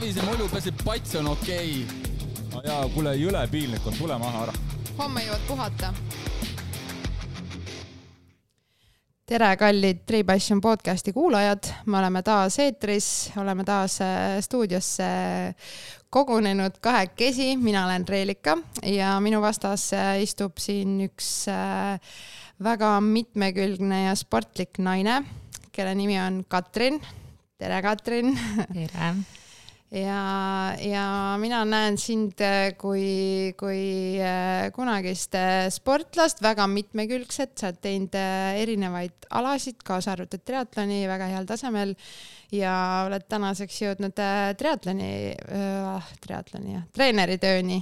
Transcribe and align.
Savise 0.00 0.22
mulju 0.24 0.46
pesib 0.48 0.78
pats 0.80 1.10
on 1.20 1.26
okei 1.28 1.72
okay.. 1.84 2.36
no 2.54 2.60
jaa, 2.64 2.86
kuule, 2.94 3.10
jõle 3.20 3.40
piinlik 3.52 3.84
on, 3.84 3.92
tule 3.98 4.14
maha 4.16 4.46
ära. 4.46 4.52
homme 4.96 5.20
jõuad 5.26 5.42
puhata. 5.44 5.90
tere, 9.28 9.50
kallid 9.60 9.98
Tripassion 10.08 10.62
podcasti 10.64 11.12
kuulajad, 11.12 11.68
me 11.84 11.98
oleme 11.98 12.22
taas 12.24 12.56
eetris, 12.64 13.08
oleme 13.42 13.66
taas 13.68 13.98
äh, 14.00 14.38
stuudiosse 14.40 15.08
kogunenud 16.08 16.78
kahekesi, 16.80 17.50
mina 17.60 17.82
olen 17.84 18.08
Reelika 18.08 18.54
ja 18.88 19.10
minu 19.20 19.42
vastas 19.44 19.90
äh, 19.92 20.14
istub 20.24 20.64
siin 20.64 20.94
üks 21.10 21.28
äh, 21.52 22.00
väga 22.56 22.94
mitmekülgne 23.04 24.06
ja 24.06 24.16
sportlik 24.16 24.80
naine, 24.80 25.18
kelle 25.76 25.92
nimi 25.92 26.16
on 26.24 26.40
Katrin 26.48 26.96
tere, 27.60 27.82
Katrin. 27.84 28.32
tere 28.72 29.12
ja, 29.90 30.74
ja 30.78 31.04
mina 31.40 31.60
näen 31.66 31.98
sind 31.98 32.40
äh, 32.44 32.72
kui, 32.78 33.52
kui 33.58 34.18
äh, 34.22 34.70
kunagist 34.74 35.34
äh, 35.34 35.66
sportlast, 35.74 36.42
väga 36.42 36.66
mitmekülgset, 36.70 37.56
sa 37.58 37.70
oled 37.70 37.80
teinud 37.82 38.14
erinevaid 38.14 39.28
alasid, 39.36 39.80
kaasa 39.86 40.14
arvatud 40.14 40.44
triatloni 40.46 41.02
väga 41.10 41.30
heal 41.34 41.48
tasemel 41.48 41.94
ja 42.54 42.74
oled 43.06 43.26
tänaseks 43.30 43.82
jõudnud 43.84 44.24
triatloni 44.58 45.12
äh,, 45.34 46.10
triatloni 46.22 46.74
jah, 46.74 46.88
treeneritööni. 46.94 47.78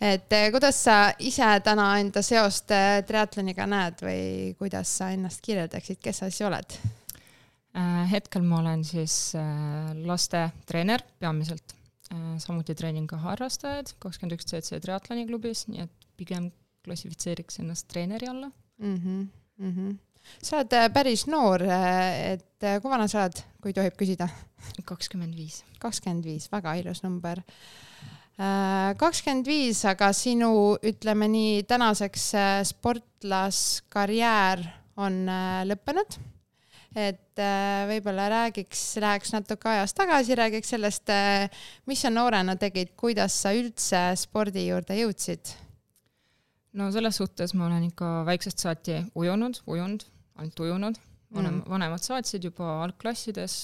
et 0.00 0.36
kuidas 0.52 0.82
sa 0.84 0.98
ise 1.18 1.48
täna 1.64 1.94
enda 2.00 2.22
seost 2.24 2.72
triatloniga 3.08 3.68
näed 3.68 4.04
või 4.04 4.54
kuidas 4.58 4.92
sa 5.00 5.12
ennast 5.16 5.44
kirjeldaksid, 5.44 6.00
kes 6.00 6.24
sa 6.24 6.30
siis 6.30 6.44
oled? 6.48 6.80
Äh, 7.76 8.06
hetkel 8.08 8.44
ma 8.46 8.62
olen 8.62 8.80
siis 8.88 9.34
äh, 9.36 9.90
lastetreener 10.08 11.02
peamiselt, 11.20 11.74
äh, 12.08 12.36
samuti 12.40 12.72
treenin 12.78 13.04
ka 13.10 13.18
harrastajaid 13.20 13.90
kakskümmend 14.00 14.38
üks 14.38 14.48
CC 14.48 14.78
triatloni 14.80 15.26
klubis, 15.28 15.66
nii 15.68 15.82
et 15.84 16.06
pigem 16.16 16.48
klassifitseeriks 16.86 17.60
ennast 17.60 17.88
treeneri 17.92 18.30
alla 18.30 18.48
mm. 18.48 18.94
-hmm, 18.94 19.26
mm 19.58 19.72
-hmm. 19.74 19.96
sa 20.42 20.56
oled 20.62 20.92
päris 20.94 21.26
noor, 21.26 21.62
et 21.62 22.64
kui 22.80 22.90
vana 22.90 23.08
sa 23.08 23.26
oled, 23.26 23.42
kui 23.60 23.72
tohib 23.76 23.96
küsida? 24.00 24.28
kakskümmend 24.84 25.36
viis. 25.36 25.64
kakskümmend 25.78 26.24
viis, 26.24 26.48
väga 26.52 26.74
ilus 26.80 27.02
number 27.02 27.42
kakskümmend 28.96 29.46
viis, 29.46 29.84
aga 29.84 30.12
sinu, 30.12 30.78
ütleme 30.82 31.28
nii, 31.28 31.62
tänaseks 31.62 32.32
sportlaskarjäär 32.72 34.64
on 34.96 35.26
lõppenud 35.68 36.35
et 36.96 37.40
äh, 37.42 37.84
võib-olla 37.90 38.28
räägiks, 38.32 38.82
läheks 39.02 39.34
natuke 39.34 39.68
ajas 39.68 39.92
tagasi, 39.96 40.36
räägiks 40.38 40.72
sellest, 40.72 41.12
äh, 41.12 41.50
mis 41.90 42.00
sa 42.02 42.10
noorena 42.12 42.56
tegid, 42.60 42.94
kuidas 42.96 43.36
sa 43.42 43.52
üldse 43.56 44.08
spordi 44.16 44.68
juurde 44.70 44.96
jõudsid? 44.96 45.52
no 46.76 46.88
selles 46.92 47.20
suhtes 47.20 47.54
ma 47.56 47.68
olen 47.68 47.86
ikka 47.90 48.22
väiksest 48.28 48.64
saati 48.64 48.98
ujunud, 49.16 49.60
ujunud, 49.68 50.06
ainult 50.40 50.64
ujunud, 50.64 50.98
vanem 51.32 51.58
mm., 51.58 51.68
vanemad 51.72 52.04
saatsid 52.04 52.48
juba 52.48 52.80
algklassides 52.86 53.54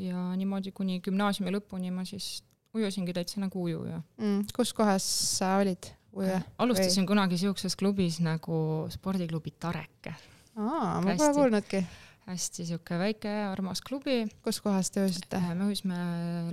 ja 0.00 0.30
niimoodi 0.38 0.74
kuni 0.74 1.00
gümnaasiumi 1.04 1.54
lõpuni 1.56 1.94
ma 1.94 2.06
siis 2.08 2.40
ujusingi 2.74 3.14
täitsa 3.14 3.42
nagu 3.42 3.64
ujuja 3.66 4.02
mm.. 4.18 4.50
kus 4.56 4.74
kohas 4.74 5.06
sa 5.38 5.56
olid 5.62 5.92
ujuja? 6.14 6.42
alustasin 6.58 7.04
Või? 7.04 7.10
kunagi 7.14 7.40
siukses 7.42 7.78
klubis 7.78 8.20
nagu 8.24 8.60
spordiklubi 8.94 9.54
Tareke. 9.58 10.14
aa, 10.58 11.00
ma 11.02 11.18
pole 11.18 11.34
kuulnudki 11.38 11.82
hästi 12.28 12.66
sihuke 12.68 12.98
väike 13.00 13.30
armas 13.48 13.80
klubi. 13.84 14.24
kus 14.44 14.60
kohas 14.60 14.90
te 14.90 15.04
öösite? 15.04 15.38
Äh, 15.38 15.54
me 15.54 15.70
öösime 15.70 15.98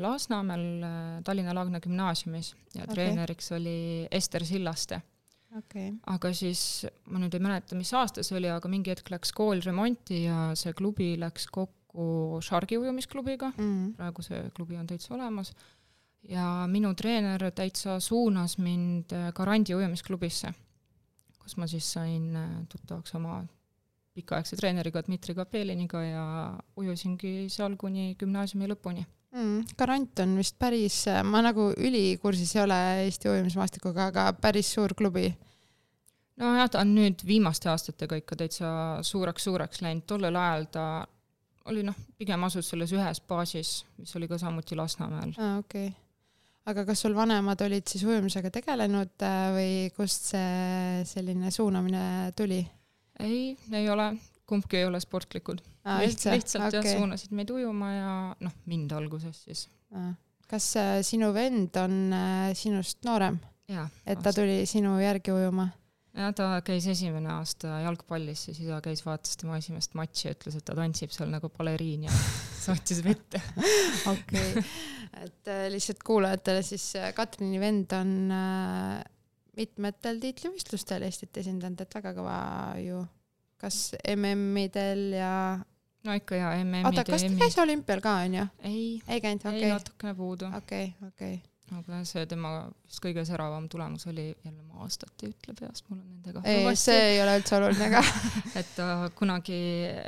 Lasnamäel 0.02 0.66
äh, 0.84 1.24
Tallinna 1.24 1.56
Laagna 1.56 1.82
gümnaasiumis 1.84 2.54
ja 2.76 2.84
okay. 2.84 2.94
treeneriks 2.96 3.52
oli 3.58 4.08
Ester 4.12 4.46
Sillaste 4.46 5.02
okay.. 5.58 5.94
aga 6.08 6.32
siis, 6.36 6.62
ma 7.12 7.22
nüüd 7.22 7.36
ei 7.36 7.44
mäleta, 7.44 7.78
mis 7.80 7.94
aasta 7.98 8.26
see 8.26 8.38
oli, 8.40 8.52
aga 8.52 8.72
mingi 8.72 8.94
hetk 8.94 9.12
läks 9.14 9.34
kool 9.36 9.62
remonti 9.66 10.24
ja 10.26 10.52
see 10.60 10.76
klubi 10.78 11.16
läks 11.20 11.50
kokku 11.52 12.40
Shargi 12.46 12.78
ujumisklubiga 12.78 13.52
mm, 13.56 13.66
-hmm. 13.66 13.92
praegu 13.98 14.26
see 14.26 14.44
klubi 14.56 14.78
on 14.78 14.88
täitsa 14.88 15.16
olemas, 15.16 15.54
ja 16.30 16.68
minu 16.70 16.94
treener 16.94 17.52
täitsa 17.52 18.00
suunas 18.00 18.58
mind 18.58 19.14
Garandi 19.36 19.76
ujumisklubisse, 19.76 20.54
kus 21.40 21.58
ma 21.58 21.68
siis 21.68 21.94
sain 21.94 22.34
tuttavaks 22.70 23.16
oma 23.16 23.44
pikaaegse 24.18 24.58
treeneriga 24.60 25.04
Dmitri 25.06 25.36
Kapeliniga 25.38 26.02
ja 26.04 26.26
ujusingi 26.80 27.48
seal 27.54 27.78
kuni 27.80 28.14
gümnaasiumi 28.20 28.70
lõpuni 28.74 29.04
mm,. 29.04 29.76
Garant 29.80 30.24
on 30.24 30.38
vist 30.40 30.58
päris, 30.60 31.04
ma 31.28 31.44
nagu 31.46 31.70
ülikursis 31.78 32.56
ei 32.58 32.64
ole 32.64 32.80
Eesti 33.04 33.32
ujumismaastikuga, 33.32 34.10
aga 34.12 34.32
päris 34.42 34.72
suur 34.74 34.96
klubi. 34.98 35.30
nojah, 36.38 36.72
ta 36.72 36.82
on 36.84 36.96
nüüd 36.96 37.24
viimaste 37.28 37.70
aastatega 37.74 38.20
ikka 38.24 38.40
täitsa 38.42 38.72
suureks-suureks 39.06 39.86
läinud, 39.86 40.08
tollel 40.10 40.36
ajal 40.36 40.68
ta 40.74 40.88
oli 41.68 41.84
noh, 41.84 41.96
pigem 42.18 42.44
asus 42.48 42.70
selles 42.72 42.94
ühes 42.96 43.22
baasis, 43.28 43.80
mis 44.00 44.16
oli 44.16 44.28
ka 44.28 44.40
samuti 44.42 44.76
Lasnamäel. 44.80 45.34
aa, 45.38 45.58
okei 45.64 45.88
okay 45.88 45.96
aga 46.68 46.84
kas 46.88 47.04
sul 47.06 47.16
vanemad 47.16 47.62
olid 47.64 47.88
siis 47.88 48.04
ujumisega 48.04 48.52
tegelenud 48.52 49.24
äh, 49.24 49.38
või 49.56 49.72
kust 49.96 50.34
see 50.34 51.06
selline 51.08 51.52
suunamine 51.54 52.34
tuli? 52.38 52.60
Ei, 53.24 53.58
ei 53.74 53.90
ole, 53.90 54.12
kumbki 54.50 54.82
ei 54.82 54.86
ole 54.90 55.00
sportlikud. 55.04 55.64
Liht, 56.02 56.26
lihtsalt 56.28 56.68
okay. 56.68 56.84
jah, 56.84 57.00
suunasid 57.00 57.34
meid 57.38 57.52
ujuma 57.54 57.92
ja 57.94 58.14
noh, 58.44 58.56
mind 58.68 58.92
alguses 58.98 59.46
siis. 59.46 59.68
kas 60.48 60.70
äh, 60.80 60.98
sinu 61.08 61.32
vend 61.36 61.76
on 61.80 62.00
äh, 62.14 62.52
sinust 62.56 63.04
noorem? 63.08 63.40
et 64.08 64.20
ta 64.24 64.32
tuli 64.32 64.62
sinu 64.68 64.96
järgi 65.00 65.32
ujuma? 65.36 65.70
jah, 66.18 66.34
ta 66.36 66.48
käis 66.66 66.88
esimene 66.90 67.30
aasta 67.36 67.82
jalgpallis, 67.84 68.48
siis 68.48 68.62
isa 68.66 68.80
käis, 68.84 69.04
vaatas 69.06 69.38
tema 69.40 69.58
esimest 69.62 69.96
matši 69.98 70.28
ja 70.28 70.36
ütles, 70.36 70.58
et 70.58 70.66
ta 70.68 70.76
tantsib 70.78 71.14
seal 71.14 71.30
nagu 71.32 71.50
baleriin 71.54 72.08
ja 72.08 72.22
saatis 72.66 73.04
vette. 73.06 73.42
okei, 74.14 74.64
et 75.24 75.52
äh, 75.54 75.68
lihtsalt 75.74 76.04
kuulajatele 76.08 76.64
siis 76.66 76.90
äh, 77.00 77.12
Katrini 77.18 77.62
vend 77.62 77.94
on 77.98 78.16
äh, 78.34 79.04
mitmetel 79.58 80.22
tiitlivõistlustel 80.24 81.08
Eestit 81.08 81.42
esindanud, 81.44 81.82
et 81.84 81.98
väga 82.00 82.14
kõva 82.18 82.38
ju. 82.84 83.04
kas 83.58 83.82
MM-idel 84.14 85.04
ja 85.18 85.34
no 86.06 86.16
ikka 86.18 86.40
jaa, 86.40 86.56
MM-id 86.64 86.90
oota, 86.92 87.06
kas 87.10 87.26
ta 87.26 87.36
käis 87.42 87.60
olümpial 87.62 88.02
ka, 88.06 88.18
onju? 88.28 88.48
ei, 88.70 88.88
ei 89.08 89.22
käinud, 89.24 89.46
okei 89.46 89.60
okay.. 89.60 89.70
ei, 89.70 89.76
natukene 89.76 90.18
puudu. 90.18 90.50
okei 90.54 90.90
okay,, 90.94 91.12
okei 91.12 91.36
okay 91.36 91.46
aga 91.76 92.00
see 92.08 92.24
tema 92.30 92.52
vist 92.88 93.02
kõige 93.04 93.24
säravam 93.28 93.66
tulemus 93.72 94.08
oli, 94.08 94.30
jälle 94.46 94.64
ma 94.64 94.86
aastat 94.86 95.24
ei 95.26 95.34
ütle 95.34 95.56
peast, 95.58 95.84
mul 95.90 96.00
on 96.00 96.06
nendega 96.14 96.44
ei, 96.48 96.68
see 96.80 97.00
ei 97.12 97.18
ole 97.24 97.34
üldse 97.42 97.58
oluline 97.58 97.90
ka 97.92 98.04
et 98.62 98.70
ta 98.78 98.88
kunagi 99.18 99.58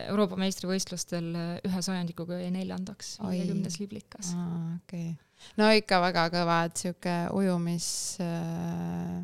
Euroopa 0.06 0.40
meistrivõistlustel 0.40 1.34
ühe 1.68 1.82
sajandikuga 1.84 2.40
jäi 2.40 2.54
neljandaks, 2.56 3.18
viiekümnes 3.26 3.80
liblikas. 3.82 4.32
okei 4.36 5.10
okay., 5.12 5.52
no 5.60 5.68
ikka 5.76 6.00
väga 6.06 6.30
kõva, 6.38 6.62
et 6.70 6.80
sihuke 6.80 7.18
ujumis 7.36 7.90
äh, 8.24 9.20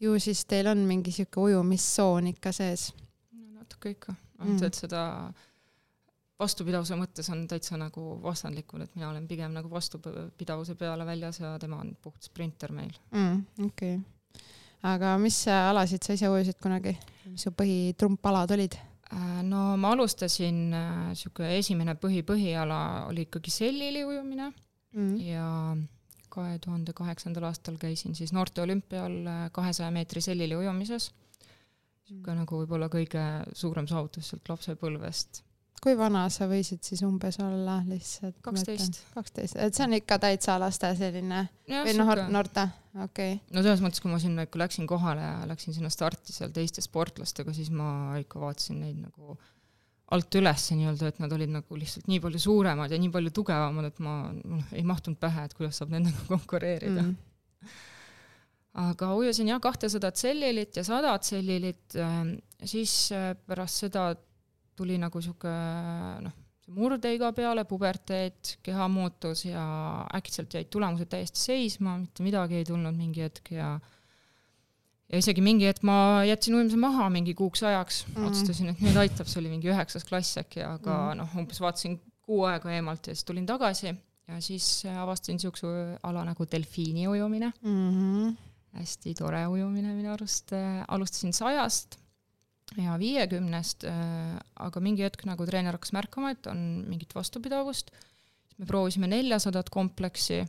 ju 0.00 0.14
siis 0.22 0.44
teil 0.48 0.70
on 0.70 0.84
mingi 0.88 1.12
sihuke 1.14 1.40
ujumistsoon 1.40 2.32
ikka 2.32 2.52
sees? 2.52 2.90
no 3.32 3.60
natuke 3.60 3.94
ikka, 3.96 4.14
ainult 4.38 4.60
mm. 4.60 4.66
et 4.66 4.80
seda 4.82 5.04
vastupidavuse 6.38 6.98
mõttes 6.98 7.30
on 7.34 7.46
täitsa 7.50 7.78
nagu 7.80 8.18
vastandlikud, 8.22 8.84
et 8.84 8.94
mina 8.94 9.10
olen 9.10 9.26
pigem 9.30 9.54
nagu 9.56 9.70
vastupidavuse 9.72 10.76
peale 10.78 11.06
väljas 11.06 11.40
ja 11.42 11.56
tema 11.58 11.80
on 11.82 11.96
puht 12.02 12.30
sprinter 12.30 12.72
meil 12.74 12.94
mm,. 13.10 13.66
okei 13.66 13.96
okay., 13.98 14.44
aga 14.86 15.16
mis 15.18 15.40
alasid 15.50 16.06
sa 16.06 16.14
ise 16.14 16.30
ujusid 16.30 16.60
kunagi, 16.62 16.94
mis 17.26 17.42
su 17.46 17.50
põhitrumpalad 17.56 18.54
olid? 18.54 18.78
Äh, 19.08 19.42
no 19.42 19.72
ma 19.80 19.92
alustasin, 19.96 20.58
äh, 20.76 21.50
esimene 21.56 21.96
põhi-põhiala 21.98 22.80
oli 23.08 23.26
ikkagi 23.26 23.50
sellili 23.50 24.04
ujumine 24.04 24.52
mm. 24.94 25.14
ja 25.24 25.48
kahe 26.32 26.58
tuhande 26.62 26.94
kaheksandal 26.96 27.48
aastal 27.50 27.78
käisin 27.80 28.14
siis 28.18 28.32
noorteolümpial 28.36 29.18
äh, 29.26 29.42
kahesaja 29.52 29.90
meetri 29.94 30.20
sellili 30.24 30.56
ujumises. 30.56 31.10
niisugune 32.08 32.34
mm. 32.34 32.40
nagu 32.44 32.62
võib-olla 32.62 32.88
kõige 32.92 33.26
suurem 33.52 33.88
saavutus 33.90 34.30
sealt 34.32 34.48
lapsepõlvest. 34.48 35.42
kui 35.82 35.94
vana 35.98 36.24
sa 36.32 36.48
võisid 36.50 36.82
siis 36.82 37.02
umbes 37.06 37.38
olla 37.44 37.78
lihtsalt? 37.86 38.40
kaksteist. 38.42 39.02
kaksteist, 39.14 39.56
et 39.56 39.74
see 39.74 39.86
on 39.86 39.98
ikka 40.00 40.18
täitsa 40.22 40.58
laste 40.60 40.94
selline 40.98 41.44
ja, 41.68 41.84
või 41.84 41.94
noh, 41.98 42.14
noorte, 42.32 42.68
okei 42.94 43.36
okay.. 43.36 43.44
no 43.54 43.62
selles 43.66 43.84
mõttes, 43.84 44.02
kui 44.02 44.12
ma 44.12 44.22
sinna 44.22 44.48
ikka 44.48 44.64
läksin 44.64 44.88
kohale 44.90 45.22
ja 45.22 45.46
läksin 45.50 45.76
sinna 45.76 45.92
starti 45.92 46.34
seal 46.34 46.54
teiste 46.54 46.84
sportlastega, 46.84 47.54
siis 47.56 47.70
ma 47.70 48.18
ikka 48.20 48.42
vaatasin 48.42 48.82
neid 48.86 49.00
nagu 49.04 49.38
alt 50.14 50.38
üles 50.40 50.64
nii-öelda, 50.72 51.10
et 51.12 51.20
nad 51.20 51.32
olid 51.36 51.52
nagu 51.52 51.78
lihtsalt 51.78 52.08
nii 52.08 52.20
palju 52.24 52.40
suuremad 52.40 52.92
ja 52.92 52.98
nii 53.00 53.12
palju 53.12 53.32
tugevamad, 53.36 53.90
et 53.90 54.00
ma 54.04 54.14
noh, 54.32 54.72
ei 54.72 54.84
mahtunud 54.88 55.20
pähe, 55.20 55.44
et 55.44 55.56
kuidas 55.56 55.80
saab 55.80 55.92
nendega 55.92 56.24
konkureerida. 56.32 57.04
Mm.. 57.04 57.74
aga 58.88 59.12
ujusin 59.18 59.52
jah, 59.52 59.60
kahtesadat 59.60 60.20
sellilit 60.20 60.80
ja 60.80 60.84
sadat 60.86 61.28
sellilit, 61.28 61.84
ähm, 62.00 62.36
siis 62.64 63.12
äh, 63.12 63.34
pärast 63.46 63.84
seda 63.84 64.10
tuli 64.78 64.96
nagu 65.00 65.20
sihuke 65.20 65.52
noh, 66.24 66.36
see 66.64 66.74
murdeiga 66.76 67.32
peale, 67.36 67.66
puberteet, 67.68 68.56
kehamuutus 68.64 69.44
ja 69.48 69.64
äkitselt 70.16 70.54
jäid 70.54 70.72
tulemused 70.72 71.10
täiesti 71.12 71.50
seisma, 71.50 71.98
mitte 72.00 72.24
midagi 72.24 72.60
ei 72.60 72.68
tulnud 72.68 72.96
mingi 72.96 73.26
hetk 73.26 73.52
ja 73.56 73.74
ja 75.08 75.20
isegi 75.22 75.44
mingi 75.44 75.68
hetk 75.68 75.84
ma 75.88 76.24
jätsin 76.28 76.56
ujumise 76.58 76.80
maha 76.80 77.08
mingi 77.12 77.34
kuuks 77.38 77.62
ajaks. 77.64 78.02
Mm, 78.12 78.28
otsustasin, 78.28 78.72
et 78.72 78.82
nüüd 78.84 78.98
aitab, 79.00 79.30
see 79.30 79.40
oli 79.42 79.52
mingi 79.52 79.70
üheksas 79.72 80.04
klass 80.08 80.40
äkki, 80.40 80.62
aga 80.64 80.96
mm 80.96 81.22
noh, 81.22 81.38
umbes 81.40 81.60
vaatasin 81.62 81.96
kuu 82.28 82.44
aega 82.48 82.72
eemalt 82.74 83.08
ja 83.08 83.14
siis 83.16 83.24
tulin 83.24 83.46
tagasi 83.48 83.88
ja 83.88 84.40
siis 84.44 84.66
avastasin 84.92 85.38
niisuguse 85.38 85.70
ala 86.04 86.24
nagu 86.28 86.46
delfiini 86.50 87.08
ujumine. 87.08 87.52
Mm. 87.62 87.88
-hmm. 87.94 88.36
hästi 88.78 89.14
tore 89.14 89.46
ujumine 89.46 89.94
minu 89.94 90.12
arust, 90.12 90.52
alustasin 90.88 91.32
sajast 91.32 91.96
ja 92.76 92.98
viiekümnest, 93.00 93.86
aga 94.60 94.80
mingi 94.80 95.02
hetk 95.06 95.24
nagu 95.24 95.46
treener 95.46 95.72
hakkas 95.72 95.94
märkama, 95.96 96.30
et 96.30 96.46
on 96.46 96.84
mingit 96.88 97.14
vastupidavust, 97.14 97.90
siis 98.44 98.58
me 98.58 98.66
proovisime 98.66 99.06
neljasadat 99.06 99.70
kompleksi 99.70 100.44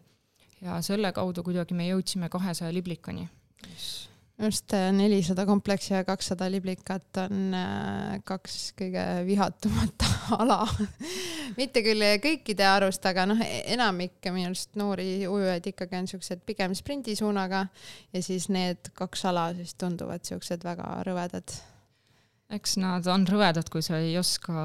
ja 0.61 0.81
selle 0.81 1.13
kaudu 1.15 1.43
kuidagi 1.43 1.73
me 1.73 1.87
jõudsime 1.87 2.29
kahesaja 2.29 2.73
liblikani, 2.75 3.29
mis 3.67 4.08
just 4.39 4.73
äh, 4.73 4.89
nelisada 4.95 5.45
kompleksi 5.45 5.93
ja 5.93 6.03
kakssada 6.07 6.47
liblikat 6.51 7.17
on 7.25 7.55
äh, 7.55 8.19
kaks 8.27 8.73
kõige 8.79 9.03
vihatumat 9.27 10.05
ala 10.39 10.61
mitte 11.59 11.83
küll 11.83 12.05
kõikide 12.23 12.67
arust, 12.69 13.05
aga 13.09 13.25
noh, 13.29 13.41
enamik 13.43 14.29
minu 14.31 14.51
arust 14.51 14.77
noori 14.79 15.25
ujujaid 15.27 15.71
ikkagi 15.73 15.99
on 15.99 16.07
siuksed 16.13 16.45
pigem 16.47 16.75
sprindisuunaga 16.77 17.65
ja 18.13 18.21
siis 18.23 18.47
need 18.53 18.93
kaks 18.97 19.25
ala 19.29 19.49
siis 19.57 19.75
tunduvad 19.79 20.23
siuksed 20.27 20.63
väga 20.63 21.01
rõvedad. 21.07 21.57
eks 22.55 22.77
nad 22.79 23.11
on 23.11 23.27
rõvedad, 23.27 23.67
kui 23.69 23.83
sa 23.85 23.99
ei 23.99 24.15
oska 24.17 24.55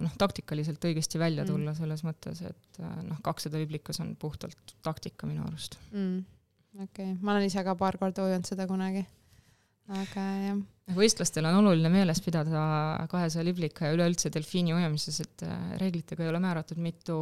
noh, 0.00 0.16
taktikaliselt 0.18 0.88
õigesti 0.88 1.20
välja 1.20 1.44
mm. 1.44 1.52
tulla 1.52 1.74
mm. 1.74 1.82
selles 1.82 2.06
mõttes, 2.06 2.42
et 2.48 2.80
äh, 2.80 2.96
noh, 3.04 3.20
kakssada 3.22 3.60
liblikas 3.60 4.00
on 4.00 4.16
puhtalt 4.16 4.76
taktika 4.82 5.28
minu 5.28 5.44
arust 5.44 5.76
mm 5.92 6.24
okei 6.78 7.12
okay., 7.12 7.14
ma 7.20 7.34
olen 7.34 7.48
ise 7.48 7.62
ka 7.64 7.74
paar 7.78 7.96
korda 7.98 8.24
ujunud 8.26 8.46
seda 8.46 8.66
kunagi 8.70 9.04
aga 9.96 10.24
jah. 10.42 10.58
võistlustel 10.96 11.46
on 11.48 11.58
oluline 11.62 11.90
meeles 11.92 12.20
pidada 12.24 12.62
kahesaja 13.10 13.44
liblika 13.46 13.88
ja 13.88 13.96
üleüldse 13.96 14.30
delfiini 14.32 14.74
ujamises, 14.76 15.20
et 15.24 15.44
äh, 15.46 15.70
reeglitega 15.80 16.24
ei 16.24 16.32
ole 16.32 16.40
määratud, 16.44 16.80
mitu 16.82 17.18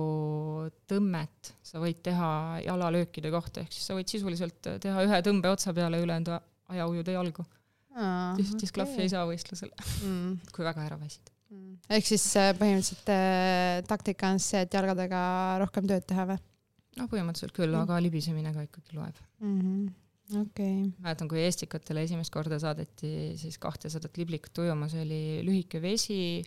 tõmmet 0.90 1.52
sa 1.66 1.82
võid 1.82 2.02
teha 2.06 2.30
jalalöökide 2.64 3.30
kohta, 3.34 3.62
ehk 3.62 3.76
siis 3.76 3.86
sa 3.90 3.98
võid 3.98 4.10
sisuliselt 4.10 4.70
äh, 4.72 4.80
teha 4.82 5.06
ühe 5.06 5.22
tõmbe 5.26 5.52
otsa 5.52 5.74
peale, 5.76 6.02
ülejäänud 6.02 6.34
aja 6.34 6.88
ujuda 6.90 7.14
jalgu. 7.14 7.46
Dis-, 8.36 8.52
disklahvi 8.60 8.92
okay. 8.92 9.06
ei 9.06 9.12
saa 9.14 9.24
võistlusel 9.24 9.70
mm., 9.72 10.32
kui 10.54 10.66
väga 10.66 10.82
ära 10.84 10.98
väsid 11.00 11.30
mm.. 11.48 11.78
ehk 11.96 12.10
siis 12.10 12.26
äh, 12.36 12.50
põhimõtteliselt 12.58 13.12
äh, 13.14 13.78
taktika 13.88 14.34
on 14.34 14.42
see, 14.42 14.60
et 14.66 14.76
jalgadega 14.76 15.20
rohkem 15.62 15.88
tööd 15.88 16.04
teha 16.04 16.26
või? 16.28 16.36
no 17.00 17.06
põhimõtteliselt 17.08 17.56
küll 17.56 17.72
mm., 17.72 17.86
aga 17.86 18.02
libisemine 18.04 18.52
ka 18.52 18.66
ikkagi 18.66 18.98
loeb 18.98 19.16
mm. 19.40 19.54
-hmm 19.62 19.94
okay.. 20.34 20.90
mäletan, 20.98 21.28
kui 21.30 21.42
Estikatele 21.44 22.04
esimest 22.06 22.32
korda 22.34 22.58
saadeti 22.62 23.10
siis 23.38 23.58
kahtesadat 23.62 24.16
liblikat 24.18 24.58
ujuma, 24.64 24.88
see 24.90 25.02
oli 25.04 25.20
lühike 25.46 25.80
vesi, 25.82 26.42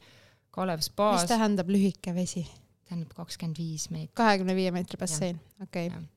Kalev 0.51 0.81
spaas. 0.83 1.23
mis 1.23 1.31
tähendab 1.31 1.69
lühike 1.71 2.13
vesi? 2.15 2.45
tähendab 2.89 3.13
kakskümmend 3.17 3.59
viis 3.61 3.89
meetrit. 3.93 4.15
kahekümne 4.17 4.55
viie 4.57 4.71
meetri 4.73 4.99
bassein, 4.99 5.39
okei 5.63 5.91
okay.. 5.91 6.07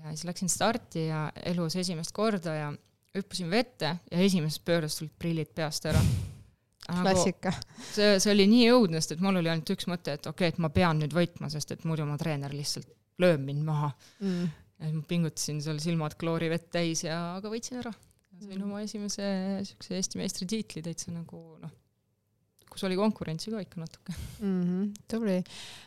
ja 0.00 0.14
siis 0.14 0.24
läksin 0.30 0.52
starti 0.52 1.08
ja 1.10 1.26
elus 1.52 1.76
esimest 1.76 2.14
korda 2.16 2.54
ja 2.56 2.70
hüppasin 3.14 3.50
vette 3.50 3.96
ja 4.10 4.22
esimesest 4.26 4.64
pöördest 4.64 4.98
tulid 4.98 5.12
prillid 5.18 5.52
peast 5.54 5.86
ära 5.86 6.00
klassika 6.88 7.52
nagu,. 7.52 7.86
see, 7.92 8.18
see 8.20 8.32
oli 8.32 8.48
nii 8.50 8.66
õudne, 8.74 9.00
sest 9.00 9.16
et 9.16 9.24
mul 9.24 9.38
oli 9.40 9.52
ainult 9.52 9.76
üks 9.76 9.86
mõte, 9.90 10.16
et 10.18 10.26
okei 10.26 10.48
okay,, 10.48 10.56
et 10.56 10.60
ma 10.60 10.72
pean 10.74 10.98
nüüd 11.04 11.14
võitma, 11.14 11.52
sest 11.52 11.76
et 11.76 11.86
muidu 11.88 12.08
mu 12.08 12.18
treener 12.20 12.52
lihtsalt 12.52 12.90
lööb 13.22 13.44
mind 13.44 13.62
maha 13.62 13.92
mm 14.18 14.60
pingutasin 15.08 15.62
seal 15.64 15.78
silmad 15.82 16.16
kloorivett 16.20 16.70
täis 16.74 17.04
ja, 17.06 17.36
aga 17.38 17.52
võitsin 17.52 17.80
ära. 17.82 17.94
sain 18.40 18.58
mm. 18.58 18.66
oma 18.66 18.82
esimese 18.84 19.26
siukse 19.68 19.96
Eesti 19.98 20.20
meistritiitli 20.20 20.82
täitsa 20.84 21.12
nagu 21.14 21.40
noh, 21.62 21.72
kus 22.70 22.84
oli 22.88 22.98
konkurentsi 22.98 23.52
ka 23.54 23.62
ikka 23.62 23.80
natuke 23.80 24.16
mm. 24.16 24.60
-hmm, 24.64 24.90
tubli. 25.10 25.38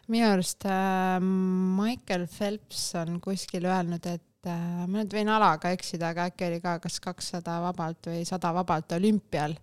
minu 0.08 0.32
arust 0.32 0.66
äh, 0.66 1.20
Michael 1.20 2.28
Phelps 2.32 2.90
on 2.96 3.20
kuskil 3.22 3.68
öelnud, 3.68 4.06
et 4.08 4.48
äh, 4.48 4.86
ma 4.88 5.02
nüüd 5.02 5.14
võin 5.14 5.32
alaga 5.34 5.74
eksida, 5.76 6.14
aga 6.16 6.30
äkki 6.32 6.48
oli 6.48 6.62
ka 6.64 6.78
kas 6.84 7.00
kakssada 7.04 7.60
vabalt 7.68 8.12
või 8.12 8.24
sada 8.26 8.54
vabalt 8.56 8.96
olümpial 8.98 9.58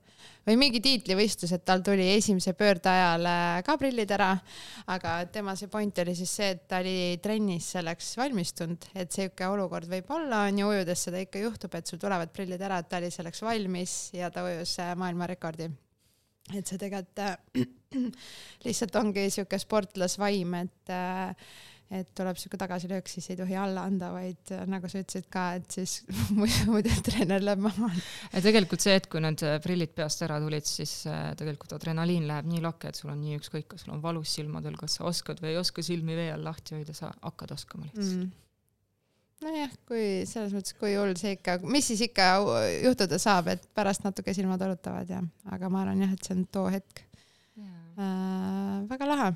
või 0.45 0.57
mingi 0.61 0.81
tiitlivõistlus, 0.85 1.53
et 1.57 1.65
tal 1.67 1.83
tuli 1.85 2.07
esimese 2.15 2.53
pöörde 2.59 2.91
ajal 2.91 3.29
äh, 3.29 3.61
ka 3.67 3.77
prillid 3.81 4.11
ära, 4.15 4.31
aga 4.93 5.17
tema 5.33 5.55
see 5.59 5.71
point 5.73 5.99
oli 6.05 6.15
siis 6.19 6.35
see, 6.39 6.51
et 6.55 6.65
ta 6.69 6.81
oli 6.83 7.17
trennis 7.25 7.71
selleks 7.77 8.13
valmistunud, 8.21 8.89
et 9.01 9.15
sihuke 9.15 9.49
olukord 9.49 9.89
võib 9.91 10.11
olla, 10.15 10.45
on 10.49 10.61
ju, 10.61 10.71
ujudes 10.75 11.07
seda 11.09 11.23
ikka 11.25 11.43
juhtub, 11.45 11.77
et 11.79 11.91
sul 11.91 12.03
tulevad 12.03 12.33
prillid 12.35 12.63
ära, 12.63 12.83
et 12.83 12.91
ta 12.91 13.01
oli 13.01 13.11
selleks 13.15 13.45
valmis 13.45 13.97
ja 14.17 14.31
ta 14.35 14.45
ujus 14.49 14.77
äh, 14.85 14.95
maailmarekordi. 15.01 15.71
et 16.53 16.67
see 16.67 16.81
tegelikult 16.81 17.25
äh, 17.25 17.37
lihtsalt 18.67 18.97
ongi 19.01 19.31
sihuke 19.33 19.59
sportlasvaim, 19.63 20.59
et 20.61 20.93
äh, 20.93 21.55
et 21.95 22.09
tuleb 22.17 22.39
sihuke 22.41 22.59
tagasilöök, 22.59 23.09
siis 23.11 23.27
ei 23.31 23.39
tohi 23.39 23.57
alla 23.61 23.85
anda, 23.89 24.11
vaid 24.15 24.53
äh, 24.55 24.63
nagu 24.71 24.89
sa 24.91 25.03
ütlesid 25.03 25.27
ka, 25.33 25.47
et 25.59 25.77
siis 25.77 25.99
muidu 26.39 26.95
treener 27.05 27.45
läheb 27.45 27.65
maha. 27.65 27.91
ja 28.33 28.45
tegelikult 28.45 28.85
see, 28.85 28.97
et 28.99 29.09
kui 29.13 29.23
need 29.25 29.45
äh, 29.47 29.59
prillid 29.65 29.93
peast 29.97 30.25
ära 30.27 30.41
tulid, 30.43 30.67
siis 30.69 31.03
äh, 31.11 31.33
tegelikult 31.39 31.77
adrenaliin 31.77 32.29
läheb 32.31 32.49
nii 32.51 32.63
lakke, 32.65 32.91
et 32.91 33.01
sul 33.01 33.13
on 33.13 33.21
nii 33.21 33.41
ükskõik, 33.41 33.69
kas 33.75 33.85
sul 33.85 33.97
on 33.97 34.03
valus 34.05 34.33
silmadel, 34.39 34.79
kas 34.81 34.99
sa 34.99 35.09
oskad 35.11 35.43
või 35.45 35.53
ei 35.53 35.61
oska 35.61 35.85
silmi 35.85 36.17
vee 36.19 36.33
all 36.35 36.47
lahti 36.47 36.79
hoida, 36.79 36.97
sa 36.97 37.13
hakkad 37.21 37.55
oskama 37.59 37.91
lihtsalt 37.91 38.25
mm 38.25 38.33
nojah, 39.45 39.73
kui 39.89 40.05
selles 40.29 40.55
mõttes, 40.57 40.73
kui 40.79 40.95
hull 40.97 41.13
see 41.21 41.35
ikka, 41.37 41.59
mis 41.69 41.85
siis 41.91 42.01
ikka 42.07 42.29
juhtuda 42.85 43.19
saab, 43.21 43.51
et 43.53 43.67
pärast 43.77 44.07
natuke 44.07 44.33
silmad 44.33 44.63
valutavad 44.63 45.11
ja, 45.11 45.21
aga 45.53 45.69
ma 45.69 45.83
arvan 45.83 46.01
jah, 46.05 46.15
et 46.15 46.25
see 46.25 46.37
on 46.37 46.47
too 46.55 46.65
hetk. 46.73 47.05
Äh, 47.95 48.79
väga 48.91 49.07
lahe 49.07 49.27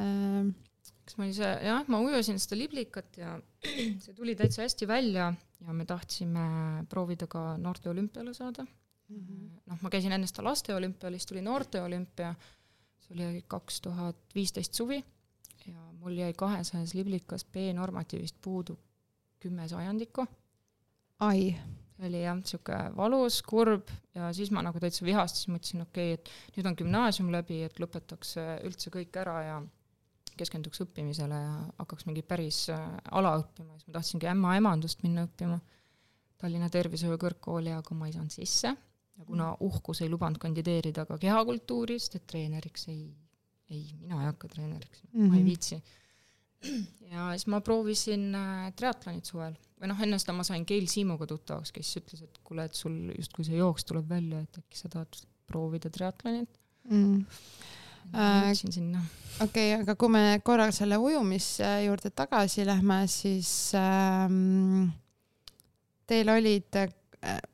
äh, 0.00 0.46
kas 1.10 1.18
ma 1.18 1.26
ise, 1.26 1.46
jah, 1.66 1.86
ma 1.90 1.98
ujusin 2.04 2.38
seda 2.38 2.58
liblikat 2.60 3.16
ja 3.18 3.32
see 4.04 4.14
tuli 4.14 4.36
täitsa 4.38 4.62
hästi 4.62 4.86
välja 4.86 5.32
ja 5.60 5.74
me 5.74 5.86
tahtsime 5.88 6.84
proovida 6.90 7.26
ka 7.30 7.56
noorte 7.58 7.90
olümpiale 7.90 8.34
saada 8.34 8.62
mm. 8.62 9.16
-hmm. 9.16 9.48
noh, 9.66 9.80
ma 9.82 9.90
käisin 9.90 10.14
enne 10.14 10.28
seda 10.30 10.44
laste 10.46 10.74
olümpial, 10.74 11.16
siis 11.18 11.26
tuli 11.26 11.42
noorte 11.42 11.82
olümpia, 11.82 12.34
see 13.02 13.16
oli 13.16 13.42
kaks 13.48 13.80
tuhat 13.80 14.20
viisteist 14.34 14.74
suvi 14.74 15.00
ja 15.66 15.82
mul 15.98 16.14
jäi 16.14 16.32
kahesajas 16.32 16.94
liblikas 16.94 17.44
B-normatiivist 17.44 18.38
puudu 18.42 18.78
kümme 19.40 19.68
sajandikku. 19.68 20.26
ai. 21.18 21.56
see 21.96 22.06
oli 22.08 22.22
jah, 22.22 22.36
niisugune 22.36 22.96
valus, 22.96 23.42
kurb 23.42 23.90
ja 24.14 24.32
siis 24.32 24.50
ma 24.50 24.62
nagu 24.62 24.78
täitsa 24.80 25.04
vihastasin, 25.04 25.52
mõtlesin, 25.54 25.82
okei 25.82 26.14
okay,, 26.14 26.22
et 26.22 26.56
nüüd 26.56 26.70
on 26.70 26.78
gümnaasium 26.78 27.32
läbi, 27.32 27.62
et 27.66 27.80
lõpetaks 27.82 28.36
üldse 28.64 28.94
kõik 28.94 29.18
ära 29.20 29.42
ja 29.42 29.60
keskenduks 30.40 30.82
õppimisele 30.84 31.38
ja 31.38 31.54
hakkaks 31.80 32.06
mingi 32.08 32.24
päris 32.26 32.64
äh, 32.72 32.82
ala 33.16 33.36
õppima, 33.40 33.76
siis 33.78 33.88
ma 33.88 33.98
tahtsingi 33.98 34.30
ämmaemandust 34.32 35.04
minna 35.06 35.26
õppima 35.28 35.60
Tallinna 36.40 36.70
Tervishoiu 36.72 37.18
Kõrgkooli, 37.20 37.72
aga 37.76 37.96
ma 37.96 38.08
ei 38.08 38.14
saanud 38.16 38.32
sisse. 38.32 38.72
ja 39.20 39.26
kuna 39.28 39.50
uhkus 39.60 40.00
ei 40.00 40.08
lubanud 40.08 40.40
kandideerida 40.40 41.04
ka 41.04 41.18
kehakultuuri, 41.20 41.98
sest 42.00 42.16
et 42.16 42.26
treeneriks 42.32 42.86
ei, 42.88 43.02
ei, 43.68 43.82
mina 44.00 44.22
ei 44.22 44.30
hakka 44.30 44.48
treeneriks 44.48 45.02
mm, 45.02 45.10
-hmm. 45.10 45.26
ma 45.26 45.34
ei 45.34 45.42
mhm. 45.42 45.48
viitsi. 45.48 45.82
ja 47.12 47.26
siis 47.34 47.46
ma 47.52 47.60
proovisin 47.64 48.30
äh, 48.34 48.70
triatlonit 48.76 49.28
suvel 49.28 49.58
või 49.80 49.92
noh, 49.92 50.00
enne 50.04 50.18
seda 50.20 50.32
ma 50.36 50.44
sain 50.44 50.64
Keil 50.68 50.88
Siimuga 50.92 51.26
tuttavaks, 51.28 51.72
kes 51.72 51.92
ütles, 52.00 52.24
et 52.24 52.40
kuule, 52.44 52.64
et 52.68 52.74
sul 52.76 52.96
justkui 53.16 53.44
see 53.48 53.56
jooks 53.56 53.86
tuleb 53.88 54.08
välja, 54.08 54.40
et 54.44 54.58
äkki 54.60 54.80
sa 54.80 54.88
tahad 54.92 55.22
proovida 55.48 55.92
triatlonit 55.92 56.58
mm 56.88 57.22
äh, 58.14 58.52
sinna. 58.54 59.02
okei 59.40 59.74
okay,, 59.74 59.82
aga 59.82 59.96
kui 59.98 60.12
me 60.12 60.22
korra 60.44 60.70
selle 60.74 60.98
ujumise 61.00 61.68
juurde 61.86 62.12
tagasi 62.14 62.66
lähme, 62.68 63.02
siis 63.10 63.72
ähm, 63.78 64.90
teil 66.10 66.32
olid 66.32 66.80
äh, 66.80 66.90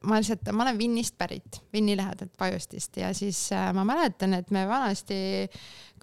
ma 0.06 0.20
lihtsalt, 0.20 0.52
ma 0.52 0.66
olen 0.66 0.78
Vinnist 0.78 1.16
pärit, 1.18 1.62
Vinni 1.72 1.96
lähedalt 1.98 2.36
Pajustist 2.38 2.96
ja 3.00 3.12
siis 3.14 3.48
äh, 3.52 3.72
ma 3.74 3.84
mäletan, 3.88 4.34
et 4.38 4.50
me 4.54 4.66
vanasti 4.68 5.18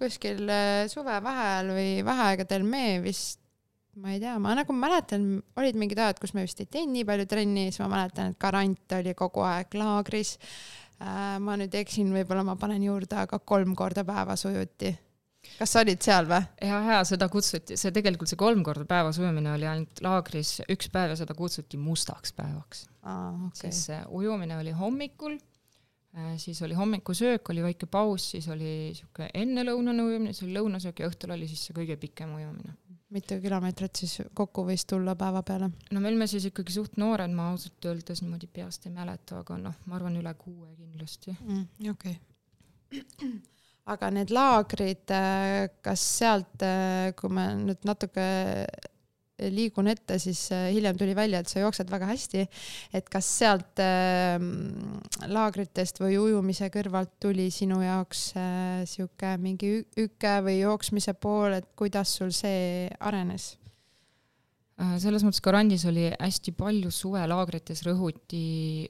kuskil 0.00 0.44
äh, 0.48 0.84
suvevaheajal 0.92 1.72
või 1.76 1.88
vaheaegadel 2.06 2.68
me 2.68 2.86
vist 3.04 3.40
ma 3.94 4.10
ei 4.10 4.18
tea, 4.18 4.32
ma 4.42 4.56
nagu 4.58 4.74
mäletan, 4.74 5.36
olid 5.54 5.76
mingid 5.78 6.00
ajad, 6.02 6.18
kus 6.18 6.32
me 6.34 6.42
vist 6.42 6.58
ei 6.58 6.66
teinud 6.66 6.96
nii 6.96 7.04
palju 7.06 7.28
trenni, 7.30 7.68
siis 7.68 7.78
ma 7.84 7.92
mäletan, 7.92 8.32
et 8.32 8.40
Garant 8.42 8.94
oli 8.96 9.12
kogu 9.14 9.44
aeg 9.46 9.76
laagris 9.78 10.32
Äh, 10.34 10.83
ma 11.00 11.56
nüüd 11.60 11.74
eksin, 11.74 12.12
võib-olla 12.14 12.44
ma 12.46 12.54
panen 12.60 12.84
juurde, 12.86 13.16
aga 13.24 13.38
kolm 13.38 13.74
korda 13.78 14.04
päevas 14.06 14.44
ujuti. 14.48 14.92
kas 15.58 15.74
sa 15.74 15.82
olid 15.84 16.02
seal 16.02 16.28
või? 16.30 16.42
ja, 16.64 16.82
ja 16.92 17.00
seda 17.08 17.28
kutsuti, 17.32 17.78
see 17.80 17.92
tegelikult 17.94 18.30
see 18.30 18.40
kolm 18.40 18.62
korda 18.64 18.86
päevas 18.88 19.18
ujumine 19.20 19.52
oli 19.54 19.66
ainult 19.68 20.04
laagris 20.04 20.60
üks 20.70 20.88
päev 20.94 21.12
ja 21.12 21.18
seda 21.20 21.34
kutsuti 21.38 21.80
mustaks 21.80 22.32
päevaks 22.36 22.86
ah,. 23.02 23.34
Okay. 23.50 23.70
siis 23.70 23.90
ujumine 24.08 24.56
oli 24.60 24.72
hommikul 24.76 25.36
Äh, 26.16 26.36
siis 26.38 26.62
oli 26.62 26.74
hommikusöök, 26.74 27.50
oli 27.50 27.62
väike 27.62 27.86
paus, 27.86 28.30
siis 28.30 28.46
oli 28.48 28.68
niisugune 28.92 29.26
ennelõunane 29.34 30.02
ujumine, 30.02 30.32
siis 30.32 30.46
oli 30.46 30.54
lõunasöök 30.54 31.00
ja 31.02 31.08
õhtul 31.10 31.32
oli 31.34 31.48
siis 31.50 31.64
see 31.66 31.74
kõige 31.74 31.96
pikem 31.98 32.36
ujumine. 32.36 32.76
Mitu 33.14 33.38
kilomeetrit 33.42 34.02
siis 34.02 34.18
kokku 34.34 34.66
võis 34.68 34.84
tulla 34.90 35.14
päeva 35.18 35.42
peale? 35.46 35.70
no 35.90 36.02
me 36.02 36.10
olime 36.10 36.28
siis 36.30 36.48
ikkagi 36.50 36.74
suht 36.74 36.98
noored, 37.00 37.32
ma 37.34 37.50
ausalt 37.52 37.90
öeldes 37.90 38.22
niimoodi 38.24 38.50
peast 38.52 38.86
ei 38.88 38.94
mäleta, 38.94 39.40
aga 39.44 39.58
noh, 39.60 39.80
ma 39.88 39.98
arvan 39.98 40.18
üle 40.20 40.34
kuue 40.38 40.70
kindlasti 40.76 41.34
mm,. 41.34 41.90
okei 41.94 42.16
okay. 43.00 43.34
aga 43.94 44.10
need 44.14 44.32
laagrid, 44.34 45.04
äh, 45.14 45.68
kas 45.84 46.08
sealt, 46.18 46.56
äh, 46.64 47.12
kui 47.18 47.32
me 47.32 47.50
nüüd 47.62 47.86
natuke 47.88 48.26
liigun 49.52 49.88
ette, 49.92 50.18
siis 50.22 50.46
äh, 50.54 50.68
hiljem 50.74 50.98
tuli 51.00 51.16
välja, 51.16 51.40
et 51.42 51.50
sa 51.50 51.62
jooksed 51.62 51.90
väga 51.92 52.08
hästi. 52.12 52.46
et 52.94 53.10
kas 53.10 53.28
sealt 53.38 53.82
äh, 53.82 54.38
laagritest 55.30 56.00
või 56.02 56.18
ujumise 56.20 56.70
kõrvalt 56.74 57.16
tuli 57.22 57.50
sinu 57.54 57.80
jaoks 57.84 58.30
äh, 58.38 58.84
sihuke 58.88 59.36
mingi 59.42 59.76
üke 60.00 60.38
või 60.46 60.60
jooksmise 60.60 61.14
pool, 61.14 61.60
et 61.60 61.68
kuidas 61.76 62.16
sul 62.18 62.32
see 62.34 62.88
arenes? 63.00 63.54
Äh, 64.74 64.96
selles 64.98 65.22
mõttes 65.22 65.42
Garandis 65.44 65.84
oli 65.86 66.08
hästi 66.10 66.50
palju 66.58 66.90
suvelaagrites 66.90 67.84
rõhuti 67.86 68.40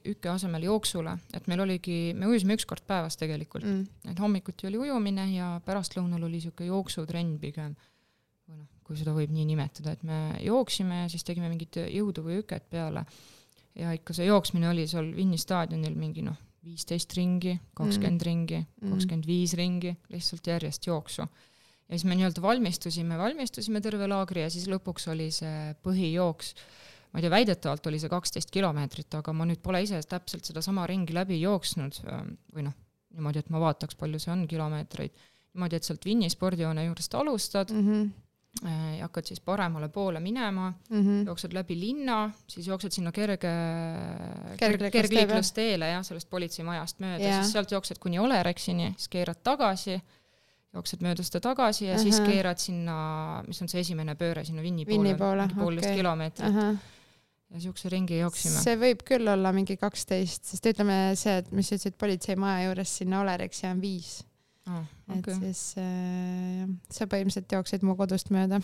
üke 0.09 0.31
asemel 0.31 0.65
jooksule, 0.65 1.13
et 1.37 1.45
meil 1.51 1.61
oligi, 1.61 1.97
me 2.17 2.25
ujusime 2.31 2.57
üks 2.57 2.65
kord 2.65 2.81
päevas 2.89 3.19
tegelikult 3.21 3.67
mm., 3.67 4.09
et 4.09 4.21
hommikuti 4.23 4.65
oli 4.65 4.79
ujumine 4.81 5.27
ja 5.35 5.51
pärastlõunal 5.65 6.25
oli 6.25 6.39
niisugune 6.39 6.71
jooksutrenn 6.71 7.37
pigem 7.41 7.75
noh, 7.75 7.94
kui 8.85 8.97
seda 8.99 9.15
võib 9.15 9.33
nii 9.33 9.47
nimetada, 9.49 9.95
et 9.95 10.03
me 10.05 10.19
jooksime 10.45 11.03
ja 11.03 11.09
siis 11.11 11.25
tegime 11.25 11.49
mingit 11.49 11.79
jõudu 11.81 12.25
või 12.25 12.39
üket 12.43 12.67
peale. 12.69 13.05
ja 13.75 13.91
ikka 13.97 14.13
see 14.15 14.29
jooksmine 14.29 14.69
oli 14.69 14.85
seal 14.87 15.09
Vinni 15.15 15.39
staadionil 15.41 15.97
mingi 15.97 16.23
noh, 16.25 16.37
viisteist 16.65 17.13
ringi, 17.17 17.57
kakskümmend 17.77 18.21
mm. 18.21 18.25
ringi, 18.27 18.61
mm. 18.61 18.93
kakskümmend 18.93 19.27
viis 19.29 19.53
ringi, 19.57 19.95
lihtsalt 20.13 20.47
järjest 20.47 20.87
jooksu. 20.87 21.25
ja 21.25 21.93
siis 21.93 22.05
me 22.05 22.17
nii-öelda 22.17 22.41
valmistusime, 22.41 23.17
valmistusime 23.17 23.81
terve 23.81 24.07
laagri 24.09 24.45
ja 24.45 24.49
siis 24.53 24.69
lõpuks 24.69 25.09
oli 25.13 25.31
see 25.33 25.73
põhijooks 25.85 26.53
ma 27.15 27.21
ei 27.21 27.23
tea, 27.23 27.31
väidetavalt 27.31 27.87
oli 27.87 27.99
see 28.01 28.11
kaksteist 28.11 28.51
kilomeetrit, 28.51 29.13
aga 29.15 29.33
ma 29.33 29.45
nüüd 29.47 29.61
pole 29.63 29.79
ise 29.85 30.01
täpselt 30.09 30.45
sedasama 30.45 30.83
ringi 30.91 31.15
läbi 31.15 31.37
jooksnud 31.39 32.01
või 32.53 32.65
noh, 32.67 32.75
niimoodi, 33.15 33.41
et 33.41 33.49
ma 33.53 33.61
vaataks, 33.63 33.95
palju 33.97 34.19
see 34.19 34.33
on 34.33 34.43
kilomeetreid. 34.51 35.25
niimoodi, 35.55 35.79
et 35.79 35.87
sealt 35.87 36.05
Vinni 36.05 36.29
spordihoone 36.29 36.83
juurest 36.85 37.15
alustad 37.15 37.71
mm, 37.71 37.87
-hmm 37.87 38.13
ja 38.63 39.03
hakkad 39.03 39.27
siis 39.27 39.41
paremale 39.43 39.89
poole 39.89 40.19
minema 40.19 40.73
mm, 40.89 41.01
-hmm. 41.01 41.25
jooksed 41.27 41.53
läbi 41.53 41.79
linna, 41.79 42.31
siis 42.47 42.67
jooksed 42.67 42.91
sinna 42.91 43.11
kerge, 43.11 43.51
kergliiklusteele 44.57 45.89
jah, 45.89 46.03
sellest 46.05 46.29
politseimajast 46.29 46.99
mööda 46.99 47.23
yeah., 47.23 47.41
siis 47.43 47.51
sealt 47.51 47.71
jooksed 47.71 47.99
kuni 47.99 48.19
Olerexini, 48.19 48.93
siis 48.97 49.11
keerad 49.11 49.41
tagasi, 49.43 49.99
jooksed 50.73 51.03
mööda 51.03 51.23
seda 51.23 51.39
tagasi 51.39 51.85
ja 51.85 51.95
uh 51.95 51.99
-huh. 51.99 52.03
siis 52.03 52.19
keerad 52.19 52.57
sinna, 52.57 53.43
mis 53.47 53.61
on 53.61 53.69
see 53.69 53.79
esimene 53.79 54.15
pööre 54.15 54.45
sinna 54.45 54.61
Vinni 54.61 54.85
poole, 54.85 55.47
mingi 55.47 55.55
poolteist 55.55 55.89
okay. 55.89 55.97
kilomeetrit 55.97 56.49
uh. 56.49 56.55
-huh 56.55 56.77
ja 57.53 57.59
siukse 57.61 57.89
ringi 57.89 58.17
jooksime. 58.19 58.61
see 58.63 58.75
võib 58.75 59.03
küll 59.05 59.27
olla 59.31 59.51
mingi 59.51 59.77
kaksteist, 59.77 60.43
sest 60.45 60.65
ütleme 60.65 61.15
see, 61.15 61.37
et 61.37 61.51
mis 61.51 61.69
sa 61.69 61.75
ütlesid, 61.75 61.97
politseimaja 61.97 62.65
juures 62.65 62.97
sinna 62.97 63.21
Olerexi 63.21 63.67
on 63.67 63.81
viis 63.81 64.23
ah,. 64.71 64.85
Okay. 65.05 65.35
et 65.35 65.41
siis 65.41 65.63
äh, 65.81 66.65
sa 66.89 67.07
põhimõtteliselt 67.09 67.57
jooksid 67.57 67.85
mu 67.85 67.97
kodust 67.99 68.31
mööda 68.33 68.59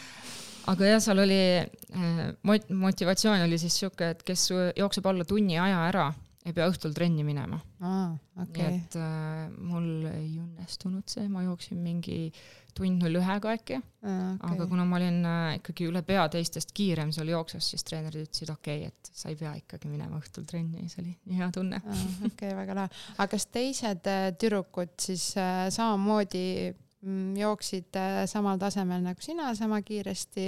aga 0.72 0.92
jah, 0.92 1.02
seal 1.04 1.22
oli 1.24 1.40
äh, 1.62 2.22
mot-, 2.46 2.70
motivatsioon 2.70 3.44
oli 3.46 3.58
siis 3.60 3.76
sihuke, 3.80 4.14
et 4.16 4.22
kes 4.26 4.48
jookseb 4.52 5.10
alla 5.10 5.26
tunni 5.28 5.58
aja 5.60 5.82
ära, 5.90 6.06
ei 6.46 6.54
pea 6.56 6.68
õhtul 6.70 6.94
trenni 6.96 7.26
minema 7.26 7.60
ah,. 7.80 8.14
Okay. 8.46 8.62
nii 8.62 8.80
et 8.80 9.00
äh, 9.00 9.42
mul 9.56 10.08
ei 10.12 10.36
õnnestunud 10.42 11.08
see, 11.10 11.28
ma 11.32 11.44
jooksin 11.46 11.80
mingi 11.84 12.30
tund 12.76 13.02
null 13.02 13.20
ühega 13.20 13.52
äkki. 13.56 13.80
Okay. 14.06 14.36
aga 14.52 14.66
kuna 14.70 14.84
ma 14.86 15.00
olin 15.00 15.16
äh, 15.26 15.56
ikkagi 15.58 15.88
üle 15.88 16.02
pea 16.06 16.28
teistest 16.30 16.70
kiirem 16.76 17.10
seal 17.14 17.32
jooksus, 17.32 17.72
siis 17.72 17.82
treenerid 17.86 18.28
ütlesid 18.28 18.52
okei 18.52 18.84
okay,, 18.84 18.92
et 18.92 19.10
sa 19.18 19.32
ei 19.32 19.38
pea 19.40 19.54
ikkagi 19.58 19.90
minema 19.90 20.20
õhtul 20.20 20.46
trenni, 20.46 20.84
see 20.92 21.00
oli 21.02 21.14
nii 21.26 21.40
hea 21.40 21.48
tunne 21.54 21.80
okei 21.82 22.28
okay,, 22.28 22.52
väga 22.54 22.76
lahe. 22.78 23.00
aga 23.16 23.26
kas 23.32 23.48
teised 23.50 24.10
äh, 24.12 24.28
tüdrukud 24.38 24.94
siis 25.02 25.24
äh, 25.40 25.64
samamoodi 25.74 26.44
mm, 26.70 27.32
jooksid 27.40 27.98
samal 28.30 28.60
tasemel 28.62 29.02
nagu 29.02 29.26
sina 29.26 29.50
sama 29.58 29.80
kiiresti 29.82 30.46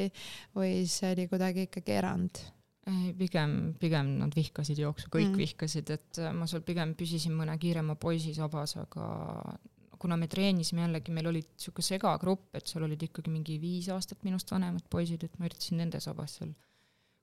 või 0.55 0.85
see 0.87 1.17
oli 1.17 1.27
kuidagi 1.33 1.67
ikkagi 1.67 1.97
erand? 1.99 2.45
ei, 2.89 3.11
pigem, 3.19 3.57
pigem 3.81 4.15
nad 4.21 4.37
vihkasid 4.37 4.79
jooksu, 4.81 5.11
kõik 5.13 5.33
mm. 5.33 5.41
vihkasid, 5.43 5.91
et 5.99 6.23
ma 6.37 6.47
seal 6.49 6.63
pigem 6.67 6.95
püsisin 6.99 7.35
mõne 7.37 7.59
kiirema 7.61 7.99
poisi 8.01 8.33
sabas, 8.37 8.77
aga 8.81 9.09
kuna 9.99 10.17
me 10.17 10.29
treenisime 10.31 10.85
jällegi, 10.85 11.13
meil 11.15 11.31
oli 11.31 11.43
niisugune 11.43 11.87
segagrupp, 11.87 12.55
et 12.57 12.71
seal 12.71 12.87
olid 12.87 13.03
ikkagi 13.09 13.33
mingi 13.33 13.59
viis 13.63 13.89
aastat 13.95 14.25
minust 14.27 14.51
vanemad 14.55 14.87
poisid, 14.91 15.25
et 15.25 15.39
ma 15.39 15.49
üritasin 15.49 15.83
nende 15.83 16.01
sabas 16.05 16.39
seal 16.39 16.55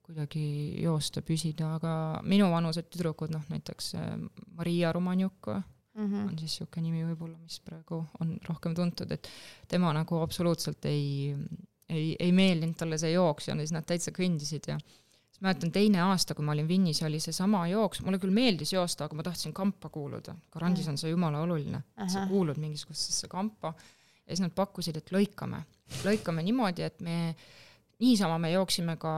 kuidagi 0.05 0.43
joosta, 0.83 1.23
püsida, 1.25 1.71
aga 1.79 1.93
minuvanused 2.29 2.91
tüdrukud, 2.93 3.31
noh 3.33 3.45
näiteks 3.49 3.95
äh, 3.97 4.11
Maria 4.57 4.91
Romanjuk 4.93 5.49
mm 5.49 6.05
-hmm. 6.05 6.27
on 6.27 6.39
siis 6.39 6.59
niisugune 6.59 6.83
nimi 6.89 7.05
võib-olla, 7.07 7.37
mis 7.41 7.59
praegu 7.59 8.03
on 8.19 8.37
rohkem 8.49 8.75
tuntud, 8.75 9.11
et 9.11 9.29
tema 9.67 9.93
nagu 9.93 10.19
absoluutselt 10.21 10.85
ei, 10.85 11.35
ei, 11.89 12.15
ei 12.19 12.31
meeldinud 12.31 12.77
talle 12.77 12.97
see 12.97 13.11
jooks 13.11 13.47
ja 13.47 13.57
siis 13.57 13.71
nad 13.71 13.85
täitsa 13.85 14.11
kõndisid 14.11 14.67
ja 14.67 14.77
mäletan 15.45 15.71
teine 15.73 16.01
aasta, 16.05 16.35
kui 16.35 16.45
ma 16.45 16.53
olin 16.55 16.67
Vinnis, 16.67 17.01
oli 17.05 17.19
seesama 17.23 17.65
jooks, 17.71 18.01
mulle 18.05 18.19
küll 18.21 18.33
meeldis 18.35 18.73
joosta, 18.73 19.07
aga 19.07 19.17
ma 19.17 19.25
tahtsin 19.25 19.53
kampa 19.55 19.89
kuuluda. 19.93 20.35
Garandis 20.53 20.87
on 20.91 20.97
see 21.01 21.13
jumala 21.13 21.43
oluline, 21.45 21.83
et 22.01 22.11
sa 22.11 22.25
kuulud 22.29 22.59
mingisugusesse 22.61 23.29
kampa. 23.31 23.73
ja 24.25 24.33
siis 24.33 24.41
nad 24.41 24.55
pakkusid, 24.57 24.97
et 24.97 25.11
lõikame, 25.13 25.59
lõikame 26.03 26.41
niimoodi, 26.47 26.81
et 26.81 27.01
me, 27.05 27.35
niisama 28.01 28.39
me 28.41 28.49
jooksime 28.55 28.97
ka 28.97 29.13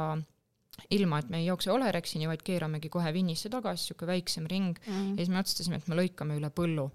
ilma, 0.93 1.19
et 1.19 1.29
me 1.29 1.41
ei 1.41 1.47
jookse 1.47 1.71
Olerexini, 1.71 2.27
vaid 2.29 2.43
keeramegi 2.45 2.89
kohe 2.93 3.13
Vinnisse 3.13 3.49
tagasi, 3.49 3.87
niisugune 3.87 4.11
väiksem 4.11 4.47
ring 4.51 4.79
mm. 4.85 5.13
ja 5.15 5.23
siis 5.23 5.31
me 5.33 5.39
otsustasime, 5.41 5.79
et 5.79 5.87
me 5.87 5.99
lõikame 6.01 6.37
üle 6.39 6.51
põllu. 6.53 6.89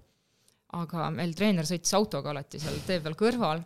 aga 0.73 1.09
meil 1.13 1.35
treener 1.37 1.67
sõitis 1.69 1.93
autoga 1.93 2.31
alati 2.31 2.59
seal 2.61 2.79
tee 2.87 3.01
peal 3.01 3.13
kõrval 3.17 3.59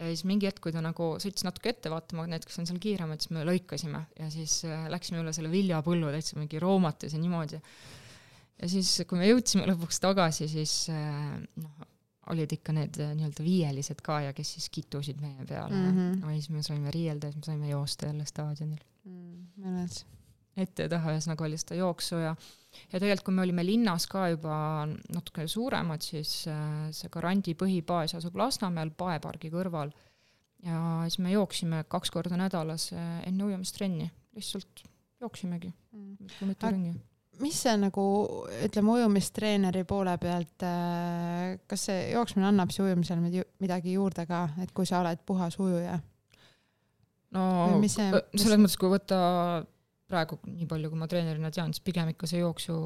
ja 0.00 0.08
siis 0.08 0.24
mingi 0.28 0.48
hetk, 0.48 0.62
kui 0.64 0.72
ta 0.74 0.82
nagu 0.84 1.12
sõitis 1.20 1.44
natuke 1.44 1.74
ette 1.74 1.92
vaatama, 1.92 2.26
need, 2.30 2.44
kes 2.48 2.62
on 2.62 2.68
seal 2.68 2.80
kiiremad, 2.82 3.20
siis 3.20 3.32
me 3.36 3.44
lõikasime 3.46 4.02
ja 4.18 4.28
siis 4.32 4.60
äh, 4.68 4.86
läksime 4.92 5.20
üle 5.22 5.34
selle 5.36 5.52
viljapõllu 5.52 6.12
täitsa 6.14 6.38
mingi 6.40 6.60
roomates 6.62 7.14
ja 7.16 7.20
niimoodi. 7.20 7.60
ja 8.62 8.70
siis, 8.72 8.94
kui 9.08 9.20
me 9.20 9.28
jõudsime 9.28 9.68
lõpuks 9.68 10.00
tagasi, 10.02 10.48
siis 10.50 10.74
äh, 10.94 11.34
noh, 11.60 11.88
olid 12.32 12.52
ikka 12.56 12.74
need 12.76 13.00
äh, 13.02 13.12
nii-öelda 13.18 13.44
viielised 13.44 14.00
ka 14.06 14.22
ja 14.28 14.32
kes 14.36 14.54
siis 14.56 14.70
kitusid 14.72 15.20
meie 15.20 15.44
peale 15.48 15.74
mm. 15.74 15.98
-hmm. 15.98 16.24
ja 16.24 16.38
siis 16.38 16.50
me 16.54 16.62
saime 16.62 16.94
riielda 16.94 17.28
ja 17.28 17.34
siis 17.34 17.44
me 17.44 17.52
saime 17.52 17.68
joosta 17.74 18.06
jälle 18.06 18.26
staadionil 18.26 18.80
mm,. 19.04 19.46
mäletad? 19.56 20.16
ette 20.56 20.86
ja 20.86 20.92
taha, 20.92 21.14
ühesõnaga 21.14 21.46
oli 21.46 21.58
seda 21.60 21.78
jooksu 21.78 22.18
ja 22.20 22.34
ja 22.90 22.98
tegelikult, 22.98 23.24
kui 23.28 23.36
me 23.36 23.44
olime 23.44 23.64
linnas 23.66 24.06
ka 24.10 24.28
juba 24.32 24.54
natuke 25.14 25.46
suuremad, 25.50 26.04
siis 26.04 26.44
äh, 26.50 26.88
see 26.94 27.10
Garandi 27.12 27.56
põhibaas 27.58 28.16
asub 28.18 28.38
Lasnamäel 28.40 28.92
Paepargi 28.96 29.52
kõrval. 29.52 29.92
ja 30.66 30.78
siis 31.08 31.20
me 31.24 31.32
jooksime 31.32 31.84
kaks 31.88 32.10
korda 32.12 32.36
nädalas 32.40 32.90
äh, 32.92 33.20
enne 33.28 33.44
ujumistrenni, 33.48 34.10
lihtsalt 34.36 34.84
jooksimegi 35.20 35.72
mm. 35.92 36.16
mis 37.40 37.62
see 37.64 37.76
nagu, 37.80 38.04
ütleme 38.66 38.94
ujumistreeneri 38.98 39.84
poole 39.88 40.16
pealt, 40.20 40.64
äh, 40.66 41.56
kas 41.70 41.88
see 41.88 42.10
jooksmine 42.12 42.50
annab 42.50 42.72
siis 42.72 42.84
ujumisel 42.86 43.22
midagi 43.62 43.96
juurde 43.96 44.26
ka, 44.28 44.46
et 44.62 44.72
kui 44.76 44.88
sa 44.88 45.00
oled 45.02 45.22
puhas 45.26 45.58
ujuja? 45.60 45.98
no 47.34 47.44
see, 47.86 48.10
selles 48.34 48.58
mõttes, 48.58 48.78
kui 48.80 48.90
võtta 48.92 49.20
praegu 50.10 50.40
nii 50.48 50.68
palju, 50.70 50.90
kui 50.90 51.00
ma 51.00 51.08
treenerina 51.10 51.50
tean, 51.54 51.74
siis 51.74 51.84
pigem 51.86 52.12
ikka 52.12 52.28
see 52.30 52.42
jooksu 52.42 52.76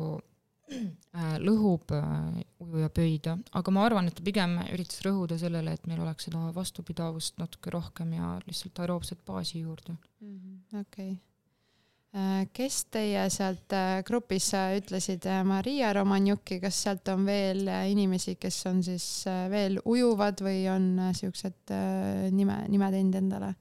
äh, 0.70 1.36
lõhub 1.42 1.92
äh, 1.96 2.40
ujuja 2.64 2.90
pöida, 2.94 3.36
aga 3.60 3.74
ma 3.74 3.84
arvan, 3.88 4.08
et 4.08 4.16
ta 4.18 4.24
pigem 4.26 4.58
üritas 4.70 5.02
rõhuda 5.06 5.38
sellele, 5.40 5.76
et 5.76 5.86
meil 5.90 6.02
oleks 6.04 6.28
seda 6.28 6.48
vastupidavust 6.56 7.38
natuke 7.40 7.72
rohkem 7.74 8.16
ja 8.18 8.34
lihtsalt 8.48 8.82
aeroobset 8.84 9.22
baasi 9.26 9.64
juurde. 9.64 9.96
Mhm, 10.24 10.82
okei. 10.84 11.14
Äh, 12.14 12.44
kes 12.54 12.84
teie 12.94 13.24
sealt 13.34 13.74
grupis 14.06 14.52
ütlesid, 14.54 15.26
Maria 15.48 15.90
Romanjuki, 15.96 16.60
kas 16.62 16.78
sealt 16.84 17.08
on 17.10 17.26
veel 17.26 17.66
inimesi, 17.90 18.36
kes 18.38 18.60
on 18.70 18.84
siis 18.86 19.08
veel 19.50 19.80
ujuvad 19.82 20.44
või 20.46 20.62
on 20.70 20.88
siuksed 21.18 21.74
nime, 22.36 22.62
nime 22.70 22.94
teinud 22.94 23.22
endale? 23.24 23.54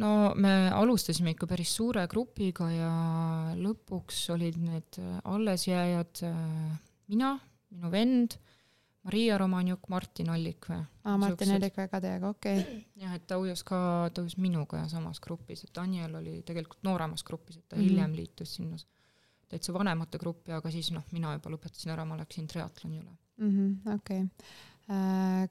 No 0.00 0.32
me 0.40 0.52
alustasime 0.72 1.34
ikka 1.34 1.48
päris 1.50 1.74
suure 1.76 2.04
grupiga 2.10 2.68
ja 2.72 2.92
lõpuks 3.58 4.24
olid 4.34 4.58
need 4.62 4.98
allesjääjad 5.28 6.22
äh, 6.28 6.72
mina, 7.12 7.34
minu 7.72 7.92
vend, 7.92 8.38
Maria 9.02 9.36
Romanjuk, 9.40 9.88
Martin 9.90 10.30
Allik 10.30 10.68
või? 10.70 10.78
aa, 11.02 11.16
Martin 11.18 11.56
Allik 11.56 11.76
väga 11.76 12.00
teiega, 12.04 12.30
okei 12.30 12.60
okay.. 12.62 12.80
jah, 13.02 13.16
et 13.18 13.26
ta 13.28 13.38
ujus 13.42 13.64
ka, 13.66 13.78
ta 14.14 14.24
ujus 14.24 14.38
minuga 14.40 14.84
samas 14.90 15.20
grupis, 15.22 15.64
et 15.66 15.74
Daniel 15.74 16.14
oli 16.20 16.38
tegelikult 16.46 16.84
nooremas 16.86 17.26
grupis, 17.26 17.58
et 17.58 17.66
ta 17.68 17.76
mm 17.76 17.82
-hmm. 17.82 17.88
hiljem 17.90 18.18
liitus 18.18 18.54
sinna 18.58 18.78
täitsa 19.52 19.74
vanemate 19.74 20.18
gruppi, 20.18 20.52
aga 20.52 20.70
siis 20.70 20.92
noh, 20.94 21.04
mina 21.12 21.34
juba 21.36 21.50
lõpetasin 21.52 21.92
ära, 21.92 22.04
ma 22.08 22.16
läksin 22.16 22.46
triatloni 22.46 23.02
üle 23.02 23.16
-hmm,. 23.40 23.94
okei 23.94 24.24
äh,. 24.88 25.48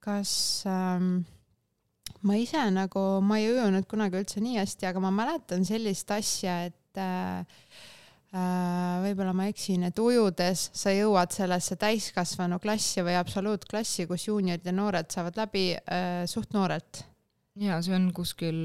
kas 0.00 0.64
ähm, 0.66 1.22
ma 2.26 2.36
ise 2.38 2.62
nagu, 2.74 3.04
ma 3.24 3.38
ei 3.40 3.50
ujunud 3.52 3.86
kunagi 3.90 4.20
üldse 4.20 4.42
nii 4.44 4.58
hästi, 4.60 4.88
aga 4.90 5.02
ma 5.02 5.12
mäletan 5.14 5.64
sellist 5.68 6.10
asja, 6.14 6.56
et 6.70 7.00
äh, 7.00 7.46
äh, 8.34 8.98
võib-olla 9.06 9.34
ma 9.36 9.48
eksin, 9.50 9.86
et 9.88 10.02
ujudes 10.02 10.68
sa 10.76 10.94
jõuad 10.94 11.32
sellesse 11.34 11.78
täiskasvanu 11.80 12.60
klassi 12.62 13.04
või 13.06 13.16
absoluutklassi, 13.20 14.08
kus 14.10 14.28
juuniorid 14.28 14.66
ja 14.66 14.76
noored 14.76 15.10
saavad 15.12 15.40
läbi 15.40 15.70
äh, 15.78 16.22
suht 16.30 16.54
noorelt. 16.56 17.04
ja 17.60 17.80
see 17.84 17.96
on 17.96 18.12
kuskil 18.16 18.60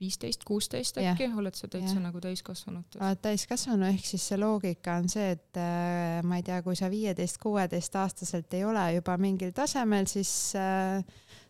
viisteist, 0.00 0.44
kuusteist 0.44 0.98
äkki, 1.00 1.28
oled 1.38 1.56
sa 1.56 1.68
täitsa 1.72 1.96
ja. 1.96 2.02
nagu 2.04 2.20
täiskasvanud? 2.20 2.98
oled 3.00 3.20
täiskasvanu, 3.24 3.88
ehk 3.88 4.04
siis 4.04 4.26
see 4.28 4.38
loogika 4.40 4.98
on 5.00 5.08
see, 5.12 5.30
et 5.36 5.60
äh, 5.60 6.20
ma 6.26 6.40
ei 6.40 6.44
tea, 6.46 6.60
kui 6.64 6.76
sa 6.76 6.90
viieteist, 6.92 7.40
kuueteistaastaselt 7.42 8.58
ei 8.58 8.66
ole 8.68 8.84
juba 8.98 9.16
mingil 9.20 9.54
tasemel, 9.56 10.08
siis 10.10 10.30
äh, 10.60 11.00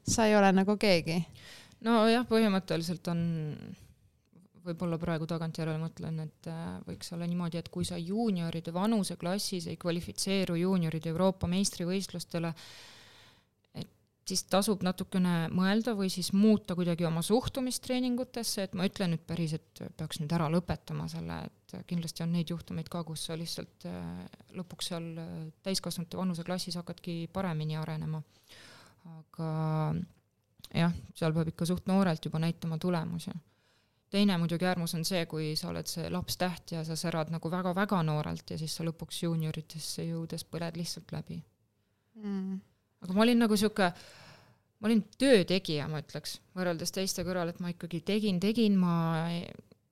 sa 0.09 0.27
ei 0.27 0.37
ole 0.37 0.53
nagu 0.55 0.77
keegi. 0.81 1.21
nojah, 1.87 2.27
põhimõtteliselt 2.29 3.09
on, 3.13 3.21
võib-olla 4.67 4.99
praegu 4.99 5.29
tagantjärele 5.31 5.79
mõtlen, 5.79 6.21
et 6.27 6.51
äh, 6.51 6.67
võiks 6.89 7.13
olla 7.15 7.29
niimoodi, 7.29 7.61
et 7.61 7.71
kui 7.71 7.85
sa 7.87 7.99
juunioride 8.01 8.75
vanuseklassis 8.75 9.69
ei 9.71 9.79
kvalifitseeru 9.81 10.57
juunioride 10.59 11.13
Euroopa 11.13 11.51
meistrivõistlustele, 11.51 12.55
siis 14.27 14.43
tasub 14.51 14.83
natukene 14.83 15.47
mõelda 15.55 15.95
või 15.97 16.09
siis 16.11 16.33
muuta 16.35 16.75
kuidagi 16.79 17.07
oma 17.07 17.23
suhtumist 17.23 17.85
treeningutesse, 17.87 18.67
et 18.67 18.75
ma 18.79 18.87
ütlen 18.89 19.15
nüüd 19.15 19.23
päris, 19.27 19.55
et 19.57 19.83
peaks 19.99 20.21
nüüd 20.21 20.33
ära 20.35 20.49
lõpetama 20.53 21.07
selle, 21.11 21.39
et 21.47 21.77
kindlasti 21.87 22.25
on 22.25 22.35
neid 22.35 22.51
juhtumeid 22.51 22.91
ka, 22.93 23.05
kus 23.07 23.29
sa 23.29 23.37
lihtsalt 23.39 23.87
äh, 23.91 24.25
lõpuks 24.59 24.91
seal 24.91 25.13
äh, 25.23 25.37
täiskasvanute 25.67 26.19
vanuseklassis 26.19 26.79
hakkadki 26.81 27.27
paremini 27.33 27.79
arenema. 27.79 28.23
Aga 29.07 29.51
jah, 30.75 30.95
seal 31.15 31.35
peab 31.35 31.53
ikka 31.53 31.69
suht 31.69 31.87
noorelt 31.87 32.25
juba 32.25 32.39
näitama 32.43 32.79
tulemusi. 32.79 33.35
teine 34.11 34.39
muidugi 34.39 34.67
äärmus 34.67 34.95
on 34.95 35.05
see, 35.05 35.27
kui 35.27 35.55
sa 35.57 35.69
oled 35.69 35.87
see 35.91 36.11
lapstäht 36.11 36.73
ja 36.73 36.85
sa 36.85 36.97
särad 36.97 37.31
nagu 37.35 37.51
väga-väga 37.51 38.03
noorelt 38.03 38.51
ja 38.51 38.59
siis 38.59 38.77
sa 38.77 38.85
lõpuks 38.85 39.23
juunioritesse 39.23 40.07
jõudes 40.07 40.45
põled 40.45 40.77
lihtsalt 40.77 41.13
läbi 41.13 41.43
mm 42.23 42.57
aga 43.07 43.17
ma 43.17 43.25
olin 43.25 43.43
nagu 43.45 43.57
sihuke, 43.59 43.91
ma 44.81 44.89
olin 44.91 45.03
töötegija, 45.21 45.87
ma 45.91 46.03
ütleks, 46.03 46.39
võrreldes 46.57 46.95
teiste 46.95 47.25
kõrval, 47.27 47.53
et 47.53 47.63
ma 47.63 47.73
ikkagi 47.73 48.03
tegin, 48.07 48.41
tegin, 48.43 48.79
ma 48.81 49.29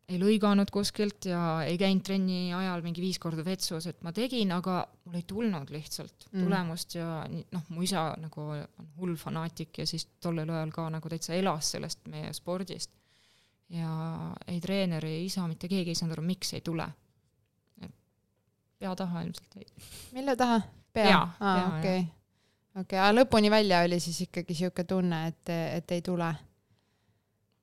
ei, 0.09 0.15
ei 0.15 0.21
lõiganud 0.21 0.71
kuskilt 0.73 1.29
ja 1.29 1.41
ei 1.67 1.79
käinud 1.81 2.05
trenni 2.07 2.53
ajal 2.55 2.83
mingi 2.85 3.03
viis 3.05 3.19
korda 3.23 3.45
vetsus, 3.47 3.87
et 3.91 4.03
ma 4.05 4.13
tegin, 4.17 4.53
aga 4.57 4.83
mul 5.05 5.19
ei 5.19 5.27
tulnud 5.29 5.71
lihtsalt 5.75 6.29
mm. 6.31 6.43
tulemust 6.45 6.97
ja 6.99 7.09
noh, 7.29 7.69
mu 7.69 7.85
isa 7.87 8.07
nagu 8.21 8.49
on 8.55 8.91
hull 8.99 9.17
fanaatik 9.21 9.83
ja 9.83 9.87
siis 9.89 10.07
tollel 10.23 10.51
ajal 10.51 10.75
ka 10.75 10.89
nagu 10.97 11.13
täitsa 11.13 11.35
elas 11.37 11.75
sellest 11.77 12.05
meie 12.13 12.33
spordist. 12.37 12.91
ja 13.69 13.91
ei 14.47 14.61
treener, 14.61 15.05
ei 15.05 15.25
isa, 15.27 15.47
mitte 15.49 15.69
keegi 15.69 15.95
ei 15.95 15.99
saanud 15.99 16.19
aru, 16.19 16.27
miks 16.27 16.53
ei 16.55 16.61
tule. 16.61 16.89
pea 18.79 18.97
taha 18.97 19.23
ilmselt 19.23 19.57
jäi. 19.57 19.89
mille 20.13 20.37
taha? 20.37 20.61
pea? 20.93 21.23
aa, 21.41 21.79
okei 21.79 22.05
okei 22.81 22.99
aga 22.99 23.13
lõpuni 23.15 23.51
välja 23.53 23.85
oli 23.87 24.01
siis 24.03 24.25
ikkagi 24.27 24.55
sihuke 24.55 24.85
tunne, 24.85 25.27
et, 25.31 25.53
et 25.79 25.97
ei 25.97 26.03
tule? 26.03 26.31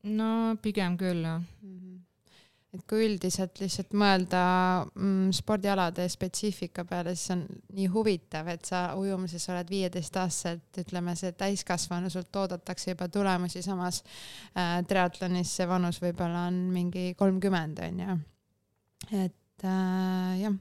no 0.03 0.57
pigem 0.62 0.98
küll, 0.98 1.24
jah 1.25 1.39
mm. 1.39 1.79
-hmm. 1.79 1.90
Et 2.72 2.84
kui 2.88 3.04
üldiselt 3.04 3.60
lihtsalt 3.60 3.92
mõelda 4.00 4.42
mm, 4.88 5.34
spordialade 5.36 6.06
spetsiifika 6.12 6.86
peale, 6.88 7.16
siis 7.18 7.34
on 7.36 7.44
nii 7.75 7.90
huvitav, 7.92 8.48
et 8.54 8.66
sa 8.70 8.84
ujumises 9.00 9.48
oled 9.51 9.72
viieteistaastaselt, 9.72 10.82
ütleme, 10.86 11.16
see 11.20 11.36
täiskasvanu, 11.36 12.12
sult 12.14 12.42
oodatakse 12.44 12.94
juba 12.94 13.10
tulemusi, 13.12 13.64
samas 13.66 14.01
äh, 14.55 14.79
triatlonis 14.88 15.55
see 15.60 15.68
vanus 15.70 16.01
võib-olla 16.03 16.48
on 16.51 16.64
mingi 16.72 17.12
kolmkümmend, 17.20 17.84
on 17.90 18.03
ju. 18.05 18.20
et 19.12 19.68
äh, 19.68 20.36
jah, 20.46 20.60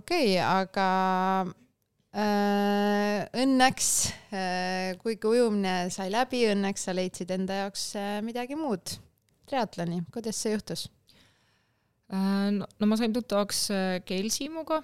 okei 0.00 0.36
okay,, 0.36 0.38
aga 0.40 0.88
Äh, 2.10 3.22
õnneks, 3.38 3.88
äh, 4.34 4.96
kuigi 4.98 5.28
ujumine 5.30 5.92
sai 5.94 6.08
läbi, 6.10 6.40
õnneks 6.50 6.88
sa 6.88 6.94
leidsid 6.96 7.30
enda 7.30 7.60
jaoks 7.60 7.84
äh, 8.00 8.16
midagi 8.26 8.58
muud, 8.58 8.96
triatloni, 9.46 10.00
kuidas 10.10 10.40
see 10.42 10.56
juhtus? 10.56 10.88
No, 12.10 12.66
no 12.66 12.88
ma 12.90 12.98
sain 12.98 13.12
tuttavaks 13.14 13.68
Keil 14.06 14.30
Siimuga 14.34 14.80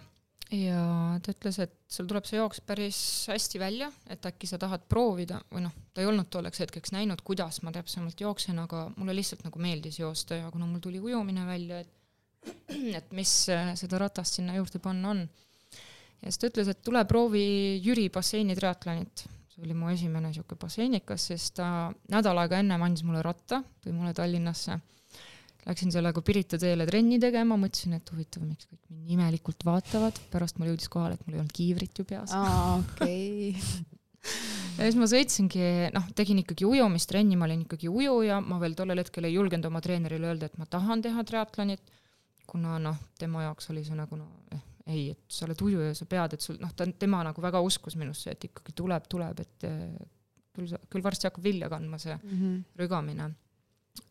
ja 0.54 0.82
ta 1.22 1.32
ütles, 1.34 1.58
et 1.64 1.74
sul 1.90 2.06
tuleb 2.06 2.26
see 2.28 2.38
jooks 2.38 2.60
päris 2.66 2.98
hästi 3.32 3.58
välja, 3.58 3.88
et 4.10 4.26
äkki 4.28 4.46
sa 4.46 4.60
tahad 4.62 4.84
proovida 4.90 5.40
või 5.50 5.64
noh, 5.64 5.74
ta 5.94 6.04
ei 6.04 6.10
olnud 6.10 6.30
tolleks 6.30 6.62
hetkeks 6.62 6.94
näinud, 6.94 7.24
kuidas 7.26 7.62
ma 7.66 7.72
täpsemalt 7.74 8.20
jooksen, 8.22 8.60
aga 8.62 8.86
mulle 8.94 9.16
lihtsalt 9.18 9.42
nagu 9.46 9.62
meeldis 9.62 9.98
joosta 9.98 10.38
ja 10.38 10.52
kuna 10.54 10.68
mul 10.70 10.84
tuli 10.84 11.02
ujumine 11.02 11.46
välja, 11.48 11.82
et 11.82 11.92
et 12.98 13.10
mis 13.16 13.32
seda 13.80 13.98
ratast 13.98 14.38
sinna 14.38 14.54
juurde 14.54 14.78
panna 14.78 15.10
on 15.16 15.26
ja 16.22 16.30
siis 16.30 16.40
ta 16.40 16.50
ütles, 16.50 16.70
et 16.70 16.82
tule 16.84 17.02
proovi 17.08 17.46
Jüri 17.84 18.08
basseini 18.12 18.56
triatlonit. 18.58 19.26
see 19.50 19.64
oli 19.64 19.74
mu 19.74 19.88
esimene 19.88 20.28
niisugune 20.28 20.60
basseinikas, 20.60 21.30
sest 21.30 21.54
ta 21.56 21.88
nädal 22.12 22.38
aega 22.42 22.58
ennem 22.60 22.82
andis 22.82 23.06
mulle 23.08 23.22
ratta, 23.24 23.62
tõi 23.80 23.94
mulle 23.96 24.12
Tallinnasse. 24.14 24.76
Läksin 25.66 25.90
sellega 25.90 26.22
Pirita 26.22 26.58
teele 26.62 26.86
trenni 26.86 27.18
tegema, 27.22 27.56
mõtlesin, 27.58 27.96
et 27.98 28.10
huvitav, 28.12 28.44
miks 28.46 28.68
kõik 28.70 28.84
mind 28.92 29.16
imelikult 29.16 29.64
vaatavad, 29.66 30.18
pärast 30.30 30.60
mul 30.60 30.70
jõudis 30.70 30.90
kohale, 30.92 31.18
et 31.18 31.26
mul 31.26 31.34
ei 31.36 31.42
olnud 31.42 31.54
kiivrit 31.56 31.98
ju 31.98 32.06
peas. 32.06 32.34
aa, 32.36 32.76
okei 32.78 33.54
ja 34.76 34.86
siis 34.86 34.98
ma 34.98 35.08
sõitsingi, 35.10 35.66
noh, 35.94 36.08
tegin 36.18 36.40
ikkagi 36.42 36.66
ujumistrenni, 36.68 37.38
ma 37.38 37.48
olin 37.48 37.64
ikkagi 37.64 37.90
ujuja, 37.90 38.40
ma 38.44 38.60
veel 38.62 38.76
tollel 38.78 39.02
hetkel 39.02 39.28
ei 39.28 39.36
julgenud 39.36 39.68
oma 39.70 39.82
treenerile 39.84 40.30
öelda, 40.32 40.50
et 40.50 40.58
ma 40.60 40.68
tahan 40.70 41.02
teha 41.04 41.24
triatlonit, 41.26 41.94
kuna 42.46 42.78
noh, 42.82 42.98
tema 43.18 43.46
jaoks 43.46 43.72
oli 43.72 43.84
see 43.86 43.96
nagu 43.98 44.18
noh 44.18 44.54
eh,, 44.54 44.62
ei, 44.86 45.08
et 45.16 45.22
sa 45.32 45.46
oled 45.48 45.62
ujuja, 45.66 45.94
sa 45.98 46.06
pead, 46.10 46.36
et 46.36 46.44
sul 46.44 46.60
noh, 46.62 46.70
ta, 46.76 46.86
tema 46.98 47.24
nagu 47.26 47.42
väga 47.42 47.62
uskus 47.64 47.96
minusse, 47.98 48.36
et 48.36 48.46
ikkagi 48.50 48.74
tuleb, 48.76 49.08
tuleb, 49.10 49.42
et 49.42 49.66
eh, 49.66 49.96
küll, 50.54 50.76
küll 50.92 51.04
varsti 51.04 51.28
hakkab 51.28 51.46
vilja 51.46 51.70
kandma 51.72 51.98
see 52.02 52.14
mm 52.14 52.36
-hmm. 52.36 52.62
rügamine. 52.82 53.32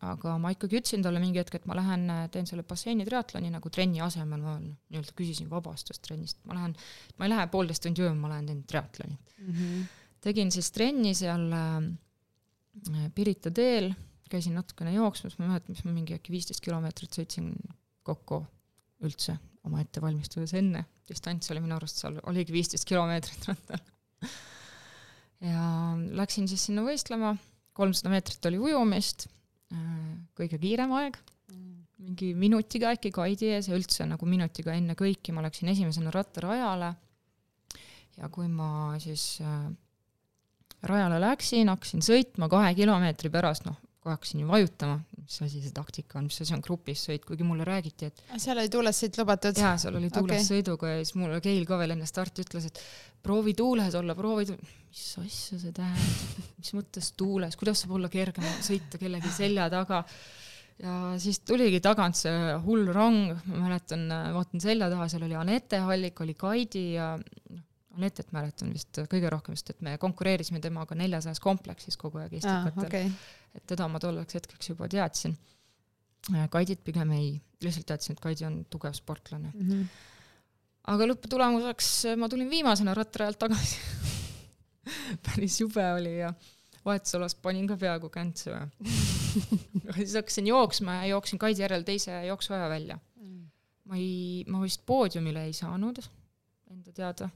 Aga 0.06 0.36
ma 0.42 0.50
ikkagi 0.54 0.80
ütlesin 0.80 1.04
talle 1.04 1.20
mingi 1.22 1.40
hetk, 1.40 1.58
et 1.58 1.66
ma 1.68 1.76
lähen 1.78 2.08
teen 2.34 2.48
selle 2.48 2.64
basseini 2.66 3.06
triatloni 3.08 3.52
nagu 3.52 3.70
trenni 3.72 4.02
asemel, 4.04 4.42
ma 4.42 4.56
nii-öelda 4.62 5.14
küsisin 5.18 5.50
vabastust 5.50 6.02
trennist, 6.04 6.40
ma 6.48 6.56
lähen, 6.58 6.74
ma 7.16 7.28
ei 7.28 7.32
lähe 7.32 7.46
poolteist 7.52 7.84
tundi 7.86 8.04
ujuma, 8.04 8.26
ma 8.26 8.34
lähen 8.34 8.50
teen 8.50 8.64
triatloni. 8.68 9.18
Mm. 9.38 9.52
-hmm. 9.52 9.86
tegin 10.26 10.52
siis 10.52 10.70
trenni 10.74 11.14
seal 11.14 11.46
äh, 11.52 13.10
Pirita 13.14 13.50
teel, 13.50 13.92
käisin 14.30 14.56
natukene 14.58 14.92
jooksmas, 14.92 15.38
ma 15.38 15.46
ei 15.46 15.50
mäleta, 15.50 15.72
mis 15.72 15.84
ma 15.86 15.92
mingi 15.94 16.16
äkki 16.16 16.32
viisteist 16.34 16.60
kilomeetrit 16.64 17.14
sõitsin 17.16 17.52
kokku 18.06 18.42
üldse 19.06 19.36
oma 19.66 19.80
ettevalmistuses 19.82 20.54
enne, 20.58 20.84
distants 21.08 21.50
oli 21.50 21.62
minu 21.64 21.76
arust 21.76 22.02
seal, 22.02 22.18
oligi 22.30 22.54
viisteist 22.54 22.86
kilomeetrit 22.88 23.48
rattal. 23.48 23.80
ja 25.50 25.62
läksin 26.20 26.48
siis 26.50 26.66
sinna 26.68 26.84
võistlema, 26.86 27.34
kolmsada 27.76 28.12
meetrit 28.12 28.50
oli 28.50 28.60
ujumist, 28.68 29.26
äh, 29.28 29.35
kõige 30.36 30.60
kiirem 30.62 30.92
aeg, 30.98 31.16
mingi 32.02 32.32
minutiga 32.38 32.92
äkki 32.94 33.10
kaidi 33.14 33.50
ees 33.56 33.70
ja 33.70 33.76
üldse 33.76 34.06
nagu 34.06 34.28
minutiga 34.28 34.74
enne 34.76 34.94
kõiki 34.98 35.34
ma 35.34 35.42
läksin 35.46 35.72
esimesena 35.72 36.12
rattarajale. 36.14 36.92
ja 38.16 38.28
kui 38.32 38.46
ma 38.48 38.96
siis 39.00 39.40
äh, 39.44 39.66
rajale 40.88 41.18
läksin, 41.20 41.68
hakkasin 41.72 42.04
sõitma 42.04 42.48
kahe 42.52 42.72
kilomeetri 42.78 43.30
pärast, 43.32 43.66
noh, 43.68 43.76
kohe 44.00 44.14
hakkasin 44.14 44.44
ju 44.44 44.48
vajutama, 44.48 45.00
mis 45.18 45.40
asi 45.42 45.60
see 45.60 45.74
taktika 45.74 46.20
on, 46.20 46.28
mis 46.30 46.40
asi 46.44 46.54
on 46.54 46.62
grupis 46.64 47.02
sõit, 47.08 47.24
kuigi 47.26 47.46
mulle 47.46 47.66
räägiti, 47.66 48.10
et 48.10 48.22
seal 48.42 48.60
oli 48.60 48.70
tuules 48.72 49.02
sõit 49.02 49.18
lubatud? 49.20 49.58
jaa, 49.58 49.74
seal 49.82 49.98
oli 49.98 50.10
tuules 50.14 50.38
okay. 50.38 50.48
sõiduga 50.48 50.92
ja 50.92 51.00
siis 51.02 51.16
mulle 51.18 51.40
Keil 51.44 51.66
ka 51.68 51.80
veel 51.80 51.96
enne 51.96 52.06
starti 52.08 52.44
ütles, 52.46 52.68
et 52.70 52.82
proovi 53.26 53.56
tuules 53.58 53.98
olla, 53.98 54.14
proovi 54.18 54.46
tuules, 54.52 54.76
mis 54.96 55.06
asja 55.20 55.60
see 55.60 55.76
tähendab, 55.76 56.50
mis 56.56 56.72
mõttes 56.76 57.12
tuules, 57.20 57.56
kuidas 57.60 57.84
saab 57.84 57.94
olla 57.98 58.08
kergem 58.12 58.46
sõita 58.64 59.00
kellegi 59.00 59.32
selja 59.34 59.68
taga 59.72 60.02
ja 60.80 60.96
siis 61.20 61.42
tuligi 61.44 61.82
tagant 61.84 62.16
see 62.16 62.56
hull 62.64 62.88
rong, 62.96 63.34
ma 63.50 63.66
mäletan, 63.66 64.08
vaatan 64.36 64.64
selja 64.64 64.88
taha, 64.92 65.08
seal 65.12 65.28
oli 65.28 65.36
Anette 65.36 65.80
Hallik, 65.84 66.20
oli 66.24 66.36
Kaidi 66.38 66.88
ja 66.96 67.14
noh, 67.20 67.62
Anetet 67.96 68.28
mäletan 68.36 68.74
vist 68.76 68.98
kõige 69.08 69.30
rohkem, 69.32 69.56
sest 69.56 69.70
et 69.72 69.78
me 69.84 69.94
konkureerisime 70.00 70.60
temaga 70.60 70.96
neljasajas 71.00 71.40
kompleksis 71.40 71.96
kogu 71.96 72.20
aeg 72.20 72.34
istikatel 72.36 72.84
ah,. 72.84 72.88
Okay 72.90 73.12
et 73.56 73.64
teda 73.72 73.88
ma 73.90 74.00
tolleks 74.02 74.38
hetkeks 74.38 74.72
juba 74.72 74.88
teadsin. 74.92 75.36
Äh, 76.34 76.48
Kaidit 76.52 76.82
pigem 76.84 77.12
ei, 77.16 77.30
lihtsalt 77.64 77.88
teadsin, 77.88 78.16
et 78.16 78.22
Kaidi 78.22 78.46
on 78.48 78.60
tugev 78.70 78.94
sportlane 78.96 79.52
mm. 79.52 79.68
-hmm. 79.68 79.84
aga 80.92 81.06
lõpptulemuseks 81.12 81.90
äh, 82.10 82.16
ma 82.18 82.28
tulin 82.28 82.50
viimasena 82.50 82.94
rattarajalt 82.98 83.38
tagasi 83.38 83.78
päris 85.26 85.60
jube 85.60 85.84
oli 85.92 86.18
ja 86.18 86.32
vahetusalas 86.86 87.34
panin 87.42 87.66
ka 87.68 87.76
peaaegu 87.80 88.10
käntsu 88.12 88.52
ja 89.86 89.96
siis 89.96 90.14
hakkasin 90.14 90.46
jooksma 90.52 91.00
ja 91.00 91.06
jooksin 91.14 91.38
Kaidi 91.38 91.64
järel 91.64 91.82
teise 91.86 92.24
jooksuaja 92.26 92.68
välja. 92.68 92.98
Mm.. 93.20 93.48
ma 93.84 93.96
ei, 93.96 94.44
ma 94.48 94.62
vist 94.62 94.86
poodiumile 94.86 95.44
ei 95.46 95.52
saanud 95.56 96.00
enda 96.70 96.92
teada, 96.92 97.28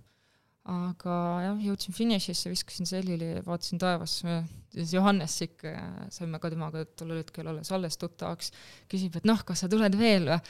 aga 0.71 1.17
jah, 1.45 1.61
jõudsin 1.65 1.95
finišisse, 1.95 2.51
viskasin 2.51 2.89
sellili, 2.89 3.31
vaatasin 3.47 3.81
taevasse, 3.81 4.41
siis 4.75 4.95
Johannes 4.97 5.37
ikka, 5.47 5.73
saime 6.13 6.41
ka 6.43 6.51
temaga 6.53 6.85
tollel 6.99 7.23
hetkel 7.23 7.51
alles 7.53 7.71
alles 7.73 7.99
tuttavaks, 8.01 8.51
küsib, 8.91 9.17
et 9.17 9.29
noh, 9.29 9.43
kas 9.47 9.65
sa 9.65 9.71
tuled 9.71 9.99
veel 9.99 10.31
või? 10.33 10.41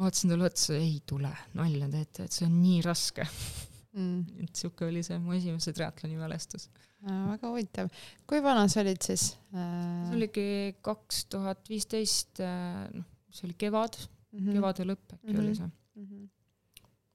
vaatasin 0.00 0.32
talle 0.32 0.48
otsa, 0.48 0.74
ei 0.74 0.98
tule, 1.06 1.30
nalja 1.54 1.88
teete, 1.90 2.26
et 2.26 2.34
see 2.34 2.48
on 2.48 2.56
nii 2.58 2.80
raske 2.82 3.26
mm.. 3.94 4.44
et 4.44 4.60
sihuke 4.62 4.88
oli 4.88 5.02
see 5.06 5.18
mu 5.22 5.34
esimese 5.36 5.74
triatloni 5.76 6.18
mälestus 6.20 6.68
väga 7.04 7.50
huvitav. 7.50 7.90
kui 8.28 8.42
vana 8.44 8.66
sa 8.68 8.82
olid 8.84 9.02
siis 9.04 9.32
äh...? 9.54 9.64
see 10.08 10.18
oligi 10.18 10.46
kaks 10.84 11.24
tuhat 11.32 11.64
viisteist, 11.70 12.40
äh, 12.44 12.84
noh, 12.94 13.08
see 13.30 13.48
oli 13.48 13.58
kevad 13.58 13.98
mm, 13.98 14.38
-hmm. 14.38 14.52
kevade 14.58 14.88
lõpp 14.88 15.18
äkki 15.18 15.32
mm 15.32 15.34
-hmm. 15.34 15.44
oli 15.44 15.58
see 15.60 15.66
mm. 15.66 16.06
-hmm 16.06 16.30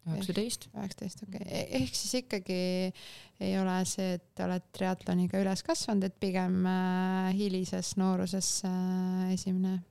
üheksateist. 0.10 0.70
üheksateist, 0.74 1.24
okei 1.24 1.42
okay., 1.42 1.58
e-, 1.60 1.82
ehk 1.82 1.96
siis 1.96 2.13
ikkagi 2.24 2.60
ei 3.46 3.52
ole 3.60 3.76
see, 3.86 4.15
et 4.18 4.42
oled 4.42 4.65
triatloniga 4.74 5.42
üles 5.44 5.62
kasvanud, 5.63 6.08
et 6.08 6.15
pigem 6.20 6.65
äh, 6.65 7.30
hilises 7.38 7.96
nooruses 8.00 8.63
äh, 8.65 9.34
esimene 9.36 9.84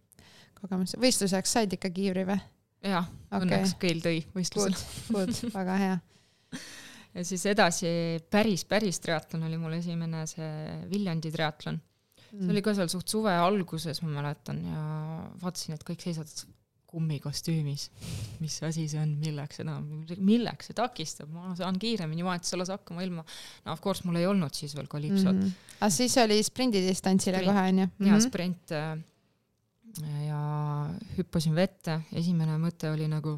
kogemus, 0.59 0.96
võistluseks 0.98 1.55
said 1.59 1.77
ikka 1.77 1.90
kiivri 1.94 2.27
või? 2.27 2.38
jah 2.83 3.07
okay., 3.31 3.44
õnneks 3.44 3.77
keel 3.79 4.03
tõi 4.03 4.18
võistlusel. 4.35 4.74
Good, 5.12 5.31
good, 5.31 5.55
väga 5.55 5.79
hea 5.85 5.96
ja 7.16 7.24
siis 7.26 7.46
edasi 7.50 7.90
päris, 8.30 8.64
päris 8.68 9.00
triatlon 9.04 9.48
oli 9.48 9.58
mul 9.61 9.78
esimene 9.78 10.24
see 10.30 10.52
Viljandi 10.90 11.32
triatlon 11.34 11.78
mm.. 11.78 12.44
see 12.44 12.52
oli 12.54 12.62
ka 12.64 12.76
seal 12.78 12.92
suht 12.92 13.08
suve 13.11 13.34
alguses, 13.34 14.02
ma 14.04 14.14
mäletan, 14.20 14.62
ja 14.68 14.84
vaatasin, 15.42 15.76
et 15.78 15.84
kõik 15.87 16.04
seisavad 16.04 16.32
kummikostüümis. 16.88 17.90
mis 18.40 18.54
asi 18.64 18.87
see 18.88 19.00
on, 19.00 19.11
milleks 19.20 19.61
seda, 19.61 19.74
milleks 20.16 20.70
see 20.70 20.76
takistab, 20.78 21.28
ma 21.34 21.52
saan 21.58 21.76
kiiremini 21.80 22.24
vahetusalas 22.24 22.72
hakkama 22.72 23.04
ilma, 23.04 23.24
no 23.66 23.74
of 23.74 23.82
course 23.84 24.06
mul 24.08 24.16
ei 24.16 24.26
olnud 24.28 24.56
siis 24.56 24.72
veel 24.76 24.88
kalipsot 24.88 25.34
mm. 25.34 25.42
-hmm. 25.42 25.76
aga 25.80 25.90
siis 25.92 26.16
oli 26.24 26.40
sprindidistantsile 26.42 27.44
kohe 27.44 27.66
onju 27.74 27.87
mm? 27.90 28.08
jaa, 28.08 28.20
sprint 28.24 28.72
äh, 28.72 28.96
ja 30.24 30.40
hüppasin 31.18 31.54
vette, 31.54 32.00
esimene 32.16 32.56
mõte 32.62 32.90
oli 32.92 33.08
nagu 33.11 33.37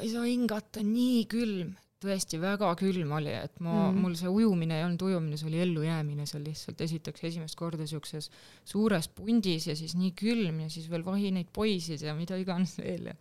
ma 0.00 0.06
ei 0.06 0.12
saa 0.14 0.24
hingata, 0.24 0.80
nii 0.80 1.24
külm, 1.28 1.74
tõesti 2.00 2.38
väga 2.40 2.70
külm 2.80 3.10
oli, 3.18 3.32
et 3.36 3.58
ma 3.60 3.90
mm., 3.90 3.98
mul 4.00 4.14
see 4.16 4.30
ujumine 4.32 4.78
ei 4.78 4.86
olnud 4.86 5.02
ujumine, 5.04 5.36
see 5.36 5.50
oli 5.50 5.60
ellujäämine. 5.66 6.24
Seal 6.28 6.46
lihtsalt 6.46 6.80
esiteks 6.80 7.26
esimest 7.28 7.58
korda 7.60 7.84
siukses 7.88 8.30
suures 8.64 9.10
pundis 9.12 9.68
ja 9.68 9.76
siis 9.76 9.92
nii 10.00 10.14
külm 10.16 10.62
ja 10.64 10.70
siis 10.72 10.88
veel 10.88 11.04
vahineid 11.04 11.52
poisid 11.52 12.00
ja 12.06 12.16
mida 12.16 12.40
iganes 12.40 12.78
veel 12.80 13.12
ja 13.12 13.18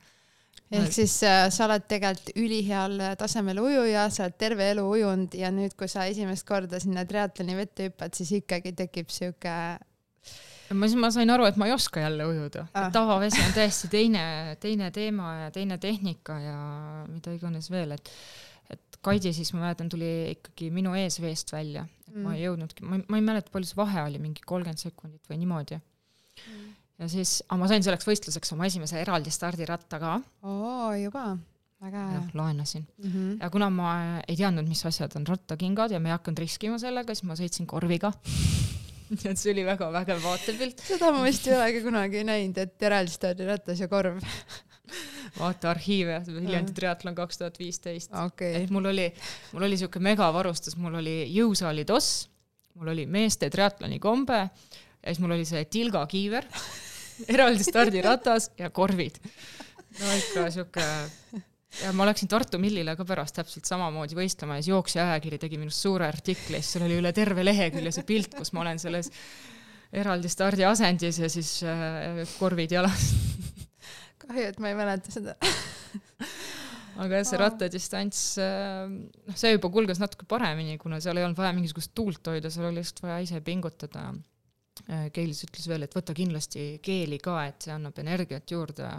ehk 0.70 0.94
siis 0.94 1.16
äh, 1.26 1.48
sa 1.52 1.66
oled 1.66 1.86
tegelikult 1.90 2.32
üliheal 2.38 2.96
tasemel 3.20 3.60
ujuja, 3.64 4.06
sa 4.14 4.28
oled 4.28 4.38
terve 4.40 4.70
elu 4.72 4.86
ujunud 4.94 5.36
ja 5.36 5.52
nüüd, 5.54 5.76
kui 5.76 5.90
sa 5.92 6.06
esimest 6.10 6.48
korda 6.48 6.80
sinna 6.80 7.04
triatloni 7.10 7.58
vette 7.58 7.90
hüppad, 7.90 8.16
siis 8.16 8.32
ikkagi 8.40 8.76
tekib 8.78 9.12
sihuke 9.12 9.56
ma, 10.74 10.90
ma 11.02 11.10
sain 11.14 11.30
aru, 11.34 11.48
et 11.50 11.58
ma 11.60 11.70
ei 11.70 11.74
oska 11.76 12.04
jälle 12.04 12.26
ujuda 12.30 12.66
ah., 12.74 12.90
tavavesi 12.94 13.42
on 13.42 13.56
täiesti 13.56 13.90
teine, 13.92 14.24
teine 14.62 14.92
teema 14.96 15.34
ja 15.46 15.52
teine 15.56 15.78
tehnika 15.82 16.40
ja 16.44 16.60
mida 17.10 17.34
iganes 17.36 17.72
veel, 17.74 17.98
et 17.98 18.14
et 18.70 19.00
Kaidi 19.02 19.32
siis 19.34 19.50
ma 19.56 19.64
mäletan, 19.64 19.90
tuli 19.90 20.10
ikkagi 20.36 20.70
minu 20.74 20.94
ees 20.98 21.18
veest 21.24 21.54
välja, 21.56 21.88
et 22.06 22.14
mm. 22.14 22.26
ma 22.26 22.36
ei 22.36 22.44
jõudnudki, 22.44 22.86
ma 22.86 23.00
ei, 23.00 23.06
ma 23.10 23.22
ei 23.22 23.26
mäleta, 23.26 23.54
palju 23.54 23.72
see 23.72 23.80
vahe 23.80 24.04
oli, 24.06 24.22
mingi 24.22 24.46
kolmkümmend 24.46 24.82
sekundit 24.82 25.32
või 25.32 25.40
niimoodi 25.42 25.80
mm.. 25.80 26.66
ja 27.02 27.10
siis, 27.12 27.40
aga 27.48 27.62
ma 27.64 27.70
sain 27.72 27.86
selleks 27.86 28.10
võistluseks 28.10 28.54
oma 28.54 28.70
esimese 28.70 29.00
eraldi 29.02 29.34
stardiratta 29.34 30.02
ka. 30.04 30.18
oo, 30.46 30.92
juba, 31.00 31.32
väga 31.82 32.06
hea. 32.12 32.22
laenasin 32.38 32.86
mm. 32.86 33.10
-hmm. 33.10 33.38
ja 33.42 33.50
kuna 33.50 33.72
ma 33.74 33.94
ei 34.28 34.38
teadnud, 34.38 34.70
mis 34.70 34.86
asjad 34.86 35.18
on 35.18 35.26
rattakingad 35.28 35.96
ja 35.96 36.04
ma 36.04 36.14
ei 36.14 36.18
hakanud 36.20 36.46
riskima 36.46 36.78
sellega, 36.78 37.16
siis 37.16 37.26
ma 37.26 37.40
sõitsin 37.40 37.66
korviga 37.66 38.14
see 39.40 39.54
oli 39.54 39.66
väga 39.68 39.90
vägev 39.94 40.24
vaatepilt. 40.24 40.82
seda 40.86 41.12
ma 41.16 41.24
vist 41.26 41.48
ei 41.50 41.56
olegi 41.58 41.84
kunagi 41.86 42.24
näinud, 42.28 42.58
et 42.62 42.90
eraldi 42.90 43.14
stardiratas 43.14 43.82
ja 43.82 43.90
korv 43.92 44.20
vaata 45.40 45.72
arhiive, 45.74 46.20
Viljandi 46.28 46.74
triatlon 46.78 47.18
kaks 47.18 47.42
tuhat 47.42 47.60
viisteist. 47.62 48.14
et 48.42 48.74
mul 48.74 48.90
oli, 48.92 49.08
mul 49.54 49.68
oli 49.70 49.78
siuke 49.78 50.02
megavarustus, 50.04 50.78
mul 50.82 51.00
oli 51.02 51.22
jõusaali 51.34 51.86
toss, 51.90 52.28
mul 52.80 52.94
oli 52.96 53.06
meeste 53.10 53.50
triatloni 53.54 54.00
kombe 54.02 54.40
ja 54.40 55.08
siis 55.08 55.22
mul 55.24 55.38
oli 55.38 55.46
see 55.48 55.66
tilgakiiver 55.66 56.48
eraldi 57.36 57.66
stardiratas 57.66 58.52
ja 58.58 58.70
korvid. 58.70 59.22
no 60.00 60.18
ikka 60.18 60.50
siuke 60.54 60.86
ja 61.84 61.94
ma 61.94 62.08
läksin 62.10 62.32
Tartu 62.32 62.60
Millile 62.62 62.96
ka 62.98 63.06
pärast 63.08 63.38
täpselt 63.38 63.70
samamoodi 63.70 64.18
võistlema 64.18 64.58
ja 64.58 64.66
siis 64.66 64.74
Jooksja 64.74 65.06
ajakiri 65.08 65.40
tegi 65.42 65.62
minust 65.62 65.86
suure 65.86 66.08
artikli 66.10 66.58
ja 66.58 66.64
siis 66.64 66.76
seal 66.78 66.88
oli 66.88 67.00
üle 67.02 67.14
terve 67.16 67.46
lehekülje 67.46 67.94
see 68.00 68.08
pilt, 68.10 68.36
kus 68.38 68.54
ma 68.56 68.66
olen 68.66 68.82
selles 68.82 69.12
eraldi 69.94 70.30
stardiasendis 70.30 71.22
ja 71.24 71.30
siis 71.32 71.60
äh, 71.66 72.24
korvid 72.40 72.74
jalas 72.78 73.12
kahju, 74.26 74.50
et 74.52 74.60
ma 74.62 74.74
ei 74.74 74.78
mäleta 74.78 75.14
seda 75.14 75.38
aga 77.00 77.20
jah, 77.20 77.28
see 77.28 77.40
rattadistants, 77.40 78.24
äh, 78.44 78.90
noh, 78.90 79.38
see 79.40 79.54
juba 79.54 79.72
kulges 79.74 80.02
natuke 80.02 80.28
paremini, 80.30 80.78
kuna 80.82 81.00
seal 81.04 81.20
ei 81.20 81.28
olnud 81.28 81.40
vaja 81.40 81.54
mingisugust 81.56 81.94
tuult 81.98 82.28
hoida, 82.32 82.52
seal 82.54 82.70
oli 82.70 82.82
lihtsalt 82.82 83.06
vaja 83.06 83.22
ise 83.26 83.42
pingutada. 83.46 84.10
Äh, 84.88 85.08
Keilis 85.16 85.44
ütles 85.48 85.68
veel, 85.70 85.86
et 85.86 85.96
võta 85.96 86.16
kindlasti 86.16 86.70
keeli 86.84 87.20
ka, 87.24 87.42
et 87.50 87.68
see 87.68 87.76
annab 87.76 87.98
energiat 88.02 88.52
juurde. 88.52 88.92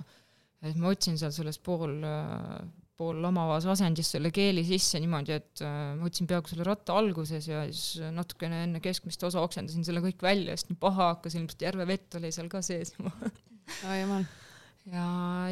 Et 0.63 0.77
ma 0.77 0.93
võtsin 0.93 1.17
seal 1.21 1.33
selles 1.35 1.59
pool, 1.65 1.97
äh, 2.05 2.59
pool 3.01 3.23
lamavas 3.25 3.65
asendis 3.73 4.11
selle 4.13 4.33
keeli 4.35 4.65
sisse 4.69 5.01
niimoodi, 5.01 5.39
et 5.39 5.63
ma 5.65 6.05
võtsin 6.05 6.29
peaaegu 6.29 6.53
selle 6.53 6.67
ratta 6.69 6.99
alguses 7.01 7.49
ja 7.49 7.63
siis 7.71 8.13
natukene 8.13 8.67
enne 8.67 8.83
keskmist 8.85 9.25
osa 9.25 9.41
oksendasin 9.41 9.87
selle 9.89 10.03
kõik 10.05 10.21
välja, 10.27 10.53
sest 10.53 10.75
nii 10.75 10.83
paha 10.83 11.15
hakkas, 11.15 11.39
ilmselt 11.41 11.65
järvevett 11.65 12.21
oli 12.21 12.33
seal 12.35 12.53
ka 12.53 12.61
sees 12.67 12.93
juba. 12.99 13.15
oi 13.89 14.03
jumal 14.03 14.29
ja 14.89 15.05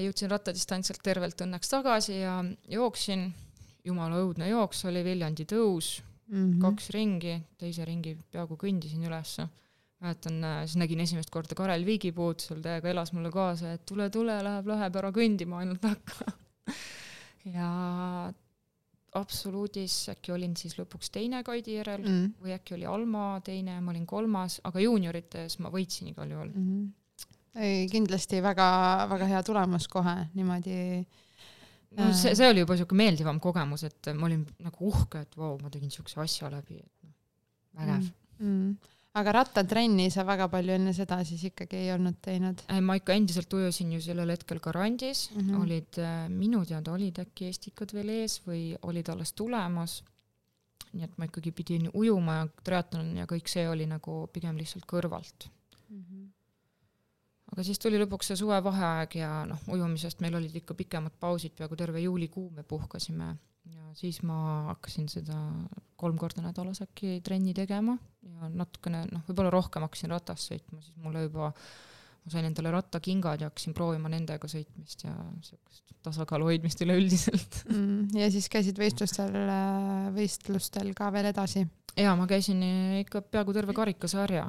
jõudsin 0.03 0.31
rattadistantsilt 0.33 1.03
tervelt 1.05 1.41
õnneks 1.45 1.71
tagasi 1.73 2.21
ja 2.21 2.39
jooksin, 2.71 3.29
jumala 3.85 4.21
õudne 4.23 4.49
jooks 4.51 4.85
oli, 4.89 5.03
Viljandi 5.05 5.47
tõus 5.49 5.99
mm, 6.29 6.37
-hmm. 6.37 6.61
kaks 6.65 6.91
ringi, 6.97 7.39
teise 7.59 7.85
ringi 7.85 8.17
peaaegu 8.33 8.57
kõndisin 8.57 9.05
ülesse. 9.05 9.49
Mäletan, 10.03 10.43
äh, 10.45 10.59
siis 10.67 10.79
nägin 10.81 11.01
esimest 11.05 11.31
korda 11.35 11.57
Karel 11.59 11.87
Viigipuud, 11.87 12.43
seal 12.43 12.61
täiega 12.65 12.91
elas 12.93 13.15
mulle 13.17 13.33
kaasa, 13.35 13.75
et 13.79 13.87
tule, 13.89 14.11
tule, 14.15 14.37
läheb, 14.45 14.69
läheb 14.71 15.01
ära 15.01 15.15
kõndima 15.15 15.63
ainult 15.63 15.89
hakka 15.89 16.33
ja 17.57 17.71
absoluudis 19.19 19.97
äkki 20.13 20.35
olin 20.37 20.55
siis 20.61 20.77
lõpuks 20.79 21.11
teine 21.11 21.41
Kaidi 21.47 21.79
järel 21.79 22.05
mm. 22.05 22.39
või 22.45 22.55
äkki 22.55 22.77
oli 22.77 22.87
Alma 22.87 23.27
teine, 23.45 23.81
ma 23.81 23.95
olin 23.95 24.07
kolmas, 24.07 24.61
aga 24.69 24.85
juuniorites 24.85 25.59
ma 25.65 25.73
võitsin 25.73 26.13
igal 26.13 26.31
juhul 26.31 26.53
mm. 26.53 26.65
-hmm 26.71 26.89
ei, 27.59 27.87
kindlasti 27.91 28.43
väga-väga 28.45 29.29
hea 29.33 29.41
tulemus 29.47 29.89
kohe 29.91 30.15
niimoodi. 30.37 30.77
no 31.99 32.11
see, 32.17 32.35
see 32.39 32.51
oli 32.51 32.63
juba 32.63 32.77
siuke 32.79 32.99
meeldivam 32.99 33.41
kogemus, 33.43 33.87
et 33.89 34.11
ma 34.15 34.29
olin 34.29 34.45
nagu 34.65 34.91
uhke, 34.93 35.25
et 35.25 35.39
vau 35.39 35.57
ma 35.63 35.73
tegin 35.73 35.91
siukse 35.93 36.21
asja 36.23 36.51
läbi, 36.53 36.79
et 36.83 37.07
noh, 37.07 37.15
vägev 37.81 38.05
mm,. 38.05 38.13
Mm. 38.39 38.95
Aga 39.19 39.35
rattatrenni 39.39 40.09
sa 40.15 40.25
väga 40.29 40.49
palju 40.53 40.75
enne 40.77 40.93
seda 40.97 41.19
siis 41.29 41.43
ikkagi 41.51 41.83
ei 41.85 41.91
olnud 41.95 42.21
teinud? 42.25 42.63
ma 42.85 42.99
ikka 42.99 43.17
endiselt 43.19 43.53
ujusin 43.59 43.93
ju 43.97 44.03
sellel 44.05 44.35
hetkel 44.35 44.61
ka 44.65 44.73
randis 44.75 45.29
mm, 45.31 45.41
-hmm. 45.41 45.63
olid 45.63 45.99
äh, 45.99 46.29
minu 46.29 46.65
teada 46.65 46.93
olid 46.93 47.19
äkki 47.25 47.51
estikad 47.53 47.95
veel 47.95 48.15
ees 48.21 48.41
või 48.47 48.63
olid 48.83 49.09
alles 49.09 49.33
tulemas 49.33 50.01
nii 50.93 51.05
et 51.05 51.19
ma 51.19 51.29
ikkagi 51.29 51.53
pidin 51.53 51.91
ujuma 51.95 52.41
ja 52.41 52.49
triatlon 52.65 53.17
ja 53.21 53.27
kõik 53.29 53.49
see 53.53 53.69
oli 53.69 53.87
nagu 53.87 54.27
pigem 54.33 54.57
lihtsalt 54.57 54.87
kõrvalt 54.89 55.51
mm. 55.89 56.03
-hmm 56.03 56.27
aga 57.53 57.65
siis 57.65 57.79
tuli 57.81 57.99
lõpuks 58.01 58.29
see 58.31 58.37
suvevaheaeg 58.37 59.15
ja 59.23 59.31
noh, 59.49 59.61
ujumisest 59.73 60.21
meil 60.21 60.35
olid 60.37 60.55
ikka 60.61 60.75
pikemad 60.75 61.15
pausid, 61.21 61.55
peaaegu 61.57 61.77
terve 61.81 62.03
juulikuu 62.05 62.51
me 62.51 62.63
puhkasime 62.63 63.37
ja 63.75 63.91
siis 63.99 64.21
ma 64.27 64.39
hakkasin 64.73 65.09
seda 65.13 65.37
kolm 65.99 66.19
korda 66.21 66.45
nädalas 66.45 66.83
äkki 66.85 67.19
trenni 67.25 67.55
tegema 67.57 67.97
ja 68.23 68.51
natukene 68.53 69.05
noh, 69.13 69.25
võib-olla 69.29 69.53
rohkem 69.55 69.87
hakkasin 69.87 70.13
ratast 70.15 70.53
sõitma, 70.53 70.81
siis 70.85 70.97
mulle 71.03 71.25
juba, 71.27 71.51
ma 71.53 72.35
sain 72.35 72.49
endale 72.49 72.73
rattakingad 72.75 73.43
ja 73.43 73.51
hakkasin 73.51 73.77
proovima 73.77 74.13
nendega 74.13 74.51
sõitmist 74.51 75.05
ja 75.07 75.15
niisugust 75.35 75.85
tasakaalu 76.07 76.53
hoidmist 76.53 76.81
üleüldiselt 76.85 77.65
mm,. 77.73 78.15
ja 78.21 78.31
siis 78.33 78.47
käisid 78.53 78.79
võistlustel, 78.79 79.35
võistlustel 80.15 80.95
ka 80.97 81.11
veel 81.15 81.33
edasi? 81.33 81.67
jaa, 81.99 82.15
ma 82.17 82.29
käisin 82.31 82.63
ikka 83.03 83.25
peaaegu 83.27 83.57
terve 83.57 83.75
karikasarja 83.77 84.47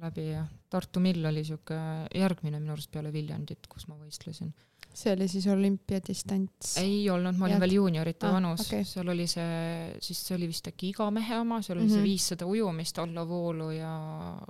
läbi 0.00 0.30
ja 0.30 0.46
Tartu 0.70 1.00
Mill 1.00 1.24
oli 1.24 1.44
sihuke 1.44 1.76
järgmine 2.14 2.60
minu 2.60 2.74
arust 2.74 2.90
peale 2.92 3.12
Viljandit, 3.14 3.66
kus 3.70 3.86
ma 3.90 3.96
võistlesin. 3.98 4.52
See 4.96 5.12
oli 5.12 5.28
siis 5.28 5.46
olümpiadistants? 5.52 6.76
ei 6.80 7.10
olnud, 7.10 7.36
ma 7.36 7.46
olin 7.46 7.56
Jad. 7.56 7.62
veel 7.64 7.74
juuniorite 7.76 8.28
ah, 8.28 8.36
vanus 8.36 8.64
okay., 8.64 8.84
seal 8.88 9.08
oli 9.12 9.26
see, 9.28 9.96
siis 10.02 10.22
see 10.24 10.36
oli 10.38 10.48
vist 10.50 10.70
äkki 10.70 10.90
iga 10.94 11.08
mehe 11.14 11.40
oma, 11.40 11.60
seal 11.64 11.76
oli 11.76 11.84
mm 11.84 11.90
-hmm. 11.90 11.96
see 11.96 12.02
mhm. 12.02 12.10
viissada 12.10 12.46
ujumist 12.46 12.98
allavoolu 13.02 13.70
ja 13.76 13.92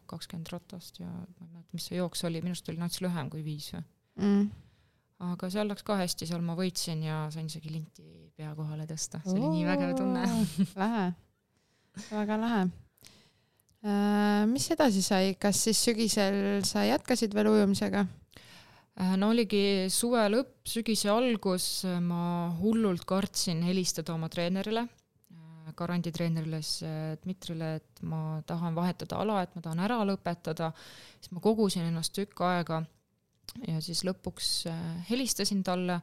kakskümmend 0.07 0.53
ratast 0.53 1.01
ja 1.01 1.09
ma 1.09 1.27
ei 1.27 1.49
mäleta, 1.51 1.73
mis 1.73 1.89
see 1.91 1.99
jooks 1.99 2.25
oli, 2.25 2.43
minu 2.45 2.55
arust 2.55 2.71
oli 2.73 2.83
nats 2.83 3.03
lühem 3.03 3.31
kui 3.31 3.45
viis 3.45 3.73
või 3.75 3.83
mm.. 4.23 4.49
aga 5.33 5.51
seal 5.51 5.69
läks 5.73 5.83
ka 5.83 5.97
hästi, 6.03 6.29
seal 6.31 6.45
ma 6.47 6.57
võitsin 6.59 7.03
ja 7.03 7.27
sain 7.35 7.51
isegi 7.51 7.73
linti 7.73 8.31
pea 8.37 8.55
kohale 8.55 8.87
tõsta, 8.87 9.23
see 9.25 9.39
oli 9.39 9.49
nii 9.49 9.65
vägev 9.67 9.95
tunne. 9.97 10.27
lahe, 10.83 11.07
väga 12.11 12.37
lahe. 12.43 12.63
mis 14.53 14.71
edasi 14.71 15.03
sai, 15.03 15.35
kas 15.41 15.65
siis 15.65 15.83
sügisel 15.89 16.63
sa 16.65 16.85
jätkasid 16.85 17.35
veel 17.35 17.51
ujumisega? 17.55 18.07
No 18.97 19.31
oligi 19.33 19.91
suve 19.93 20.23
lõpp, 20.33 20.63
sügise 20.69 21.11
algus, 21.13 21.85
ma 22.01 22.53
hullult 22.61 23.05
kartsin 23.09 23.61
helistada 23.67 24.15
oma 24.15 24.31
treenerile 24.33 24.87
Garandi 25.77 26.13
treenerile 26.15 26.61
siis 26.63 26.85
Dmitrile, 27.23 27.73
et 27.81 28.03
ma 28.07 28.39
tahan 28.47 28.77
vahetada 28.77 29.19
ala, 29.23 29.41
et 29.43 29.55
ma 29.57 29.63
tahan 29.65 29.83
ära 29.83 29.99
lõpetada, 30.07 30.71
siis 31.19 31.33
ma 31.35 31.43
kogusin 31.43 31.89
ennast 31.89 32.15
tükk 32.17 32.45
aega 32.47 32.81
ja 33.67 33.81
siis 33.85 34.03
lõpuks 34.07 34.51
äh, 34.71 34.81
helistasin 35.11 35.63
talle, 35.67 35.99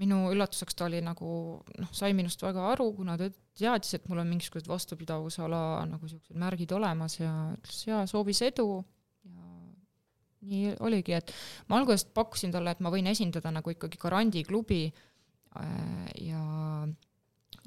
minu 0.00 0.24
üllatuseks 0.32 0.76
ta 0.76 0.86
oli 0.86 1.02
nagu 1.04 1.28
noh, 1.60 1.90
sai 1.92 2.14
minust 2.16 2.42
väga 2.42 2.64
aru, 2.72 2.88
kuna 2.96 3.18
ta 3.20 3.28
teadis, 3.58 3.96
et 3.98 4.08
mul 4.08 4.22
on 4.22 4.30
mingisugused 4.30 4.70
vastupidavusala 4.70 5.60
nagu 5.90 6.08
siuksed 6.08 6.38
märgid 6.40 6.72
olemas 6.72 7.18
ja 7.20 7.32
ütles 7.58 7.82
jaa, 7.88 8.06
soovis 8.08 8.40
edu 8.48 8.68
nii 10.48 10.76
oligi, 10.82 11.16
et 11.18 11.32
ma 11.70 11.78
algusest 11.78 12.12
pakkusin 12.14 12.52
talle, 12.54 12.74
et 12.74 12.82
ma 12.82 12.90
võin 12.92 13.06
esindada 13.10 13.52
nagu 13.54 13.70
ikkagi 13.70 14.00
Garandi 14.02 14.44
klubi 14.48 14.84
äh, 14.88 16.06
ja 16.26 16.42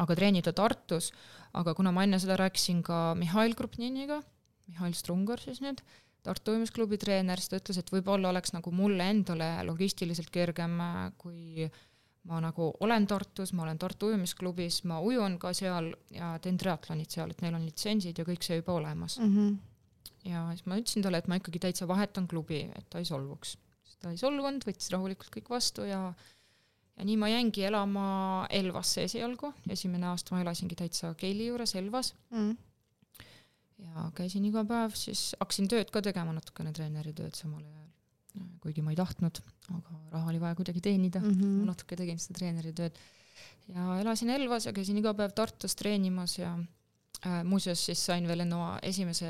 aga 0.01 0.15
treenida 0.17 0.53
Tartus, 0.55 1.11
aga 1.55 1.75
kuna 1.77 1.93
ma 1.95 2.03
enne 2.03 2.19
seda 2.19 2.37
rääkisin 2.39 2.81
ka 2.83 3.13
Mihhail 3.19 3.55
Krupniniga, 3.55 4.21
Mihhail 4.67 4.95
Strungar 4.97 5.43
siis 5.43 5.61
nüüd, 5.63 5.81
Tartu 6.25 6.55
ujumisklubi 6.55 6.97
treener, 6.97 7.37
siis 7.37 7.51
ta 7.51 7.59
ütles, 7.59 7.77
et 7.77 7.91
võib-olla 7.93 8.31
oleks 8.31 8.55
nagu 8.55 8.71
mulle 8.73 9.05
endale 9.13 9.49
logistiliselt 9.67 10.31
kergem, 10.33 10.79
kui 11.21 11.67
ma 12.25 12.39
nagu 12.41 12.71
olen 12.81 13.05
Tartus, 13.05 13.53
ma 13.53 13.67
olen 13.67 13.77
Tartu 13.77 14.09
ujumisklubis, 14.09 14.81
ma 14.89 14.97
ujun 15.05 15.37
ka 15.41 15.53
seal 15.53 15.91
ja 16.15 16.33
teen 16.41 16.57
triatlonit 16.57 17.13
seal, 17.13 17.29
et 17.29 17.45
neil 17.45 17.59
on 17.59 17.65
litsentsid 17.67 18.17
ja 18.17 18.25
kõik 18.25 18.45
see 18.45 18.57
juba 18.57 18.73
olemas 18.79 19.19
mm. 19.19 19.35
-hmm. 19.35 19.55
Ja 20.25 20.47
siis 20.53 20.65
ma 20.69 20.79
ütlesin 20.79 21.05
talle, 21.05 21.21
et 21.21 21.29
ma 21.31 21.39
ikkagi 21.39 21.61
täitsa 21.67 21.87
vahetan 21.87 22.27
klubi, 22.27 22.65
et 22.75 22.87
ta 22.89 23.01
ei 23.01 23.07
solvuks. 23.07 23.57
ta 24.01 24.11
ei 24.13 24.17
solvunud, 24.21 24.65
võttis 24.67 24.91
rahulikult 24.93 25.31
kõik 25.33 25.49
vastu 25.49 25.85
ja 25.87 26.13
ja 26.95 27.05
nii 27.07 27.17
ma 27.19 27.29
jäingi 27.31 27.65
elama 27.67 28.05
Elvasse 28.53 29.03
esialgu, 29.09 29.51
esimene 29.71 30.07
aasta 30.11 30.35
ma 30.35 30.43
elasingi 30.43 30.77
täitsa 30.79 31.13
Keili 31.19 31.49
juures 31.49 31.75
Elvas 31.75 32.13
mm. 32.31 32.53
ja 33.83 34.05
käisin 34.15 34.45
iga 34.47 34.63
päev, 34.67 34.95
siis 34.99 35.33
hakkasin 35.39 35.67
tööd 35.71 35.91
ka 35.93 36.03
tegema, 36.05 36.35
natukene 36.35 36.71
treeneritööd 36.75 37.35
samal 37.35 37.63
ajal, 37.65 37.89
kuigi 38.63 38.83
ma 38.85 38.95
ei 38.95 38.99
tahtnud, 38.99 39.41
aga 39.75 39.99
raha 40.13 40.31
oli 40.31 40.41
vaja 40.43 40.55
kuidagi 40.59 40.83
teenida 40.83 41.19
mm, 41.19 41.35
-hmm. 41.35 41.67
natuke 41.71 41.99
tegin 41.99 42.21
seda 42.21 42.39
treeneritööd. 42.39 43.03
ja 43.75 43.99
elasin 43.99 44.29
Elvas 44.29 44.65
ja 44.65 44.73
käisin 44.73 44.97
iga 44.97 45.13
päev 45.13 45.35
Tartus 45.35 45.75
treenimas 45.75 46.37
ja 46.39 46.55
äh, 47.25 47.43
muuseas 47.43 47.85
siis 47.85 48.05
sain 48.05 48.27
veel 48.27 48.45
enne 48.47 48.79
esimese 48.83 49.27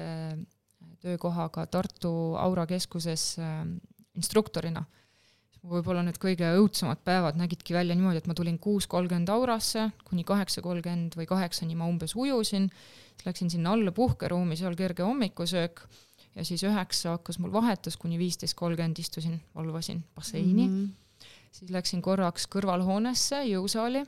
töökohaga 1.05 1.67
Tartu 1.71 2.11
Aura 2.41 2.65
keskuses 2.69 3.35
äh, 3.39 3.63
instruktorina 4.17 4.85
võib-olla 5.69 6.03
need 6.05 6.17
kõige 6.21 6.47
õudsemad 6.59 7.01
päevad 7.05 7.37
nägidki 7.39 7.75
välja 7.75 7.95
niimoodi, 7.97 8.21
et 8.21 8.29
ma 8.29 8.35
tulin 8.37 8.57
kuus 8.61 8.87
kolmkümmend 8.91 9.29
Aurasse, 9.33 9.87
kuni 10.07 10.25
kaheksa 10.27 10.63
kolmkümmend 10.65 11.17
või 11.17 11.27
kaheksani 11.29 11.77
ma 11.77 11.87
umbes 11.89 12.15
ujusin, 12.17 12.67
siis 13.15 13.27
läksin 13.27 13.51
sinna 13.53 13.73
alla 13.75 13.93
puhkeruumi, 13.95 14.57
seal 14.59 14.77
kerge 14.77 15.05
hommikusöök 15.05 15.81
ja 16.35 16.45
siis 16.45 16.63
üheksa 16.67 17.15
hakkas 17.15 17.39
mul 17.41 17.53
vahetus, 17.53 17.97
kuni 17.97 18.19
viisteist 18.21 18.57
kolmkümmend 18.59 18.99
istusin, 19.01 19.39
valvasin 19.55 20.03
basseini 20.15 20.67
mm. 20.67 20.75
-hmm. 20.75 21.31
siis 21.51 21.71
läksin 21.71 22.01
korraks 22.05 22.47
kõrvalhoonesse, 22.51 23.43
jõusaali, 23.49 24.05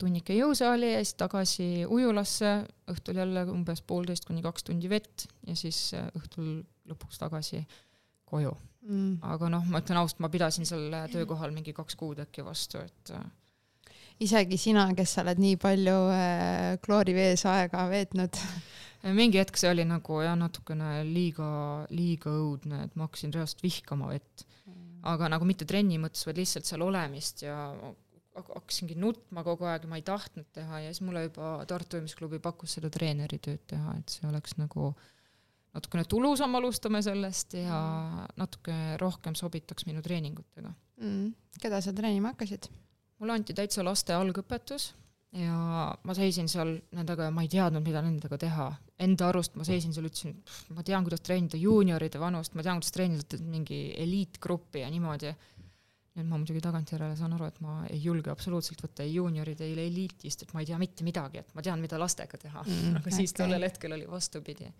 tunnike 0.00 0.36
jõusaali 0.36 0.92
ja 0.94 1.00
siis 1.04 1.16
tagasi 1.20 1.68
ujulasse, 1.86 2.52
õhtul 2.90 3.20
jälle 3.22 3.46
umbes 3.52 3.82
poolteist 3.86 4.26
kuni 4.28 4.42
kaks 4.44 4.66
tundi 4.68 4.90
vett 4.90 5.26
ja 5.46 5.56
siis 5.58 5.90
õhtul 6.16 6.62
lõpuks 6.90 7.20
tagasi 7.20 7.64
koju. 8.28 8.54
Mm.. 8.84 9.16
aga 9.24 9.48
noh, 9.48 9.64
ma 9.72 9.80
ütlen 9.80 9.96
ausalt, 9.96 10.18
ma 10.20 10.28
pidasin 10.28 10.66
seal 10.68 10.92
töökohal 11.08 11.54
mingi 11.56 11.72
kaks 11.72 11.96
kuud 11.96 12.18
äkki 12.20 12.42
vastu, 12.44 12.82
et 12.84 13.12
äh, 13.16 13.22
isegi 14.20 14.58
sina, 14.60 14.84
kes 14.96 15.14
sa 15.16 15.22
oled 15.24 15.40
nii 15.40 15.56
palju 15.60 15.94
äh, 16.12 16.74
kloorivees 16.84 17.46
aega 17.48 17.86
veetnud. 17.88 18.40
Mingi 19.16 19.40
hetk 19.40 19.56
see 19.60 19.68
oli 19.68 19.84
nagu 19.88 20.20
jah, 20.24 20.36
natukene 20.36 21.02
liiga, 21.08 21.46
liiga 21.92 22.32
õudne, 22.32 22.86
et 22.86 22.94
ma 22.96 23.08
hakkasin 23.08 23.32
reaalselt 23.34 23.64
vihkama 23.64 24.08
vett. 24.12 24.44
Mm.. 24.64 25.00
aga 25.12 25.32
nagu 25.32 25.48
mitte 25.48 25.68
trenni 25.68 25.98
mõttes, 26.00 26.24
vaid 26.28 26.40
lihtsalt 26.40 26.68
seal 26.68 26.84
olemist 26.84 27.44
ja 27.44 27.56
hakkasingi 28.34 28.96
nutma 28.98 29.44
kogu 29.46 29.66
aeg 29.70 29.84
ja 29.86 29.90
ma 29.90 29.98
ei 30.00 30.06
tahtnud 30.06 30.48
teha 30.56 30.80
ja 30.84 30.92
siis 30.92 31.04
mulle 31.06 31.26
juba 31.28 31.56
Tartu 31.70 31.98
Ujumisklubi 31.98 32.40
pakkus 32.42 32.76
seda 32.78 32.90
treeneritööd 32.92 33.62
teha, 33.70 33.94
et 34.00 34.16
see 34.16 34.26
oleks 34.28 34.56
nagu 34.58 34.90
natukene 35.74 36.04
tulusam 36.10 36.54
alustame 36.58 37.02
sellest 37.02 37.56
ja 37.58 37.78
natuke 38.40 38.74
rohkem 39.02 39.38
sobitaks 39.38 39.86
minu 39.86 40.02
treeningutega 40.02 40.72
mm.. 41.00 41.30
keda 41.62 41.80
sa 41.82 41.94
treenima 41.94 42.34
hakkasid? 42.34 42.70
mulle 43.18 43.38
anti 43.38 43.54
täitsa 43.56 43.86
laste 43.86 44.14
algõpetus 44.14 44.92
ja 45.34 45.90
ma 46.06 46.14
seisin 46.16 46.48
seal 46.50 46.76
nendega 46.94 47.28
ja 47.28 47.34
ma 47.34 47.42
ei 47.44 47.50
teadnud, 47.50 47.82
mida 47.84 48.02
nendega 48.04 48.38
teha. 48.40 48.68
Enda 49.04 49.30
arust 49.32 49.56
ma 49.58 49.66
seisin 49.66 49.94
seal, 49.94 50.06
ütlesin, 50.06 50.36
ma 50.76 50.84
tean, 50.86 51.02
kuidas 51.06 51.24
treenida 51.26 51.58
juunioride 51.58 52.20
vanust, 52.22 52.54
ma 52.54 52.62
tean, 52.62 52.78
kuidas 52.78 52.94
treenida 52.94 53.40
mingi 53.42 53.80
eliitgruppi 54.04 54.84
ja 54.84 54.90
niimoodi. 54.92 55.34
Nüüd 56.14 56.28
ma 56.30 56.38
muidugi 56.38 56.62
tagantjärele 56.62 57.16
saan 57.18 57.34
aru, 57.34 57.48
et 57.50 57.56
ma 57.64 57.80
ei 57.90 57.98
julge 58.02 58.30
absoluutselt 58.30 58.82
võtta 58.84 59.02
ei 59.02 59.16
juuniorid, 59.16 59.60
ei 59.66 59.74
eliiti, 59.74 60.30
sest 60.30 60.46
et 60.46 60.52
ma 60.54 60.62
ei 60.62 60.68
tea 60.68 60.78
mitte 60.78 61.06
midagi, 61.06 61.42
et 61.42 61.54
ma 61.56 61.62
tean, 61.66 61.80
mida 61.82 61.98
lastega 61.98 62.38
teha 62.40 62.62
mm,. 62.62 62.96
aga 63.00 63.14
siis 63.14 63.34
tollel 63.34 63.66
hetkel 63.66 63.96
oli 63.96 64.06
vastupidi 64.10 64.68
ja 64.68 64.74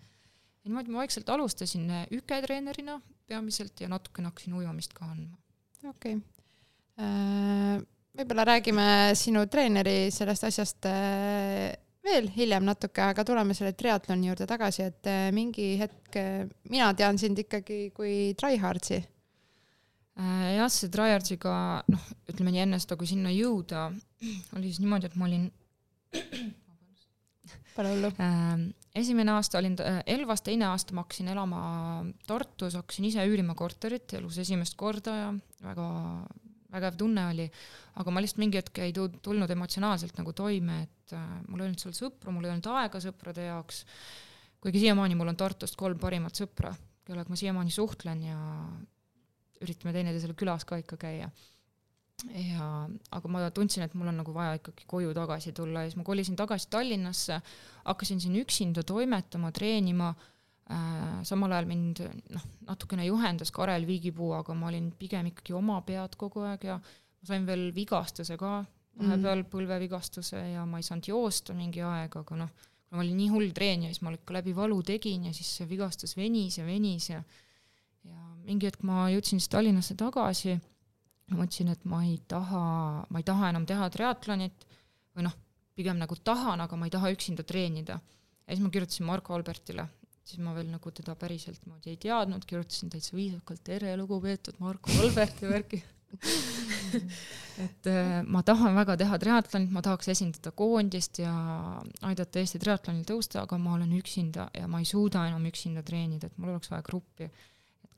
niimoodi 0.65 0.93
ma 0.93 1.03
vaikselt 1.03 1.29
alustasin 1.29 1.89
äh, 1.91 2.05
üketreenerina 2.15 2.99
peamiselt 3.27 3.81
ja 3.83 3.89
natukene 3.91 4.31
hakkasin 4.31 4.55
ujumist 4.57 4.95
ka 4.95 5.09
andma. 5.11 5.35
okei 5.83 6.15
okay. 6.15 6.23
äh,. 7.03 7.81
võib-olla 8.15 8.45
räägime 8.53 8.85
sinu 9.19 9.43
treeneri 9.51 10.13
sellest 10.15 10.47
asjast 10.47 10.87
äh, 10.87 11.73
veel 12.05 12.29
hiljem 12.31 12.63
natuke, 12.63 13.01
aga 13.01 13.25
tuleme 13.27 13.57
selle 13.57 13.73
triatloni 13.75 14.29
juurde 14.29 14.47
tagasi, 14.47 14.87
et 14.87 15.11
äh, 15.11 15.27
mingi 15.35 15.73
hetk, 15.81 16.15
mina 16.71 16.93
tean 16.95 17.19
sind 17.19 17.43
ikkagi 17.43 17.89
kui 17.97 18.31
tryhard'i 18.39 19.01
jah, 20.15 20.69
see 20.71 20.91
tryhard'iga, 20.93 21.55
noh, 21.91 22.05
ütleme 22.31 22.53
nii, 22.55 22.63
enne 22.65 22.79
seda, 22.79 22.97
kui 22.99 23.09
sinna 23.09 23.33
jõuda, 23.33 23.89
oli 24.55 24.69
siis 24.69 24.81
niimoodi, 24.83 25.11
et 25.11 25.19
ma 25.19 25.27
olin 25.29 25.49
Pole 27.75 27.91
hullu. 27.91 28.09
Esimene 28.95 29.33
aasta 29.35 29.59
olin 29.59 29.73
äh, 29.83 29.97
Elvas, 30.07 30.39
teine 30.45 30.69
aasta 30.69 30.95
ma 30.95 31.03
hakkasin 31.03 31.27
elama 31.33 31.59
Tartus, 32.27 32.77
hakkasin 32.79 33.09
ise 33.09 33.25
üürima 33.27 33.51
korterit 33.59 34.15
elus 34.15 34.37
esimest 34.39 34.77
korda 34.79 35.15
ja 35.17 35.25
väga 35.65 35.87
vägev 36.75 36.97
tunne 36.99 37.25
oli, 37.31 37.45
aga 37.99 38.11
ma 38.11 38.23
lihtsalt 38.23 38.41
mingi 38.43 38.59
hetk 38.59 38.79
ei 38.83 38.93
tulnud 38.95 39.51
emotsionaalselt 39.51 40.17
nagu 40.19 40.33
toime, 40.35 40.81
et 40.87 41.15
äh, 41.15 41.27
mul 41.49 41.61
ei 41.61 41.69
olnud 41.69 41.83
seal 41.83 41.95
sõpru, 41.95 42.33
mul 42.35 42.47
ei 42.47 42.53
olnud 42.55 42.71
aega 42.71 43.01
sõprade 43.03 43.47
jaoks, 43.49 43.83
kuigi 44.63 44.83
siiamaani 44.83 45.19
mul 45.19 45.31
on 45.31 45.39
Tartust 45.39 45.77
kolm 45.79 45.99
parimat 46.01 46.35
sõpra, 46.39 46.73
kellega 47.07 47.31
ma 47.31 47.39
siiamaani 47.39 47.75
suhtlen 47.75 48.23
ja 48.27 48.39
üritame 49.63 49.93
teineteisele 49.95 50.35
külas 50.37 50.65
ka 50.67 50.79
ikka 50.81 50.97
käia 50.99 51.29
ja, 52.23 52.67
aga 53.15 53.31
ma 53.31 53.43
tundsin, 53.53 53.83
et 53.85 53.95
mul 53.97 54.09
on 54.11 54.21
nagu 54.21 54.33
vaja 54.35 54.59
ikkagi 54.59 54.87
koju 54.89 55.13
tagasi 55.15 55.53
tulla 55.55 55.83
ja 55.83 55.91
siis 55.91 55.99
ma 55.99 56.05
kolisin 56.07 56.37
tagasi 56.39 56.69
Tallinnasse, 56.71 57.39
hakkasin 57.85 58.21
siin 58.23 58.37
üksinda 58.39 58.85
toimetama, 58.87 59.51
treenima 59.55 60.13
äh,, 60.71 61.23
samal 61.27 61.53
ajal 61.55 61.67
mind 61.69 62.03
noh, 62.33 62.45
natukene 62.69 63.07
juhendas 63.09 63.51
Karel 63.55 63.87
Viigipuu, 63.87 64.31
aga 64.37 64.55
ma 64.57 64.71
olin 64.71 64.91
pigem 64.99 65.31
ikkagi 65.33 65.57
oma 65.57 65.81
pead 65.87 66.15
kogu 66.19 66.45
aeg 66.47 66.69
ja 66.71 66.79
ma 66.79 67.31
sain 67.31 67.47
veel 67.47 67.67
vigastuse 67.75 68.39
ka 68.39 68.61
vahepeal 68.95 69.41
mm., 69.41 69.49
põlvevigastuse 69.51 70.39
ja 70.53 70.63
ma 70.69 70.79
ei 70.79 70.87
saanud 70.87 71.11
joosta 71.11 71.55
mingi 71.57 71.83
aeg, 71.83 72.15
aga 72.21 72.39
noh, 72.39 72.53
kuna 72.87 73.01
ma 73.01 73.03
olin 73.03 73.17
nii 73.19 73.31
hull 73.33 73.51
treenija, 73.55 73.91
siis 73.91 74.05
ma 74.05 74.13
ikka 74.15 74.37
läbi 74.37 74.53
valu 74.55 74.79
tegin 74.87 75.27
ja 75.27 75.33
siis 75.35 75.49
see 75.57 75.67
vigastus 75.67 76.15
venis 76.15 76.61
ja 76.61 76.67
venis 76.67 77.09
ja 77.11 77.19
ja 77.19 77.44
mingi 78.45 78.69
hetk 78.69 78.85
ma 78.85 79.07
jõudsin 79.13 79.41
siis 79.41 79.51
Tallinnasse 79.51 79.97
tagasi 79.99 80.55
mõtlesin, 81.33 81.71
et 81.73 81.85
ma 81.89 82.03
ei 82.05 82.19
taha, 82.29 82.61
ma 83.09 83.21
ei 83.21 83.25
taha 83.25 83.49
enam 83.53 83.65
teha 83.65 83.87
triatlonit 83.93 84.65
või 85.15 85.25
noh, 85.25 85.33
pigem 85.75 85.97
nagu 85.99 86.15
tahan, 86.15 86.61
aga 86.61 86.77
ma 86.77 86.87
ei 86.87 86.93
taha 86.93 87.11
üksinda 87.15 87.45
treenida. 87.47 87.99
ja 88.45 88.53
siis 88.53 88.63
ma 88.63 88.69
kirjutasin 88.69 89.07
Marko 89.07 89.33
Albertile, 89.33 89.87
siis 90.23 90.41
ma 90.43 90.53
veel 90.53 90.69
nagu 90.69 90.91
teda 90.91 91.15
päriselt 91.17 91.65
moodi 91.65 91.95
ei 91.95 91.97
teadnud, 91.97 92.45
kirjutasin 92.45 92.93
täitsa 92.93 93.15
viisakalt, 93.17 93.63
tere, 93.63 93.97
lugupeetud 93.97 94.59
Marko 94.59 94.91
Albert 95.01 95.41
ja 95.41 95.49
värki 95.49 95.81
et 97.65 97.87
äh, 97.89 98.21
ma 98.23 98.39
tahan 98.45 98.75
väga 98.77 98.95
teha 99.01 99.17
triatlonit, 99.19 99.73
ma 99.73 99.81
tahaks 99.83 100.13
esindada 100.13 100.53
koondist 100.55 101.19
ja 101.19 101.33
aidata 102.07 102.39
Eesti 102.39 102.61
triatlonil 102.61 103.03
tõusta, 103.09 103.41
aga 103.41 103.57
ma 103.59 103.73
olen 103.75 103.91
üksinda 103.97 104.47
ja 104.55 104.69
ma 104.71 104.79
ei 104.79 104.87
suuda 104.87 105.25
enam 105.27 105.49
üksinda 105.49 105.83
treenida, 105.83 106.29
et 106.29 106.37
mul 106.37 106.53
oleks 106.53 106.71
vaja 106.71 106.85
gruppi 106.85 107.27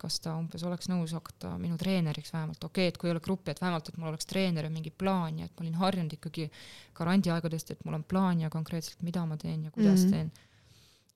kas 0.02 0.20
ta 0.24 0.34
umbes 0.38 0.64
oleks 0.68 0.90
nõus 0.92 1.14
hakata 1.18 1.56
minu 1.62 1.78
treeneriks 1.80 2.34
vähemalt, 2.34 2.64
okei 2.64 2.88
okay,, 2.88 2.94
et 2.94 2.98
kui 3.02 3.10
ei 3.10 3.16
ole 3.16 3.22
gruppi, 3.24 3.54
et 3.54 3.62
vähemalt, 3.62 3.90
et 3.90 3.98
mul 3.98 4.12
oleks 4.12 4.30
treener 4.30 4.68
ja 4.68 4.74
mingi 4.74 4.92
plaan 4.94 5.40
ja 5.42 5.48
et 5.48 5.54
ma 5.58 5.66
olin 5.66 5.80
harjunud 5.82 6.18
ikkagi 6.18 6.50
grandi 6.98 7.34
aegadest, 7.34 7.74
et 7.74 7.86
mul 7.86 7.98
on 7.98 8.04
plaan 8.08 8.44
ja 8.44 8.52
konkreetselt, 8.54 9.02
mida 9.08 9.26
ma 9.30 9.38
teen 9.42 9.66
ja 9.66 9.72
kuidas 9.72 10.06
mm 10.06 10.08
-hmm. 10.08 10.12
teen. 10.12 10.32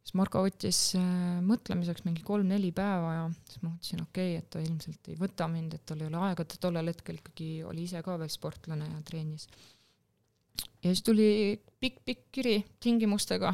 siis 0.02 0.14
Marko 0.18 0.42
võttis 0.46 0.80
äh, 0.98 1.42
mõtlemiseks 1.46 2.06
mingi 2.06 2.24
kolm-neli 2.26 2.72
päeva 2.72 3.14
ja 3.14 3.30
siis 3.50 3.62
ma 3.62 3.70
mõtlesin, 3.70 4.02
okei 4.02 4.32
okay,, 4.36 4.38
et 4.38 4.50
ta 4.50 4.60
ilmselt 4.60 5.08
ei 5.08 5.16
võta 5.16 5.48
mind, 5.48 5.74
et 5.74 5.86
tal 5.86 6.02
ei 6.02 6.08
ole 6.08 6.18
aega, 6.18 6.46
ta 6.46 6.58
tollel 6.60 6.88
hetkel 6.88 7.22
ikkagi 7.22 7.64
oli 7.64 7.84
ise 7.84 8.02
ka 8.02 8.18
veel 8.18 8.30
sportlane 8.30 8.90
ja 8.90 9.02
treenis. 9.06 9.48
ja 10.84 10.90
siis 10.90 11.02
tuli 11.02 11.62
pikk-pikk 11.80 12.32
kiri 12.32 12.66
tingimustega 12.80 13.54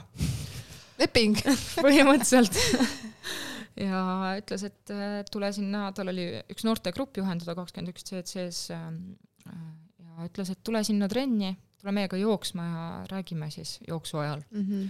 leping 0.97 1.37
põhimõtteliselt 1.85 2.57
ja 3.77 4.01
ütles, 4.39 4.63
et 4.67 4.93
tule 5.31 5.51
sinna, 5.55 5.87
tal 5.95 6.11
oli 6.13 6.27
üks 6.53 6.65
noortegrupp 6.67 7.19
juhendada, 7.19 7.55
kakskümmend 7.57 7.93
üks 7.93 8.07
CC-s 8.07 8.71
ähm, 8.75 9.01
ja 9.45 10.27
ütles, 10.27 10.51
et 10.53 10.63
tule 10.65 10.83
sinna 10.87 11.09
trenni, 11.11 11.53
tule 11.81 11.93
meiega 11.95 12.19
jooksma 12.19 12.67
ja 12.67 12.85
räägime 13.11 13.51
siis 13.53 13.77
jooksu 13.87 14.21
ajal 14.23 14.41
mm. 14.49 14.63
-hmm. 14.63 14.87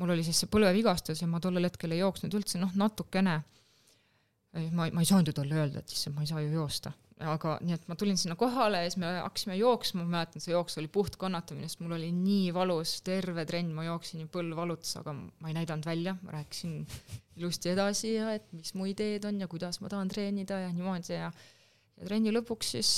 mul 0.00 0.14
oli 0.16 0.24
siis 0.24 0.40
see 0.42 0.52
põlvevigastus 0.52 1.22
ja 1.22 1.28
ma 1.28 1.40
tollel 1.40 1.68
hetkel 1.68 1.92
ei 1.92 2.02
jooksnud 2.04 2.34
üldse, 2.34 2.58
noh, 2.58 2.72
natukene. 2.74 3.40
ma, 4.72 4.88
ma 4.92 5.00
ei 5.00 5.08
saanud 5.08 5.28
ju 5.28 5.36
talle 5.36 5.54
öelda, 5.54 5.78
et 5.78 5.92
issand, 5.92 6.16
ma 6.16 6.24
ei 6.24 6.30
saa 6.32 6.40
ju 6.40 6.52
joosta 6.52 6.92
aga 7.24 7.54
nii, 7.64 7.76
et 7.78 7.86
ma 7.88 7.96
tulin 7.96 8.18
sinna 8.20 8.36
kohale 8.36 8.82
ja 8.82 8.88
siis 8.90 8.98
me 9.00 9.08
hakkasime 9.22 9.56
jooksma, 9.56 10.02
ma 10.04 10.18
mäletan, 10.18 10.42
see 10.44 10.52
jooks 10.52 10.76
oli 10.82 10.90
puht 10.92 11.16
kannatamine, 11.20 11.68
sest 11.70 11.80
mul 11.80 11.94
oli 11.96 12.10
nii 12.12 12.50
valus, 12.52 12.98
terve 13.06 13.46
trenn 13.48 13.72
ma 13.72 13.86
jooksin 13.86 14.26
ja 14.26 14.30
põlv 14.32 14.58
valutas, 14.58 14.92
aga 15.00 15.14
ma 15.16 15.48
ei 15.48 15.56
näidanud 15.56 15.88
välja, 15.88 16.16
ma 16.20 16.34
rääkisin 16.36 16.82
ilusti 17.40 17.72
edasi 17.72 18.12
ja 18.18 18.34
et 18.36 18.50
mis 18.52 18.74
mu 18.76 18.88
ideed 18.90 19.24
on 19.28 19.40
ja 19.40 19.48
kuidas 19.48 19.80
ma 19.80 19.88
tahan 19.92 20.12
treenida 20.12 20.60
ja 20.66 20.72
niimoodi 20.76 21.16
ja 21.16 21.30
ja 21.96 22.04
trenni 22.04 22.32
lõpuks 22.34 22.74
siis 22.76 22.90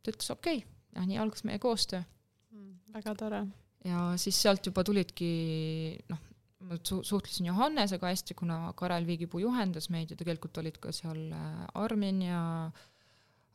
ta 0.00 0.14
ütles 0.14 0.32
okei 0.32 0.62
okay. 0.62 0.76
ja 0.96 1.04
nii 1.08 1.20
algas 1.20 1.44
meie 1.44 1.60
koostöö 1.60 2.00
mm,. 2.00 2.74
väga 2.96 3.14
tore. 3.18 3.44
ja 3.84 4.04
siis 4.20 4.40
sealt 4.40 4.70
juba 4.70 4.84
tulidki 4.88 5.32
noh, 6.08 6.22
ma 6.64 6.80
su-, 6.80 7.02
suhtlesin 7.04 7.50
Johannesega 7.50 8.08
hästi, 8.08 8.36
kuna 8.38 8.62
Karel 8.76 9.04
Viigipuu 9.08 9.44
juhendas 9.44 9.90
meid 9.92 10.14
ja 10.14 10.16
tegelikult 10.16 10.56
olid 10.64 10.80
ka 10.80 10.96
seal 10.96 11.26
äh, 11.36 11.66
Armin 11.84 12.24
ja 12.24 12.40
äh, 12.70 12.88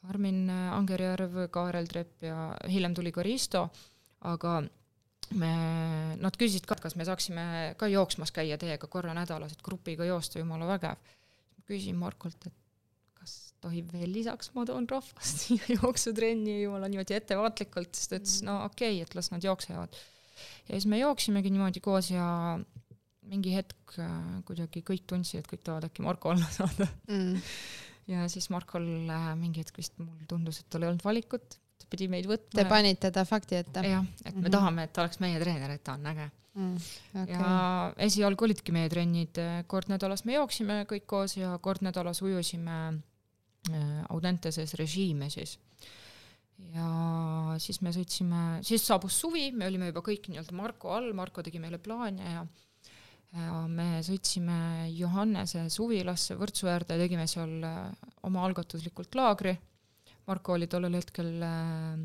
Armin 0.09 0.49
Angerjärv, 0.49 1.45
Kaarel 1.53 1.87
Trepp 1.89 2.25
ja 2.25 2.49
hiljem 2.69 2.95
tuli 2.97 3.11
ka 3.15 3.23
Risto, 3.25 3.65
aga 4.29 4.59
me, 5.33 5.53
nad 6.21 6.37
küsisid 6.37 6.67
ka, 6.69 6.77
kas 6.81 6.97
me 6.99 7.07
saaksime 7.07 7.45
ka 7.79 7.89
jooksmas 7.91 8.33
käia 8.35 8.59
teiega 8.61 8.89
korra 8.91 9.15
nädalas, 9.17 9.55
et 9.55 9.63
grupiga 9.65 10.07
joosta, 10.07 10.39
jumala 10.41 10.67
vägev. 10.75 11.01
küsisin 11.65 11.97
Markolt, 11.97 12.45
et 12.45 12.57
kas 13.17 13.31
tohib 13.63 13.89
veel 13.95 14.11
lisaks, 14.13 14.51
ma 14.53 14.67
toon 14.69 14.85
rahvast 14.89 15.41
siia 15.47 15.79
jooksutrenni 15.79 16.59
jumala 16.61 16.89
niimoodi 16.91 17.17
ettevaatlikult, 17.17 17.95
siis 17.97 18.11
ta 18.11 18.19
ütles, 18.19 18.41
no 18.45 18.59
okei 18.67 18.99
okay,, 18.99 19.07
et 19.07 19.17
las 19.17 19.31
nad 19.33 19.45
jooksevad. 19.45 19.97
ja 20.67 20.73
siis 20.75 20.85
me 20.91 21.01
jooksimegi 21.01 21.53
niimoodi 21.53 21.81
koos 21.81 22.11
ja 22.13 22.27
mingi 23.25 23.55
hetk 23.55 23.97
äh, 23.97 24.13
kuidagi 24.45 24.83
kõik 24.85 25.07
tundsid, 25.09 25.41
et 25.41 25.49
kõik 25.49 25.65
tahavad 25.65 25.89
äkki 25.89 26.05
Marko 26.05 26.35
alla 26.35 26.51
saada 26.53 26.85
mm 27.07 27.41
ja 28.11 28.25
siis 28.31 28.49
Markol 28.53 28.87
äh, 29.09 29.29
mingi 29.39 29.63
hetk 29.63 29.77
vist 29.81 29.97
mulle 30.01 30.27
tundus, 30.29 30.61
et 30.61 30.69
tal 30.71 30.85
ei 30.85 30.91
olnud 30.91 31.05
valikut, 31.05 31.57
ta 31.81 31.89
pidi 31.91 32.07
meid 32.11 32.29
võtma. 32.29 32.53
Te 32.57 32.65
panite 32.69 33.11
ta 33.13 33.25
fakti 33.27 33.59
ette? 33.59 33.83
jah, 33.85 34.05
et 34.23 34.33
me 34.33 34.39
mm 34.39 34.45
-hmm. 34.45 34.55
tahame, 34.57 34.83
et 34.83 34.93
ta 34.93 35.05
oleks 35.05 35.21
meie 35.23 35.39
treener, 35.41 35.71
et 35.71 35.83
ta 35.83 35.97
on 35.97 36.05
äge 36.13 36.29
mm,. 36.53 36.77
Okay. 37.23 37.33
ja 37.33 37.93
esialgu 37.97 38.45
olidki 38.45 38.71
meie 38.71 38.89
trennid, 38.89 39.37
äh, 39.37 39.63
kord 39.67 39.89
nädalas 39.89 40.25
me 40.25 40.37
jooksime 40.37 40.85
kõik 40.89 41.05
koos 41.05 41.37
ja 41.37 41.57
kord 41.57 41.81
nädalas 41.81 42.21
ujusime 42.21 43.01
äh, 43.71 44.03
Audenteses 44.09 44.73
režiime 44.73 45.29
siis. 45.29 45.59
ja 46.73 47.55
siis 47.59 47.81
me 47.81 47.91
sõitsime, 47.91 48.63
siis 48.63 48.85
saabus 48.87 49.19
suvi, 49.19 49.51
me 49.51 49.67
olime 49.67 49.87
juba 49.87 50.01
kõik 50.01 50.29
nii-öelda 50.29 50.55
Marko 50.55 50.93
all, 50.95 51.13
Marko 51.13 51.43
tegi 51.43 51.59
meile 51.59 51.77
plaane 51.77 52.31
ja 52.31 52.45
me 53.67 54.01
sõitsime 54.05 54.89
Johannese 54.95 55.65
suvilasse 55.73 56.37
Võrtsu 56.39 56.69
äärde, 56.71 56.97
tegime 57.01 57.27
seal 57.27 57.63
äh, 57.67 57.89
omaalgatuslikult 58.23 59.15
laagri. 59.15 59.55
Marko 60.25 60.55
oli 60.55 60.67
tollel 60.71 60.95
hetkel 60.97 61.43
äh, 61.43 61.97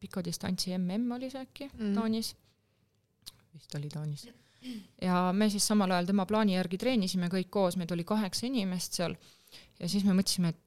pika 0.00 0.24
distantsi 0.24 0.72
mm 0.72 1.12
oli 1.16 1.30
see 1.30 1.42
äkki 1.44 1.68
mm. 1.68 1.94
Taanis, 1.94 2.34
vist 3.54 3.74
oli 3.76 3.90
Taanis. 3.92 4.28
ja 5.02 5.30
me 5.32 5.50
siis 5.50 5.66
samal 5.66 5.90
ajal 5.90 6.10
tema 6.10 6.26
plaani 6.26 6.56
järgi 6.56 6.78
treenisime 6.78 7.28
kõik 7.32 7.50
koos, 7.50 7.76
meid 7.76 7.92
oli 7.92 8.04
kaheksa 8.04 8.46
inimest 8.48 8.98
seal 8.98 9.16
ja 9.80 9.88
siis 9.88 10.04
me 10.04 10.16
mõtlesime, 10.16 10.52
et 10.54 10.60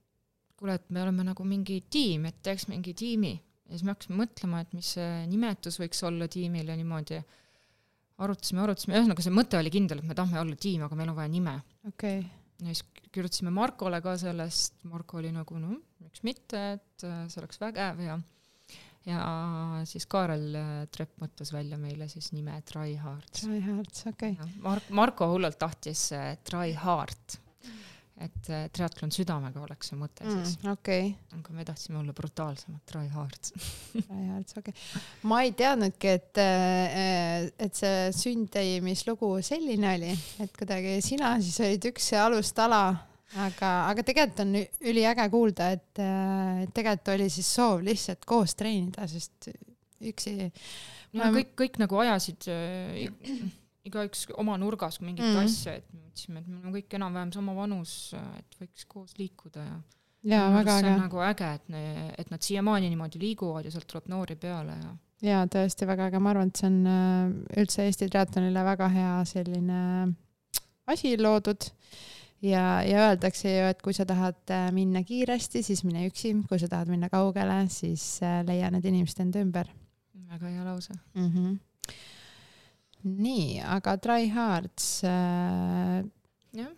kuule, 0.58 0.78
et 0.80 0.90
me 0.90 1.02
oleme 1.04 1.26
nagu 1.26 1.46
mingi 1.46 1.84
tiim, 1.90 2.26
et 2.30 2.40
teeks 2.46 2.68
mingi 2.72 2.94
tiimi 2.94 3.34
ja 3.34 3.76
siis 3.76 3.84
me 3.84 3.94
hakkasime 3.94 4.20
mõtlema, 4.22 4.62
et 4.64 4.74
mis 4.78 4.94
see 4.98 5.26
nimetus 5.30 5.80
võiks 5.82 6.02
olla 6.08 6.28
tiimil 6.28 6.70
ja 6.70 6.78
niimoodi 6.78 7.22
arutasime, 8.22 8.64
arutasime, 8.64 8.98
ühesõnaga 9.00 9.26
see 9.26 9.34
mõte 9.34 9.60
oli 9.60 9.72
kindel, 9.74 10.04
et 10.04 10.10
me 10.10 10.18
tahame 10.18 10.42
olla 10.42 10.60
tiim, 10.60 10.86
aga 10.86 10.98
meil 11.00 11.14
on 11.14 11.18
vaja 11.18 11.32
nime. 11.34 11.56
okei 11.88 12.20
okay. 12.20 12.30
ja 12.62 12.76
siis 12.76 12.84
kirjutasime 13.14 13.54
Markole 13.54 14.02
ka 14.04 14.16
sellest, 14.22 14.84
Marko 14.90 15.20
oli 15.22 15.34
nagu 15.34 15.58
no 15.62 15.78
miks 16.04 16.24
mitte, 16.28 16.64
et 16.78 17.08
äh, 17.08 17.26
see 17.32 17.42
oleks 17.42 17.62
vägev 17.62 18.04
ja 18.06 18.20
ja 19.08 19.24
siis 19.90 20.06
Kaarel 20.08 20.54
äh, 20.56 20.74
Trepp 20.94 21.18
mõtles 21.24 21.52
välja 21.54 21.78
meile 21.80 22.08
siis 22.12 22.32
nime 22.32 22.56
Try 22.70 22.96
Hard. 23.02 23.32
Try 23.42 23.60
Hard, 23.66 23.96
okei 24.14 24.38
okay.. 24.38 24.52
Mark, 24.64 24.92
Marko 24.96 25.28
hullult 25.34 25.60
tahtis 25.60 26.06
äh, 26.16 26.36
Try 26.48 26.76
Hard 26.80 27.40
et 28.22 28.50
äh, 28.54 28.66
triatlon 28.74 29.12
südamega 29.14 29.64
oleks 29.64 29.90
see 29.90 29.98
mõte 29.98 30.26
mm, 30.26 30.42
siis. 30.44 30.58
okei 30.70 31.08
okay.. 31.10 31.40
aga 31.40 31.56
me 31.58 31.66
tahtsime 31.66 31.98
olla 32.04 32.14
brutaalsemad, 32.16 32.84
try 32.90 33.08
hard 33.14 33.50
Try 34.08 34.28
hard, 34.30 34.54
okei 34.60 34.76
okay.. 34.76 35.02
ma 35.30 35.40
ei 35.46 35.54
teadnudki, 35.58 36.12
et, 36.20 36.42
äh, 36.44 37.48
et 37.66 37.80
see 37.80 38.12
sundtäimislugu 38.18 39.32
selline 39.46 39.96
oli, 39.96 40.12
et 40.46 40.54
kuidagi 40.60 41.00
sina 41.06 41.34
siis 41.42 41.58
olid 41.66 41.90
üks 41.90 42.12
alustala, 42.22 42.84
aga, 43.48 43.74
aga 43.90 44.06
tegelikult 44.06 44.46
on 44.46 44.56
üliäge 44.94 45.28
kuulda, 45.34 45.72
et 45.74 46.04
äh, 46.04 46.64
tegelikult 46.70 47.16
oli 47.16 47.32
siis 47.34 47.50
soov 47.58 47.82
lihtsalt 47.88 48.30
koos 48.30 48.54
treenida, 48.60 49.10
sest 49.10 49.50
üksi. 50.04 50.38
ma... 51.18 51.34
kõik, 51.34 51.58
kõik 51.66 51.82
nagu 51.82 52.06
ajasid 52.06 52.50
igaüks 53.88 54.28
oma 54.40 54.56
nurgas 54.60 55.00
mingit 55.04 55.26
mm. 55.26 55.42
asja, 55.44 55.78
et 55.80 55.88
me 55.92 56.04
mõtlesime, 56.06 56.40
et 56.40 56.48
me 56.48 56.60
oleme 56.60 56.78
kõik 56.78 56.96
enam-vähem 57.00 57.34
sama 57.36 57.56
vanus, 57.58 57.96
et 58.40 58.60
võiks 58.62 58.88
koos 58.90 59.18
liikuda 59.20 59.66
ja 59.66 59.80
jaa, 60.36 60.50
väga 60.56 60.78
äge. 60.80 60.94
nagu 61.02 61.24
äge, 61.28 61.50
et 61.60 61.74
ne, 61.74 61.84
et 62.18 62.32
nad 62.32 62.44
siiamaani 62.44 62.92
niimoodi 62.94 63.22
liiguvad 63.22 63.68
ja 63.68 63.74
sealt 63.74 63.90
tuleb 63.92 64.08
noori 64.14 64.38
peale 64.40 64.78
ja 64.80 64.94
jaa, 65.34 65.44
tõesti 65.52 65.88
väga 65.90 66.08
äge, 66.12 66.24
ma 66.24 66.32
arvan, 66.32 66.52
et 66.52 66.62
see 66.62 66.70
on 66.70 66.80
äh, 66.88 67.60
üldse 67.64 67.88
Eesti 67.88 68.10
triatlonile 68.12 68.66
väga 68.70 68.90
hea 68.94 69.14
selline 69.28 69.82
asi 70.94 71.16
loodud 71.20 71.68
ja, 72.44 72.64
ja 72.88 73.10
öeldakse 73.10 73.52
ju, 73.52 73.68
et 73.72 73.84
kui 73.84 73.96
sa 73.96 74.08
tahad 74.08 74.40
äh, 74.52 74.70
minna 74.76 75.04
kiiresti, 75.08 75.64
siis 75.66 75.84
mine 75.88 76.08
üksi, 76.08 76.34
kui 76.48 76.60
sa 76.62 76.72
tahad 76.72 76.92
minna 76.92 77.12
kaugele, 77.12 77.66
siis 77.72 78.08
äh, 78.24 78.42
leia 78.48 78.72
need 78.72 78.88
inimesed 78.88 79.24
enda 79.28 79.44
ümber. 79.44 79.68
väga 80.34 80.50
hea 80.50 80.64
lause 80.66 80.94
mm. 81.14 81.30
-hmm 81.30 81.60
nii, 83.04 83.62
aga 83.76 83.98
Try 84.02 84.30
Hards 84.34 84.90
äh,, 85.08 86.04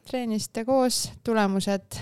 treenisite 0.07 0.65
koos, 0.67 1.05
tulemused? 1.23 1.99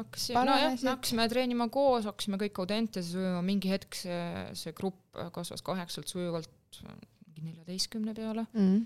hakkasime, 0.00 0.44
nojah, 0.46 0.76
me 0.82 0.92
hakkasime 0.94 1.26
treenima 1.30 1.66
koos, 1.72 2.06
hakkasime 2.08 2.38
kõik 2.40 2.60
Audentes 2.62 3.10
ujuma, 3.16 3.42
mingi 3.46 3.70
hetk 3.72 3.98
see, 3.98 4.20
see 4.58 4.74
grupp 4.76 5.18
kasvas 5.34 5.64
kaheksalt 5.66 6.10
sujuvalt 6.10 6.80
mingi 7.26 7.44
neljateistkümne 7.48 8.14
peale 8.16 8.46
mm. 8.52 8.78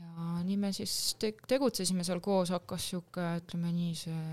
ja 0.00 0.30
nii 0.46 0.58
me 0.60 0.72
siis 0.76 0.94
te 1.20 1.34
tegutsesime 1.48 2.06
seal 2.06 2.22
koos, 2.24 2.52
hakkas 2.54 2.90
sihuke, 2.92 3.26
ütleme 3.42 3.72
nii, 3.76 3.94
see 3.98 4.24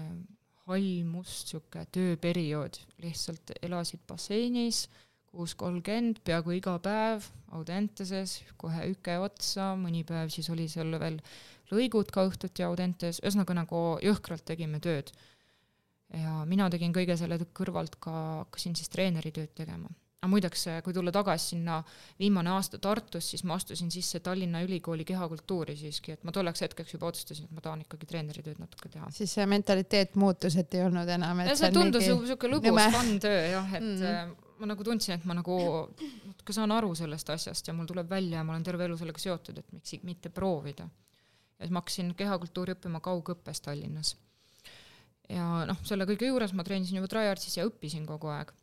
hall 0.68 0.88
must 1.08 1.54
sihuke 1.54 1.86
tööperiood, 1.96 2.80
lihtsalt 3.04 3.56
elasid 3.62 4.04
basseinis 4.08 4.86
kuus 5.38 5.54
kolmkümmend 5.60 6.24
peaaegu 6.26 6.56
iga 6.58 6.78
päev 6.84 7.28
Audenteses, 7.56 8.42
kohe 8.60 8.90
üke 8.92 9.16
otsa, 9.24 9.72
mõni 9.80 10.04
päev 10.08 10.32
siis 10.34 10.50
oli 10.52 10.66
seal 10.72 10.98
veel 11.00 11.22
lõigud 11.72 12.10
ka 12.14 12.26
õhtuti 12.28 12.66
Audentes, 12.66 13.22
ühesõnaga 13.24 13.56
nagu 13.62 13.84
jõhkralt 14.04 14.46
tegime 14.48 14.82
tööd. 14.84 15.14
ja 16.14 16.44
mina 16.48 16.70
tegin 16.72 16.94
kõige 16.96 17.18
selle 17.20 17.36
kõrvalt 17.54 17.98
ka, 18.00 18.12
hakkasin 18.44 18.76
siis 18.80 18.90
treeneri 18.90 19.32
tööd 19.32 19.54
tegema. 19.56 19.90
aga 20.22 20.30
muideks, 20.32 20.66
kui 20.84 20.94
tulla 20.96 21.12
tagasi 21.14 21.54
sinna 21.54 21.82
viimane 22.20 22.50
aasta 22.50 22.80
Tartus, 22.80 23.30
siis 23.30 23.44
ma 23.44 23.56
astusin 23.56 23.92
sisse 23.92 24.20
Tallinna 24.20 24.64
Ülikooli 24.66 25.06
kehakultuuri 25.06 25.76
siiski, 25.78 26.18
et 26.18 26.24
ma 26.24 26.32
tolleks 26.32 26.66
hetkeks 26.66 26.96
juba 26.96 27.12
otsustasin, 27.12 27.46
et 27.46 27.52
ma 27.52 27.62
tahan 27.62 27.86
ikkagi 27.86 28.10
treeneri 28.10 28.44
tööd 28.44 28.60
natuke 28.60 28.90
teha. 28.90 29.12
siis 29.12 29.38
see 29.38 29.46
mentaliteet 29.46 30.16
muutus, 30.16 30.58
et 30.58 30.74
ei 30.74 30.84
olnud 30.88 31.16
enam, 31.20 31.46
et 31.46 31.54
ja 31.54 31.56
see 31.56 31.72
tundus 31.72 32.08
mingi... 32.08 32.34
siuke 32.34 32.52
lõbus 32.56 32.92
fun 32.98 33.16
töö 33.24 33.48
jah, 33.52 33.74
et 33.74 33.84
mm 33.84 34.04
-hmm 34.04 34.44
ma 34.60 34.70
nagu 34.72 34.86
tundsin, 34.86 35.18
et 35.18 35.26
ma 35.28 35.36
nagu 35.38 35.58
natuke 36.28 36.56
saan 36.56 36.74
aru 36.76 36.94
sellest 36.98 37.30
asjast 37.34 37.70
ja 37.70 37.76
mul 37.76 37.90
tuleb 37.90 38.10
välja 38.10 38.42
ja 38.42 38.46
ma 38.48 38.56
olen 38.56 38.66
terve 38.66 38.88
elu 38.88 38.98
sellega 39.00 39.22
seotud, 39.22 39.60
et 39.62 39.74
miks 39.76 39.98
mitte 40.08 40.30
proovida. 40.34 40.88
ja 41.58 41.66
siis 41.66 41.74
ma 41.74 41.82
hakkasin 41.82 42.14
kehakultuuri 42.18 42.76
õppima 42.78 43.02
kaugõppes 43.04 43.62
Tallinnas. 43.66 44.16
ja 45.30 45.66
noh, 45.70 45.82
selle 45.88 46.08
kõige 46.10 46.30
juures 46.30 46.54
ma 46.54 46.66
treenisin 46.68 47.00
juba 47.02 47.12
Tryhardsis 47.12 47.58
ja 47.58 47.68
õppisin 47.68 48.06
kogu 48.10 48.32
aeg. 48.34 48.54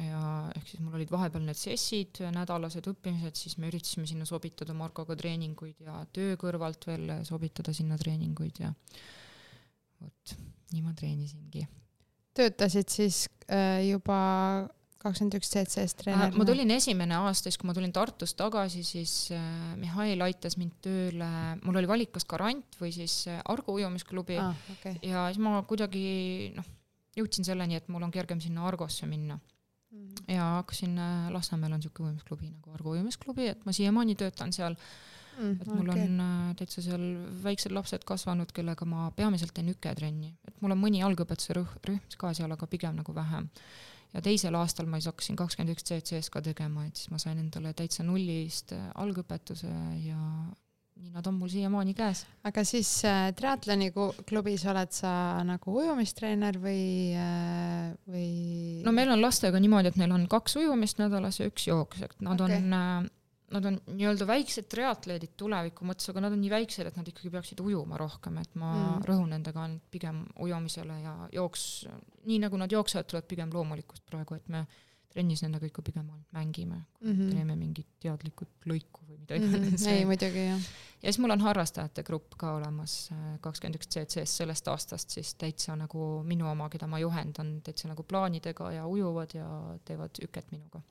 ja 0.00 0.22
ehk 0.56 0.68
siis 0.68 0.84
mul 0.84 0.96
olid 1.00 1.10
vahepeal 1.12 1.44
need 1.44 1.58
sessid, 1.60 2.22
nädalased 2.34 2.86
õppimised, 2.92 3.36
siis 3.36 3.58
me 3.58 3.68
üritasime 3.72 4.06
sinna 4.08 4.28
sobitada 4.28 4.76
Markoga 4.76 5.16
treeninguid 5.16 5.82
ja 5.86 6.04
töö 6.12 6.38
kõrvalt 6.40 6.86
veel 6.88 7.18
sobitada 7.28 7.74
sinna 7.76 7.98
treeninguid 8.00 8.64
ja 8.64 8.72
vot, 10.00 10.38
nii 10.72 10.82
ma 10.86 10.94
treenisingi. 10.96 11.66
Töötasid 12.36 12.92
siis 12.92 13.24
äh, 13.50 13.80
juba 13.88 14.18
kakskümmend 15.00 15.38
üks 15.38 15.48
CC-s 15.52 15.96
treenerina? 15.96 16.36
ma 16.36 16.46
tulin 16.48 16.72
esimene 16.74 17.16
aasta, 17.22 17.48
siis 17.48 17.58
kui 17.60 17.70
ma 17.70 17.74
tulin 17.76 17.92
Tartust 17.96 18.36
tagasi, 18.38 18.82
siis 18.86 19.14
äh, 19.34 19.44
Mihhail 19.80 20.20
aitas 20.26 20.58
mind 20.60 20.76
tööle, 20.84 21.30
mul 21.64 21.80
oli 21.80 21.88
valik 21.90 22.12
kas 22.16 22.28
Garant 22.28 22.76
või 22.80 22.92
siis 22.94 23.22
äh, 23.30 23.40
Argo 23.52 23.78
ujumisklubi 23.78 24.36
ah, 24.42 24.66
okay. 24.76 24.98
ja 25.06 25.28
siis 25.30 25.40
ma 25.42 25.62
kuidagi 25.68 26.52
noh, 26.56 26.68
jõudsin 27.16 27.48
selleni, 27.48 27.80
et 27.80 27.88
mul 27.92 28.04
on 28.06 28.12
kergem 28.14 28.42
sinna 28.44 28.66
Argosse 28.68 29.08
minna 29.08 29.38
mm. 29.38 30.02
-hmm. 30.02 30.34
ja 30.36 30.50
hakkasin 30.60 30.98
äh,, 30.98 31.30
Lasnamäel 31.32 31.72
on 31.72 31.80
niisugune 31.80 32.10
ujumisklubi 32.10 32.50
nagu 32.50 32.76
Argo 32.76 32.96
ujumisklubi, 32.98 33.48
et 33.54 33.64
ma 33.64 33.72
siiamaani 33.72 34.18
töötan 34.20 34.52
seal 34.52 34.76
mm,. 35.38 35.52
et 35.60 35.70
mul 35.70 35.88
okay. 35.88 36.06
on 36.06 36.24
äh, 36.24 36.48
täitsa 36.60 36.84
seal 36.84 37.06
väiksed 37.44 37.74
lapsed 37.76 38.06
kasvanud, 38.08 38.52
kellega 38.56 38.88
ma 38.88 39.10
peamiselt 39.16 39.54
teen 39.56 39.70
üketrenni, 39.72 40.34
et 40.48 40.60
mul 40.64 40.76
on 40.76 40.82
mõni 40.82 41.04
algõpetuse 41.06 41.56
rühm, 41.58 42.00
ka 42.20 42.34
seal, 42.36 42.52
aga 42.56 42.68
pigem 42.70 42.98
nagu 43.00 43.14
vähem 43.16 43.50
ja 44.14 44.22
teisel 44.24 44.56
aastal 44.58 44.88
ma 44.90 44.98
siis 44.98 45.10
hakkasin 45.10 45.38
kakskümmend 45.38 45.76
üks 45.76 45.86
CCS 45.86 46.32
ka 46.34 46.42
tegema, 46.44 46.86
et 46.88 46.98
siis 46.98 47.12
ma 47.12 47.20
sain 47.22 47.38
endale 47.38 47.72
täitsa 47.78 48.06
nullist 48.06 48.74
äh, 48.76 48.90
algõpetuse 49.02 49.70
ja 50.02 50.18
nii 51.00 51.14
nad 51.14 51.26
on 51.26 51.38
mul 51.40 51.48
siiamaani 51.48 51.94
käes. 51.96 52.24
aga 52.44 52.64
siis 52.66 52.90
äh, 53.08 53.30
triatloni 53.36 53.90
klubis 54.28 54.66
oled 54.68 54.92
sa 54.92 55.12
nagu 55.46 55.76
ujumistreener 55.82 56.58
või 56.60 56.82
äh,, 57.16 57.94
või? 58.10 58.82
no 58.84 58.92
meil 58.96 59.12
on 59.14 59.22
lastega 59.22 59.60
niimoodi, 59.62 59.92
et 59.92 60.00
neil 60.00 60.12
on 60.16 60.26
kaks 60.30 60.58
ujumist 60.60 61.00
nädalas 61.00 61.40
ja 61.40 61.48
üks 61.48 61.68
jooks, 61.70 62.02
et 62.04 62.16
nad 62.26 62.40
okay. 62.40 62.60
on 62.60 62.76
äh, 62.76 63.08
nad 63.50 63.66
on 63.66 63.78
nii-öelda 63.86 64.26
väiksed 64.28 64.68
triatleedid 64.70 65.32
tuleviku 65.40 65.86
mõttes, 65.88 66.10
aga 66.12 66.22
nad 66.26 66.34
on 66.36 66.40
nii 66.42 66.52
väiksed, 66.52 66.86
et 66.86 66.98
nad 66.98 67.08
ikkagi 67.08 67.32
peaksid 67.34 67.62
ujuma 67.64 67.98
rohkem, 68.00 68.38
et 68.42 68.52
ma 68.60 68.70
mm. 68.74 69.08
rõhun 69.08 69.32
nendega 69.34 69.66
pigem 69.90 70.22
ujumisele 70.44 71.00
ja 71.02 71.16
jooks, 71.34 71.64
nii 72.30 72.38
nagu 72.44 72.60
nad 72.60 72.72
jooksevad, 72.72 73.08
tuleb 73.10 73.26
pigem 73.30 73.50
loomulikkust 73.54 74.06
praegu, 74.10 74.38
et 74.38 74.48
me 74.52 74.64
trennis 75.10 75.42
nendega 75.42 75.66
ikka 75.66 75.82
pigem 75.82 76.06
ainult 76.06 76.36
mängime 76.36 76.76
mm, 76.76 77.10
-hmm. 77.10 77.30
teeme 77.34 77.56
mingit 77.58 77.88
teadlikut 78.00 78.68
lõiku 78.70 79.02
või 79.08 79.18
mida 79.18 79.40
iganes 79.40 79.58
mm. 79.58 79.76
-hmm. 79.76 79.90
ei, 79.90 80.04
muidugi 80.06 80.44
jah. 80.44 80.68
ja 81.02 81.12
siis 81.12 81.18
mul 81.18 81.34
on 81.34 81.42
harrastajate 81.42 82.04
grupp 82.06 82.38
ka 82.38 82.52
olemas, 82.60 83.10
kakskümmend 83.40 83.80
üks 83.80 83.90
CC-s 83.90 84.36
sellest 84.42 84.70
aastast 84.70 85.10
siis 85.10 85.34
täitsa 85.34 85.74
nagu 85.76 86.22
minu 86.22 86.46
oma, 86.50 86.70
keda 86.70 86.86
ma 86.86 87.02
juhendan, 87.02 87.56
täitsa 87.66 87.90
nagu 87.90 88.06
plaanidega 88.06 88.72
ja 88.78 88.86
ujuvad 88.86 89.34
ja 89.34 89.48
teevad 89.84 90.22
üket 90.22 90.52
minuga. 90.54 90.82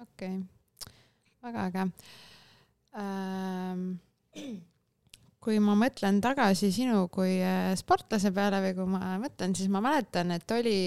okei 0.00 0.38
okay 0.38 0.55
väga 1.44 1.68
äge 1.70 1.90
ähm,. 2.96 3.92
kui 5.46 5.60
ma 5.62 5.76
mõtlen 5.78 6.18
tagasi 6.24 6.72
sinu 6.74 7.04
kui 7.12 7.36
äh, 7.38 7.70
sportlase 7.78 8.32
peale 8.34 8.58
või 8.64 8.72
kui 8.74 8.86
ma 8.90 9.14
mõtlen, 9.22 9.54
siis 9.54 9.70
ma 9.70 9.78
mäletan, 9.84 10.32
et 10.34 10.50
oli, 10.50 10.78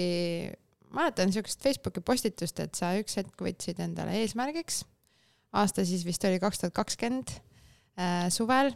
mäletan 0.92 1.32
siukest 1.32 1.64
Facebooki 1.64 2.02
postitust, 2.04 2.60
et 2.60 2.76
sa 2.76 2.92
üks 3.00 3.16
hetk 3.16 3.40
võtsid 3.40 3.80
endale 3.80 4.18
eesmärgiks, 4.20 4.82
aasta 5.56 5.86
siis 5.88 6.04
vist 6.04 6.28
oli 6.28 6.42
kaks 6.42 6.60
tuhat 6.60 6.76
kakskümmend 6.76 7.32
äh, 7.32 8.28
suvel, 8.28 8.74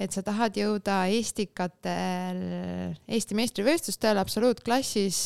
et 0.00 0.16
sa 0.16 0.24
tahad 0.24 0.56
jõuda 0.56 1.02
Estikatel, 1.12 2.40
Eesti 3.04 3.36
meistrivõistlustel 3.36 4.24
absoluutklassis 4.24 5.20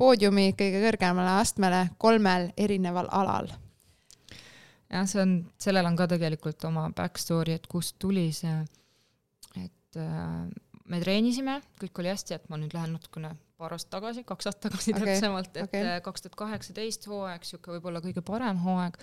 poodiumi 0.00 0.54
kõige 0.56 0.80
kõrgemale 0.88 1.36
astmele 1.42 1.84
kolmel 2.00 2.48
erineval 2.56 3.12
alal 3.12 3.52
jah, 4.92 5.08
see 5.08 5.22
on, 5.22 5.38
sellel 5.62 5.88
on 5.88 5.96
ka 5.98 6.08
tegelikult 6.14 6.64
oma 6.68 6.88
back 6.96 7.18
story, 7.18 7.56
et 7.58 7.66
kust 7.70 7.96
tuli 8.02 8.28
see, 8.34 8.54
et 9.62 9.98
äh, 10.00 10.46
me 10.90 11.02
treenisime, 11.02 11.58
kõik 11.80 12.02
oli 12.02 12.12
hästi, 12.12 12.36
et 12.38 12.48
ma 12.52 12.58
nüüd 12.60 12.74
lähen 12.76 12.94
natukene 12.96 13.32
paar 13.56 13.72
aastat 13.72 13.94
tagasi, 13.96 14.22
kaks 14.28 14.50
aastat 14.50 14.66
tagasi 14.68 14.92
okay, 14.92 15.04
täpsemalt, 15.14 15.54
et 15.62 15.76
äh, 15.78 15.92
kaks 16.04 16.24
tuhat 16.24 16.36
kaheksateist 16.38 17.06
hooaeg, 17.08 17.46
sihuke 17.48 17.72
võib-olla 17.76 18.02
kõige 18.04 18.22
parem 18.26 18.60
hooaeg. 18.62 18.98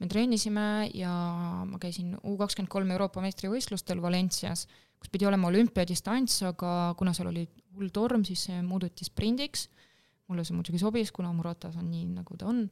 me 0.00 0.08
treenisime 0.12 0.66
ja 0.94 1.12
ma 1.68 1.80
käisin 1.82 2.14
U 2.22 2.36
kakskümmend 2.40 2.72
kolm 2.72 2.92
Euroopa 2.92 3.24
meistrivõistlustel 3.24 4.02
Valencias, 4.04 4.66
kus 5.00 5.12
pidi 5.12 5.28
olema 5.28 5.48
olümpiadistants, 5.48 6.42
aga 6.50 6.92
kuna 6.98 7.14
seal 7.16 7.32
oli 7.32 7.46
hull 7.76 7.92
torm, 7.92 8.24
siis 8.24 8.46
see 8.48 8.60
muudeti 8.64 9.08
sprindiks. 9.08 9.68
mulle 10.26 10.42
see 10.44 10.56
muidugi 10.56 10.80
sobis, 10.82 11.12
kuna 11.14 11.30
mu 11.32 11.44
ratas 11.46 11.76
on 11.78 11.86
nii, 11.90 12.06
nagu 12.18 12.36
ta 12.36 12.48
on 12.50 12.64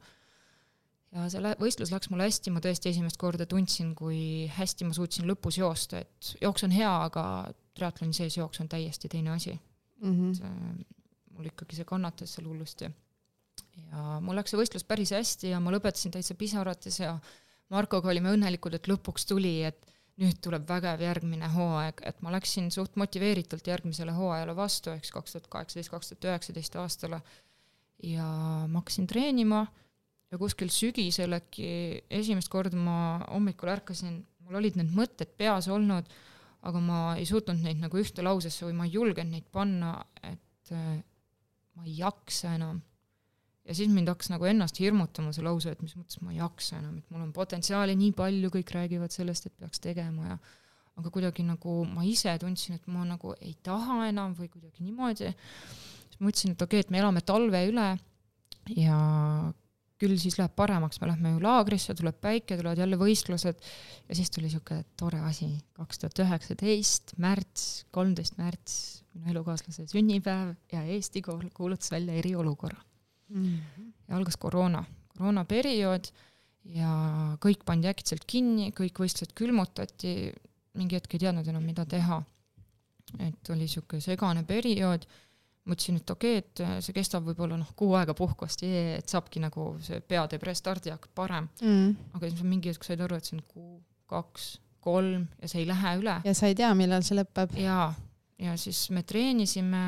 ja 1.15 1.25
see 1.31 1.53
võistlus 1.61 1.93
läks 1.93 2.09
mul 2.11 2.23
hästi, 2.25 2.51
ma 2.53 2.61
tõesti 2.63 2.91
esimest 2.91 3.19
korda 3.21 3.47
tundsin, 3.49 3.93
kui 3.97 4.49
hästi 4.55 4.87
ma 4.89 4.95
suutsin 4.97 5.27
lõpus 5.29 5.59
joosta, 5.61 6.03
et 6.03 6.35
jooks 6.41 6.65
on 6.67 6.75
hea, 6.75 6.91
aga 7.07 7.23
triatloni 7.77 8.15
sees 8.15 8.37
jooks 8.37 8.61
on 8.63 8.69
täiesti 8.71 9.11
teine 9.11 9.33
asi 9.35 9.53
mm. 9.55 10.11
-hmm. 10.11 10.35
et 10.35 10.43
äh, 10.43 10.85
mul 11.35 11.49
ikkagi 11.51 11.79
see 11.79 11.87
kannatas 11.87 12.35
seal 12.35 12.47
hullusti. 12.49 12.91
ja 13.87 14.19
mul 14.21 14.35
läks 14.35 14.51
see 14.53 14.59
võistlus 14.59 14.87
päris 14.87 15.11
hästi 15.15 15.53
ja 15.53 15.59
ma 15.59 15.73
lõpetasin 15.75 16.11
täitsa 16.11 16.35
pisarates 16.35 16.99
ja 16.99 17.17
Markoga 17.69 18.11
olime 18.11 18.29
õnnelikud, 18.29 18.75
et 18.77 18.87
lõpuks 18.87 19.25
tuli, 19.25 19.63
et 19.65 19.87
nüüd 20.21 20.37
tuleb 20.43 20.67
vägev 20.69 21.01
järgmine 21.01 21.47
hooaeg, 21.49 22.03
et 22.05 22.21
ma 22.21 22.31
läksin 22.35 22.69
suht 22.71 22.95
motiveeritult 22.95 23.67
järgmisele 23.67 24.13
hooajale 24.15 24.55
vastu, 24.55 24.91
ehk 24.93 25.03
siis 25.03 25.15
kaks 25.15 25.33
tuhat 25.33 25.47
kaheksateist, 25.47 25.89
kaks 25.89 26.11
tuhat 26.11 26.27
üheksateist 26.29 26.75
aastale. 26.75 27.21
ja 28.03 28.27
ma 28.67 28.79
hakkasin 28.79 29.07
treenima 29.07 29.65
ja 30.31 30.39
kuskil 30.41 30.71
sügisel 30.73 31.37
äkki 31.37 31.67
esimest 32.13 32.49
korda 32.51 32.79
ma 32.79 32.97
hommikul 33.29 33.71
ärkasin, 33.75 34.23
mul 34.45 34.59
olid 34.61 34.79
need 34.79 34.93
mõtted 34.95 35.35
peas 35.37 35.69
olnud, 35.71 36.09
aga 36.65 36.81
ma 36.81 36.99
ei 37.19 37.27
suutnud 37.29 37.61
neid 37.61 37.81
nagu 37.81 37.99
ühte 38.01 38.25
lausesse 38.25 38.65
või 38.65 38.75
ma 38.79 38.87
ei 38.87 38.95
julgenud 38.95 39.35
neid 39.35 39.47
panna, 39.53 39.99
et 40.25 40.73
äh, 40.73 40.99
ma 41.77 41.85
ei 41.85 41.97
jaksa 41.99 42.55
enam. 42.57 42.81
ja 43.65 43.73
siis 43.73 43.89
mind 43.89 44.09
hakkas 44.11 44.29
nagu 44.29 44.45
ennast 44.45 44.77
hirmutama 44.81 45.31
see 45.33 45.45
lause, 45.45 45.71
et 45.71 45.81
mis 45.81 45.95
mõttes 45.97 46.21
ma 46.21 46.33
ei 46.33 46.37
jaksa 46.37 46.79
enam, 46.81 46.99
et 46.99 47.09
mul 47.13 47.25
on 47.25 47.33
potentsiaali 47.33 47.95
nii 47.97 48.13
palju, 48.17 48.51
kõik 48.53 48.73
räägivad 48.75 49.13
sellest, 49.13 49.49
et 49.49 49.57
peaks 49.57 49.81
tegema 49.81 50.33
ja 50.33 50.37
aga 50.95 51.11
kuidagi 51.11 51.43
nagu 51.43 51.81
ma 51.89 52.05
ise 52.07 52.31
tundsin, 52.39 52.77
et 52.79 52.85
ma 52.87 53.03
nagu 53.07 53.33
ei 53.41 53.55
taha 53.65 54.05
enam 54.09 54.35
või 54.37 54.47
kuidagi 54.51 54.85
niimoodi. 54.85 55.31
siis 55.33 56.19
ma 56.19 56.29
mõtlesin, 56.29 56.55
et 56.55 56.61
okei 56.61 56.79
okay,, 56.79 56.87
et 56.87 56.93
me 56.93 57.01
elame 57.01 57.21
talve 57.25 57.61
üle 57.69 57.87
ja 58.77 58.99
küll 60.01 60.17
siis 60.19 60.35
läheb 60.39 60.51
paremaks, 60.57 60.99
me 61.01 61.09
lähme 61.09 61.31
ju 61.35 61.41
laagrisse, 61.43 61.95
tuleb 61.95 62.17
päike, 62.23 62.57
tulevad 62.59 62.79
jälle 62.81 62.97
võistlused 62.99 63.61
ja 64.09 64.17
siis 64.17 64.31
tuli 64.33 64.49
niisugune 64.49 64.83
tore 64.99 65.21
asi, 65.27 65.47
kaks 65.77 66.01
tuhat 66.01 66.21
üheksateist, 66.25 67.15
märts, 67.23 67.85
kolmteist 67.95 68.39
märts, 68.41 68.75
minu 69.15 69.31
elukaaslase 69.35 69.87
sünnipäev 69.91 70.55
ja 70.73 70.83
Eesti 70.83 71.23
kool 71.25 71.47
kuulutas 71.55 71.91
välja 71.93 72.17
eriolukorra 72.19 72.81
mm. 73.29 73.45
-hmm. 73.45 73.91
ja 74.07 74.17
algas 74.17 74.37
koroona, 74.37 74.83
koroonaperiood 75.15 76.11
ja 76.75 76.91
kõik 77.45 77.63
pandi 77.65 77.87
äkitselt 77.87 78.25
kinni, 78.27 78.71
kõik 78.75 78.99
võistlused 78.99 79.35
külmutati, 79.37 80.33
mingi 80.75 80.97
hetk 80.97 81.13
ei 81.13 81.23
teadnud 81.23 81.47
enam, 81.47 81.63
mida 81.63 81.85
teha. 81.85 82.23
et 83.19 83.49
oli 83.49 83.59
niisugune 83.67 84.01
segane 84.01 84.43
periood 84.43 85.05
mõtlesin, 85.65 85.99
et 86.01 86.13
okei 86.13 86.37
okay,, 86.39 86.43
et 86.43 86.63
äh, 86.65 86.75
see 86.85 86.95
kestab 86.95 87.25
võib-olla 87.25 87.57
noh, 87.59 87.71
kuu 87.77 87.95
aega 87.97 88.15
puhkust, 88.17 88.63
et 88.65 89.09
saabki 89.09 89.41
nagu 89.43 89.73
see 89.85 90.01
pea 90.05 90.25
teeb 90.31 90.45
restardi 90.45 90.91
ja 90.91 90.97
hakkab 90.99 91.15
parem 91.17 91.49
mm.. 91.61 92.15
aga 92.17 92.29
siis 92.29 92.45
mingi 92.45 92.71
hetk 92.71 92.85
sain 92.87 93.01
aru, 93.05 93.17
et 93.17 93.29
see 93.29 93.37
on 93.39 93.45
kuu, 93.49 93.77
kaks, 94.11 94.49
kolm 94.85 95.27
ja 95.41 95.49
see 95.49 95.63
ei 95.63 95.69
lähe 95.69 95.95
üle. 96.01 96.17
ja 96.25 96.35
sa 96.37 96.51
ei 96.51 96.57
tea, 96.57 96.71
millal 96.77 97.05
see 97.05 97.17
lõpeb. 97.17 97.55
jaa, 97.61 97.87
ja 98.45 98.57
siis 98.61 98.83
me 98.93 99.05
treenisime, 99.07 99.85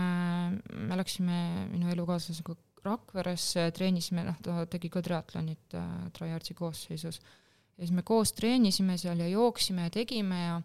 me 0.74 1.02
läksime 1.02 1.42
minu 1.74 1.94
elukaaslasega 1.94 2.58
Rakveresse, 2.88 3.66
treenisime, 3.76 4.24
noh, 4.24 4.38
ta 4.40 4.62
tegi 4.70 4.88
ka 4.94 5.02
triatlonit 5.04 5.76
äh, 5.76 5.88
Tryhardsi 6.16 6.56
koosseisus. 6.56 7.20
ja 7.20 7.84
siis 7.84 7.94
me 7.94 8.04
koos 8.08 8.32
treenisime 8.38 8.98
seal 8.98 9.20
ja 9.22 9.28
jooksime 9.28 9.90
ja 9.90 9.94
tegime 9.94 10.42
ja 10.42 10.58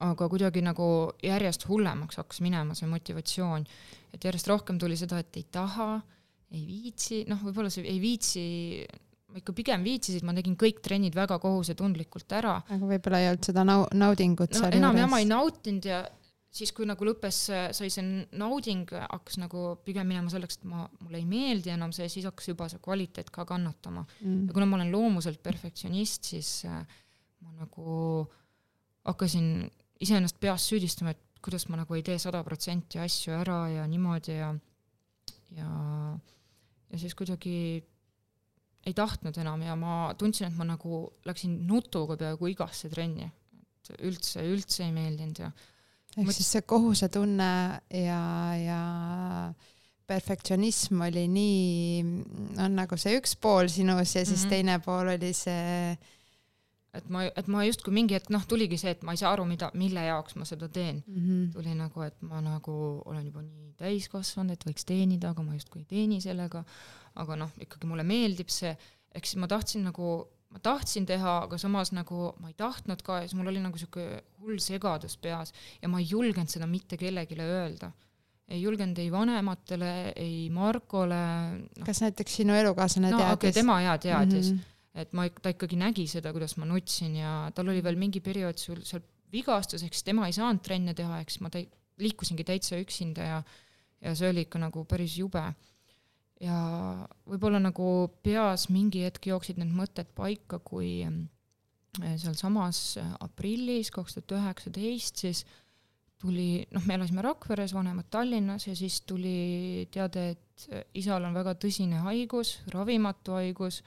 aga 0.00 0.28
kuidagi 0.32 0.62
nagu 0.64 0.86
järjest 1.24 1.66
hullemaks 1.68 2.20
hakkas 2.20 2.40
minema 2.44 2.76
see 2.76 2.88
motivatsioon, 2.90 3.66
et 4.14 4.24
järjest 4.24 4.48
rohkem 4.50 4.78
tuli 4.80 4.96
seda, 4.96 5.20
et 5.20 5.40
ei 5.40 5.46
taha, 5.52 5.92
ei 6.54 6.64
viitsi, 6.66 7.24
noh, 7.30 7.42
võib-olla 7.46 7.70
see 7.72 7.84
ei 7.86 8.00
viitsi, 8.02 8.44
ma 9.30 9.42
ikka 9.42 9.54
pigem 9.56 9.84
viitsisin, 9.86 10.24
ma 10.26 10.34
tegin 10.36 10.56
kõik 10.58 10.80
trennid 10.84 11.14
väga 11.14 11.38
kohusetundlikult 11.42 12.32
ära. 12.38 12.56
aga 12.66 12.94
võib-olla 12.94 13.20
ei 13.20 13.28
olnud 13.32 13.50
seda 13.50 13.66
nau-, 13.66 13.90
naudingut 13.94 14.56
no, 14.56 14.62
seal 14.64 14.80
enam 14.80 14.96
juures? 14.96 15.12
ma 15.12 15.20
ei 15.22 15.28
nautinud 15.30 15.90
ja 15.90 16.00
siis, 16.50 16.72
kui 16.74 16.88
nagu 16.88 17.06
lõppes, 17.06 17.38
sai 17.76 17.92
see 17.92 18.06
nauding, 18.40 18.90
hakkas 19.04 19.38
nagu 19.42 19.76
pigem 19.86 20.08
minema 20.10 20.32
selleks, 20.32 20.58
et 20.58 20.66
ma, 20.70 20.86
mulle 21.04 21.20
ei 21.20 21.28
meeldi 21.28 21.74
enam 21.76 21.94
see, 21.94 22.08
siis 22.10 22.26
hakkas 22.28 22.50
juba 22.50 22.66
see 22.72 22.82
kvaliteet 22.82 23.30
ka 23.34 23.46
kannatama 23.48 24.06
mm.. 24.06 24.48
ja 24.48 24.56
kuna 24.56 24.66
ma 24.70 24.80
olen 24.80 24.92
loomuselt 24.94 25.42
perfektsionist, 25.44 26.32
siis 26.32 26.54
äh, 26.68 26.80
ma 27.44 27.54
nagu 27.62 28.24
hakkasin 29.06 29.68
iseennast 30.00 30.38
peas 30.40 30.64
süüdistama, 30.70 31.10
et 31.14 31.20
kuidas 31.44 31.68
ma 31.68 31.76
nagu 31.80 31.94
ei 31.96 32.02
tee 32.04 32.18
sada 32.20 32.42
protsenti 32.44 32.98
asju 33.00 33.32
ära 33.36 33.62
ja 33.72 33.86
niimoodi 33.88 34.36
ja 34.38 34.50
ja, 35.56 35.68
ja 36.92 36.98
siis 37.00 37.14
kuidagi 37.18 37.54
ei 38.86 38.94
tahtnud 38.96 39.36
enam 39.42 39.60
ja 39.62 39.74
ma 39.76 40.14
tundsin, 40.18 40.46
et 40.48 40.56
ma 40.56 40.64
nagu 40.64 41.02
läksin 41.28 41.58
nutuga 41.68 42.16
peaaegu 42.16 42.46
igasse 42.52 42.88
trenni. 42.92 43.26
et 43.90 43.90
üldse, 44.06 44.40
üldse 44.46 44.84
ei 44.86 44.92
meeldinud 44.92 45.38
ja 45.42 45.50
ehk 46.16 46.26
Mõt- 46.28 46.36
siis 46.36 46.48
see 46.52 46.62
kohusetunne 46.62 47.50
ja, 47.90 48.20
ja 48.60 48.80
perfektsionism 50.10 51.00
oli 51.06 51.26
nii, 51.30 52.00
on 52.64 52.74
nagu 52.78 52.96
see 52.98 53.16
üks 53.18 53.36
pool 53.40 53.68
sinus 53.70 54.14
ja 54.16 54.24
siis 54.26 54.42
Mhm. 54.44 54.50
teine 54.50 54.78
pool 54.84 55.08
oli 55.16 55.32
see 55.34 55.96
et 56.96 57.06
ma, 57.12 57.22
et 57.28 57.50
ma 57.50 57.62
justkui 57.66 57.94
mingi 57.94 58.16
hetk 58.16 58.32
noh, 58.34 58.42
tuligi 58.50 58.78
see, 58.80 58.94
et 58.96 59.04
ma 59.06 59.14
ei 59.14 59.20
saa 59.20 59.30
aru, 59.34 59.44
mida, 59.48 59.70
mille 59.78 60.02
jaoks 60.08 60.36
ma 60.40 60.46
seda 60.48 60.68
teen. 60.68 61.02
mm. 61.06 61.20
-hmm. 61.20 61.52
tuli 61.54 61.74
nagu, 61.78 62.02
et 62.02 62.16
ma 62.26 62.40
nagu 62.44 62.74
olen 63.04 63.26
juba 63.26 63.44
nii 63.44 63.74
täiskasvanud, 63.78 64.56
et 64.56 64.66
võiks 64.66 64.86
teenida, 64.86 65.30
aga 65.30 65.44
ma 65.46 65.54
justkui 65.54 65.84
ei 65.84 65.88
teeni 65.94 66.20
sellega. 66.20 66.64
aga 67.20 67.36
noh, 67.36 67.50
ikkagi 67.58 67.88
mulle 67.90 68.04
meeldib 68.06 68.48
see, 68.54 68.70
ehk 69.14 69.26
siis 69.26 69.40
ma 69.42 69.48
tahtsin 69.50 69.82
nagu, 69.84 70.10
ma 70.50 70.58
tahtsin 70.62 71.06
teha, 71.06 71.32
aga 71.46 71.58
samas 71.58 71.90
nagu 71.92 72.30
ma 72.38 72.48
ei 72.48 72.54
tahtnud 72.54 73.02
ka 73.02 73.20
ja 73.20 73.26
siis 73.26 73.34
mul 73.38 73.50
oli 73.50 73.62
nagu 73.62 73.78
sihuke 73.78 74.22
hull 74.38 74.58
segadus 74.62 75.16
peas 75.16 75.52
ja 75.82 75.88
ma 75.88 75.98
ei 75.98 76.06
julgenud 76.10 76.48
seda 76.48 76.66
mitte 76.66 76.96
kellelegi 76.96 77.34
öelda. 77.38 77.92
ei 78.50 78.62
julgenud 78.62 78.98
ei 78.98 79.10
vanematele, 79.12 80.12
ei 80.16 80.50
Markole 80.50 81.20
no, 81.58 81.84
kas 81.86 82.00
näiteks 82.02 82.36
sinu 82.36 82.54
elukaaslane 82.54 83.10
no 83.10 83.16
okei 83.16 83.26
okay,, 83.26 83.36
teadis? 83.36 83.54
tema 83.54 83.80
jaa 83.82 83.98
teadis 83.98 84.52
mm. 84.52 84.58
-hmm. 84.58 84.79
Et 84.94 85.12
ma, 85.14 85.28
ta 85.30 85.52
ikkagi 85.54 85.78
nägi 85.78 86.06
seda, 86.10 86.32
kuidas 86.34 86.56
ma 86.58 86.66
nutsin 86.66 87.16
ja 87.20 87.32
tal 87.54 87.70
oli 87.70 87.82
veel 87.84 87.98
mingi 88.00 88.22
periood 88.24 88.58
sul 88.58 88.80
seal 88.86 89.04
vigastus, 89.30 89.84
siis 89.84 90.02
tema 90.02 90.26
ei 90.26 90.34
saanud 90.34 90.62
trenne 90.66 90.94
teha, 90.98 91.20
siis 91.26 91.42
ma 91.44 91.50
täi-, 91.54 91.68
liikusingi 92.02 92.46
täitsa 92.46 92.80
üksinda 92.80 93.26
ja 93.26 93.42
ja 94.00 94.14
see 94.16 94.30
oli 94.32 94.46
ikka 94.46 94.60
nagu 94.60 94.84
päris 94.88 95.18
jube. 95.20 95.42
ja 96.40 96.56
võib-olla 97.28 97.58
nagu 97.60 98.08
peas 98.24 98.70
mingi 98.72 99.02
hetk 99.04 99.26
jooksid 99.28 99.58
need 99.60 99.74
mõtted 99.76 100.08
paika, 100.16 100.56
kui 100.64 101.02
mm, 101.04 101.26
sealsamas 102.22 102.96
aprillis 103.20 103.90
kaks 103.92 104.16
tuhat 104.16 104.32
üheksateist 104.38 105.20
siis 105.20 105.42
tuli, 106.20 106.64
noh, 106.72 106.84
me 106.88 106.96
elasime 106.96 107.24
Rakveres, 107.24 107.74
vanemad 107.76 108.08
Tallinnas 108.12 108.66
ja 108.66 108.74
siis 108.76 109.02
tuli 109.08 109.86
teade, 109.92 110.30
et 110.32 110.66
isal 110.96 111.24
on 111.28 111.36
väga 111.36 111.54
tõsine 111.60 112.00
haigus, 112.04 112.58
ravimatu 112.72 113.36
haigus, 113.36 113.82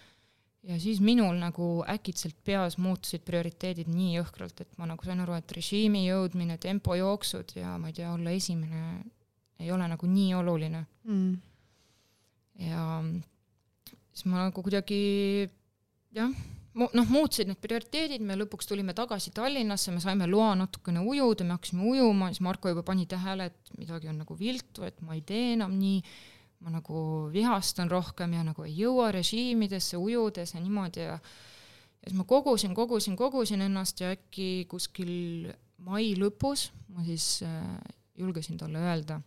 ja 0.63 0.79
siis 0.79 1.01
minul 1.03 1.35
nagu 1.41 1.67
äkitselt 1.89 2.37
peas 2.45 2.77
muutusid 2.81 3.25
prioriteedid 3.27 3.89
nii 3.91 4.15
jõhkralt, 4.17 4.63
et 4.63 4.77
ma 4.79 4.87
nagu 4.89 5.05
sain 5.05 5.19
aru, 5.23 5.35
et 5.37 5.55
režiimi 5.55 6.05
jõudmine, 6.05 6.57
tempojooksud 6.61 7.57
ja 7.59 7.75
ma 7.81 7.91
ei 7.91 7.97
tea, 7.99 8.13
olla 8.13 8.31
esimene 8.31 8.83
ei 9.59 9.71
ole 9.71 9.87
nagu 9.91 10.07
nii 10.09 10.33
oluline 10.39 10.85
mm. 11.07 11.35
ja 12.69 12.87
siis 14.13 14.25
ma 14.29 14.47
nagu 14.47 14.63
kuidagi 14.63 15.01
jah, 16.15 16.31
noh, 16.73 17.09
muutusid 17.09 17.49
need 17.49 17.61
prioriteedid, 17.63 18.23
me 18.25 18.37
lõpuks 18.37 18.69
tulime 18.69 18.95
tagasi 18.97 19.33
Tallinnasse, 19.35 19.93
me 19.93 20.01
saime 20.03 20.27
loa 20.29 20.53
natukene 20.57 21.03
ujuda, 21.05 21.45
me 21.47 21.57
hakkasime 21.57 21.85
ujuma, 21.91 22.31
siis 22.31 22.43
Marko 22.45 22.71
juba 22.71 22.85
pani 22.87 23.05
tähele, 23.09 23.49
et 23.51 23.75
midagi 23.77 24.09
on 24.11 24.21
nagu 24.23 24.37
viltu, 24.39 24.85
et 24.87 25.01
ma 25.05 25.17
ei 25.17 25.23
tee 25.25 25.53
enam 25.57 25.75
nii, 25.77 26.01
ma 26.63 26.71
nagu 26.71 27.29
vihastan 27.33 27.91
rohkem 27.91 28.33
ja 28.33 28.43
nagu 28.47 28.63
ei 28.63 28.77
jõua 28.77 29.11
režiimidesse 29.11 29.97
ujudes 29.99 30.55
ja 30.55 30.61
niimoodi 30.63 31.03
ja 31.03 31.17
ja 32.03 32.09
siis 32.09 32.17
ma 32.19 32.23
kogusin, 32.27 32.73
kogusin, 32.75 33.15
kogusin 33.15 33.61
ennast 33.61 34.01
ja 34.03 34.11
äkki 34.15 34.65
kuskil 34.71 35.53
mai 35.83 36.13
lõpus 36.19 36.71
ma 36.87 37.03
siis 37.07 37.43
äh, 37.47 37.77
julgesin 38.19 38.57
talle 38.57 38.81
öelda, 38.83 39.21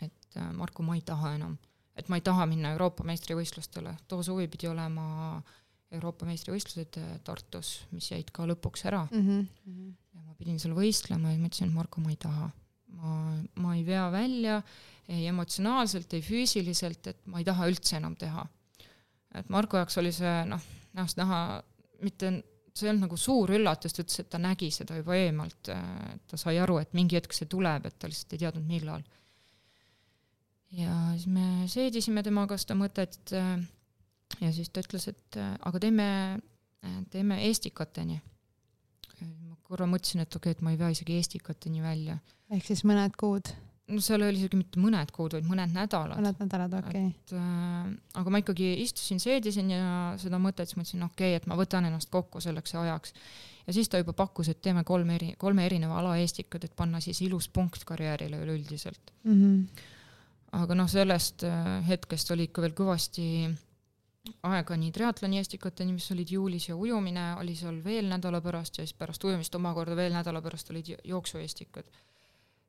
et 0.00 0.36
äh, 0.36 0.52
Marko, 0.52 0.82
ma 0.82 0.96
ei 0.98 1.02
taha 1.02 1.34
enam 1.38 1.56
et 1.98 2.08
ma 2.08 2.18
ei 2.18 2.24
taha 2.24 2.46
minna 2.46 2.72
Euroopa 2.76 3.06
meistrivõistlustele, 3.08 3.96
too 4.08 4.22
suvi 4.22 4.46
pidi 4.50 4.68
olema 4.70 5.40
Euroopa 5.94 6.28
meistrivõistlused 6.28 7.00
äh, 7.00 7.16
Tartus, 7.26 7.72
mis 7.94 8.10
jäid 8.12 8.30
ka 8.34 8.46
lõpuks 8.46 8.86
ära 8.90 9.06
Mm 9.10 9.26
-hmm. 9.26 9.92
ja 10.14 10.22
ma 10.22 10.34
pidin 10.38 10.60
seal 10.60 10.74
võistlema 10.76 11.32
ja 11.32 11.38
ma 11.38 11.48
ütlesin, 11.48 11.68
et 11.68 11.74
Marko, 11.74 12.00
ma 12.00 12.10
ei 12.10 12.16
taha. 12.16 12.50
Ma, 12.98 13.16
ma 13.62 13.74
ei 13.76 13.84
vea 13.86 14.06
välja 14.12 14.60
ei 15.08 15.24
emotsionaalselt, 15.30 16.12
ei 16.12 16.20
füüsiliselt, 16.20 17.06
et 17.08 17.20
ma 17.32 17.40
ei 17.40 17.46
taha 17.48 17.68
üldse 17.70 17.96
enam 17.96 18.16
teha. 18.18 18.44
et 19.38 19.48
Marko 19.52 19.80
jaoks 19.80 19.96
oli 20.00 20.12
see 20.12 20.34
noh, 20.48 20.62
näost 20.96 21.16
näha, 21.20 21.38
mitte, 22.04 22.32
see 22.74 22.86
ei 22.86 22.90
olnud 22.92 23.06
nagu 23.06 23.16
suur 23.20 23.52
üllatus, 23.56 23.94
ta 23.94 24.04
ütles, 24.04 24.20
et 24.20 24.28
ta 24.32 24.40
nägi 24.42 24.68
seda 24.74 24.98
juba 24.98 25.16
eemalt, 25.16 25.70
ta 26.28 26.40
sai 26.40 26.58
aru, 26.60 26.78
et 26.82 26.92
mingi 26.96 27.16
hetk 27.16 27.32
see 27.36 27.48
tuleb, 27.48 27.88
et 27.88 27.96
ta 27.98 28.10
lihtsalt 28.10 28.36
ei 28.36 28.44
teadnud, 28.44 28.68
millal 28.68 29.04
ja 30.76 30.92
siis 31.16 31.28
me 31.32 31.68
seedisime 31.70 32.22
temaga 32.24 32.58
seda 32.60 32.76
mõtet 32.78 33.32
ja 33.32 34.50
siis 34.52 34.70
ta 34.70 34.82
ütles, 34.84 35.08
et 35.10 35.38
aga 35.40 35.80
teeme, 35.80 36.08
teeme 37.12 37.40
Estikateni. 37.48 38.20
Korra 39.68 39.88
mõtlesin, 39.88 40.24
et 40.24 40.34
okei 40.34 40.52
okay,, 40.52 40.58
et 40.58 40.64
ma 40.64 40.74
ei 40.74 40.80
vea 40.80 40.90
isegi 40.94 41.18
Estikateni 41.20 41.82
välja. 41.84 42.18
ehk 42.54 42.68
siis 42.68 42.84
mõned 42.88 43.16
kuud? 43.20 43.50
no 43.88 44.02
seal 44.04 44.24
oli 44.24 44.40
isegi 44.40 44.58
mitte 44.60 44.80
mõned 44.80 45.12
kuud, 45.16 45.34
vaid 45.36 45.48
mõned 45.48 45.74
nädalad. 45.76 46.20
mõned 46.20 46.40
nädalad, 46.42 46.78
okei 46.80 47.08
okay.. 47.08 47.12
et 47.12 47.34
äh, 47.36 47.92
aga 48.20 48.32
ma 48.32 48.40
ikkagi 48.42 48.72
istusin, 48.84 49.20
seedisin 49.22 49.72
ja 49.72 49.92
seda 50.20 50.40
mõtet, 50.42 50.70
siis 50.70 50.80
mõtlesin, 50.80 51.04
okei 51.08 51.32
okay,, 51.32 51.42
et 51.42 51.48
ma 51.50 51.58
võtan 51.58 51.88
ennast 51.88 52.12
kokku 52.12 52.42
selleks 52.44 52.76
ajaks. 52.78 53.14
ja 53.66 53.76
siis 53.76 53.88
ta 53.88 54.00
juba 54.00 54.16
pakkus, 54.16 54.52
et 54.52 54.60
teeme 54.64 54.84
kolm 54.88 55.14
eri, 55.16 55.34
kolme 55.40 55.66
erineva 55.68 56.00
ala 56.02 56.16
Estikat, 56.20 56.68
et 56.68 56.76
panna 56.76 57.00
siis 57.04 57.22
ilus 57.24 57.48
punkt 57.48 57.84
karjäärile 57.88 58.42
üleüldiselt 58.44 59.14
mm. 59.24 59.38
-hmm 59.38 59.86
aga 60.48 60.72
noh, 60.72 60.86
sellest 60.88 61.42
hetkest 61.84 62.30
oli 62.32 62.46
ikka 62.48 62.62
veel 62.64 62.72
kõvasti 62.72 63.24
aega 64.48 64.76
nii 64.78 64.92
triatloni 64.94 65.40
Estikateni, 65.42 65.94
mis 65.96 66.10
olid 66.14 66.32
juulis 66.34 66.68
ja 66.68 66.76
ujumine 66.76 67.32
oli 67.40 67.56
seal 67.58 67.80
veel 67.84 68.08
nädala 68.10 68.40
pärast 68.44 68.78
ja 68.78 68.86
siis 68.86 68.96
pärast 68.98 69.24
ujumist 69.24 69.54
omakorda 69.58 69.96
veel 69.98 70.14
nädala 70.14 70.42
pärast 70.44 70.70
olid 70.70 70.94
jooksuestikad. 71.04 71.84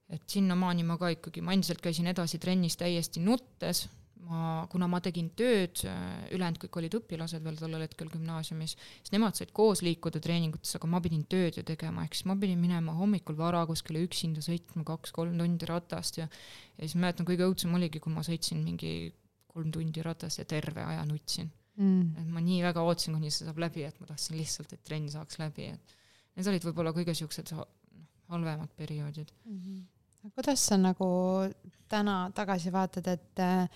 et 0.10 0.24
sinnamaani 0.26 0.84
ma 0.84 0.98
ka 0.98 1.12
ikkagi, 1.14 1.42
ma 1.46 1.54
endiselt 1.54 1.82
käisin 1.86 2.08
edasi 2.10 2.40
trennis 2.42 2.78
täiesti 2.78 3.22
nuttes, 3.22 3.84
ma, 4.26 4.66
kuna 4.72 4.88
ma 4.90 4.98
tegin 5.06 5.28
tööd, 5.38 5.84
ülejäänud 6.34 6.58
kõik 6.64 6.80
olid 6.82 6.98
õpilased 6.98 7.44
veel 7.46 7.60
tollel 7.60 7.84
hetkel 7.86 8.10
gümnaasiumis, 8.10 8.74
siis 8.74 9.14
nemad 9.14 9.38
said 9.38 9.54
koos 9.54 9.84
liikuda 9.86 10.18
treeningutes, 10.24 10.74
aga 10.80 10.90
ma 10.90 11.02
pidin 11.06 11.28
tööd 11.30 11.60
ju 11.60 11.66
tegema, 11.68 12.08
ehk 12.08 12.18
siis 12.18 12.26
ma 12.30 12.36
pidin 12.42 12.58
minema 12.58 12.98
hommikul 12.98 13.38
vara 13.38 13.62
kuskile 13.70 14.02
üksinda 14.08 14.42
sõitma 14.46 14.82
kaks-kolm 14.88 15.38
tundi 15.38 15.70
ratast 15.70 16.22
ja 16.24 16.26
ja 16.26 16.88
siis 16.88 16.98
mäletan, 16.98 17.28
kõige 17.28 17.46
õudsem 17.46 17.74
oligi, 17.76 18.02
kui 18.02 18.14
ma 18.14 18.24
sõitsin 18.26 18.64
mingi 18.64 19.12
kolm 19.60 19.72
tundi 19.76 20.04
ratas 20.06 20.40
ja 20.40 20.48
terve 20.48 20.84
aja 20.88 21.04
nutsin 21.06 21.52
mm.. 21.80 22.20
et 22.22 22.30
ma 22.34 22.44
nii 22.44 22.62
väga 22.64 22.84
ootasin, 22.86 23.16
kuni 23.18 23.32
see 23.34 23.48
saab 23.48 23.60
läbi, 23.62 23.86
et 23.88 23.98
ma 24.02 24.10
tahtsin 24.10 24.38
lihtsalt, 24.40 24.76
et 24.76 24.84
trenn 24.86 25.10
saaks 25.12 25.40
läbi, 25.42 25.70
et 25.76 25.98
need 26.38 26.52
olid 26.52 26.68
võib-olla 26.70 26.94
kõige 26.96 27.16
siuksed 27.18 27.54
noh, 27.56 27.66
halvemad 28.34 28.72
perioodid 28.78 29.34
mm. 29.46 29.60
-hmm. 29.60 30.32
kuidas 30.36 30.66
sa 30.70 30.78
nagu 30.78 31.10
täna 31.90 32.22
tagasi 32.36 32.72
vaatad, 32.74 33.08
et 33.08 33.44
äh, 33.44 33.68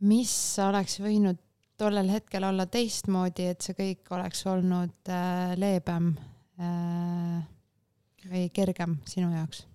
mis 0.00 0.32
oleks 0.62 1.00
võinud 1.02 1.40
tollel 1.78 2.10
hetkel 2.10 2.44
olla 2.44 2.66
teistmoodi, 2.66 3.50
et 3.52 3.62
see 3.62 3.76
kõik 3.78 4.12
oleks 4.14 4.44
olnud 4.50 5.12
äh, 5.14 5.54
leebem 5.58 6.12
äh, 6.58 7.42
või 8.28 8.48
kergem 8.54 8.98
sinu 9.06 9.32
jaoks? 9.34 9.66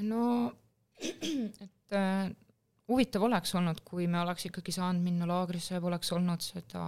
no 0.00 0.52
et 1.64 1.98
huvitav 2.90 3.24
oleks 3.26 3.54
olnud, 3.54 3.80
kui 3.86 4.08
me 4.10 4.20
oleks 4.20 4.48
ikkagi 4.50 4.74
saanud 4.74 5.04
minna 5.04 5.28
laagrisse 5.30 5.76
ja 5.76 5.82
poleks 5.84 6.12
olnud 6.16 6.42
seda 6.44 6.84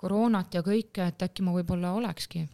koroonat 0.00 0.58
ja 0.58 0.62
kõike, 0.66 1.08
et 1.08 1.22
äkki 1.24 1.46
ma 1.46 1.54
võib-olla 1.54 1.94
olekski 1.96 2.44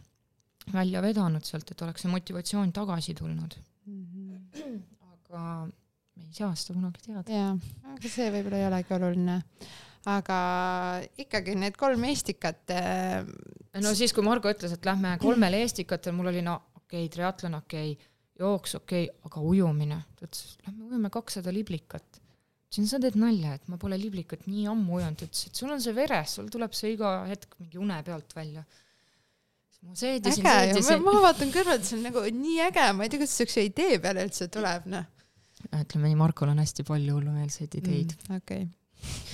välja 0.71 1.01
vedanud 1.03 1.45
sealt, 1.45 1.71
et 1.73 1.81
oleks 1.81 2.05
see 2.05 2.11
motivatsioon 2.11 2.71
tagasi 2.75 3.15
tulnud 3.17 3.57
mm. 3.85 4.03
-hmm. 4.05 4.81
aga 5.13 5.45
me 5.67 6.27
ei 6.27 6.33
saa 6.33 6.55
seda 6.55 6.77
kunagi 6.77 7.05
teada. 7.05 7.25
jaa, 7.31 7.55
aga 7.93 8.11
see 8.15 8.29
võib-olla 8.35 8.59
ei 8.61 8.67
olegi 8.67 8.93
oluline. 8.97 9.37
aga 10.11 10.37
ikkagi 11.25 11.55
need 11.55 11.77
kolm 11.77 12.03
Eestikat 12.03 12.75
äh,. 12.77 13.25
no 13.81 13.95
siis, 13.97 14.13
kui 14.13 14.23
Margo 14.23 14.49
ütles, 14.49 14.73
et 14.73 14.85
lähme 14.85 15.17
kolmele 15.21 15.61
Eestikatel, 15.65 16.13
mul 16.13 16.31
oli 16.33 16.45
no 16.45 16.61
okei 16.75 17.05
okay,, 17.05 17.09
triatlon 17.09 17.55
okei 17.55 17.91
okay,, 17.91 18.10
jooks 18.39 18.75
okei 18.79 19.07
okay,, 19.07 19.21
aga 19.27 19.43
ujumine, 19.45 20.01
ta 20.17 20.27
ütles, 20.27 20.57
lähme 20.65 20.89
ujume 20.89 21.11
kakssada 21.13 21.53
liblikat. 21.53 22.19
ütlesin, 22.71 22.87
sa 22.87 22.99
teed 23.03 23.17
nalja, 23.19 23.55
et 23.57 23.67
ma 23.71 23.79
pole 23.81 23.97
liblikat 23.99 24.45
nii 24.47 24.67
ammu 24.71 24.99
ujunud, 24.99 25.19
ta 25.19 25.27
ütles, 25.27 25.47
et 25.49 25.61
sul 25.61 25.73
on 25.73 25.83
see 25.83 25.95
veres, 25.97 26.37
sul 26.37 26.47
tuleb 26.53 26.75
see 26.77 26.93
iga 26.95 27.15
hetk 27.29 27.57
mingi 27.59 27.81
une 27.81 27.99
pealt 28.07 28.35
välja. 28.37 28.65
ma 29.81 29.95
seedisin, 29.97 30.45
seedisin. 30.45 31.01
ma 31.03 31.15
vaatan 31.25 31.53
kõrvalt, 31.53 31.87
see 31.87 31.97
on 31.97 32.05
nagu 32.07 32.23
nii 32.37 32.59
äge, 32.67 32.85
ma 32.95 33.07
ei 33.07 33.13
tea, 33.13 33.23
kust 33.23 33.41
siukse 33.41 33.65
idee 33.65 33.97
peale 34.03 34.27
üldse 34.27 34.47
tuleb, 34.53 34.85
noh. 34.93 35.07
ütleme 35.71 36.11
nii, 36.11 36.19
Markol 36.19 36.53
on 36.53 36.61
hästi 36.61 36.85
palju 36.87 37.17
hullumeelseid 37.17 37.79
ideid 37.81 38.13
mm,. 38.15 38.37
okei 38.41 38.67
okay. 38.67 39.25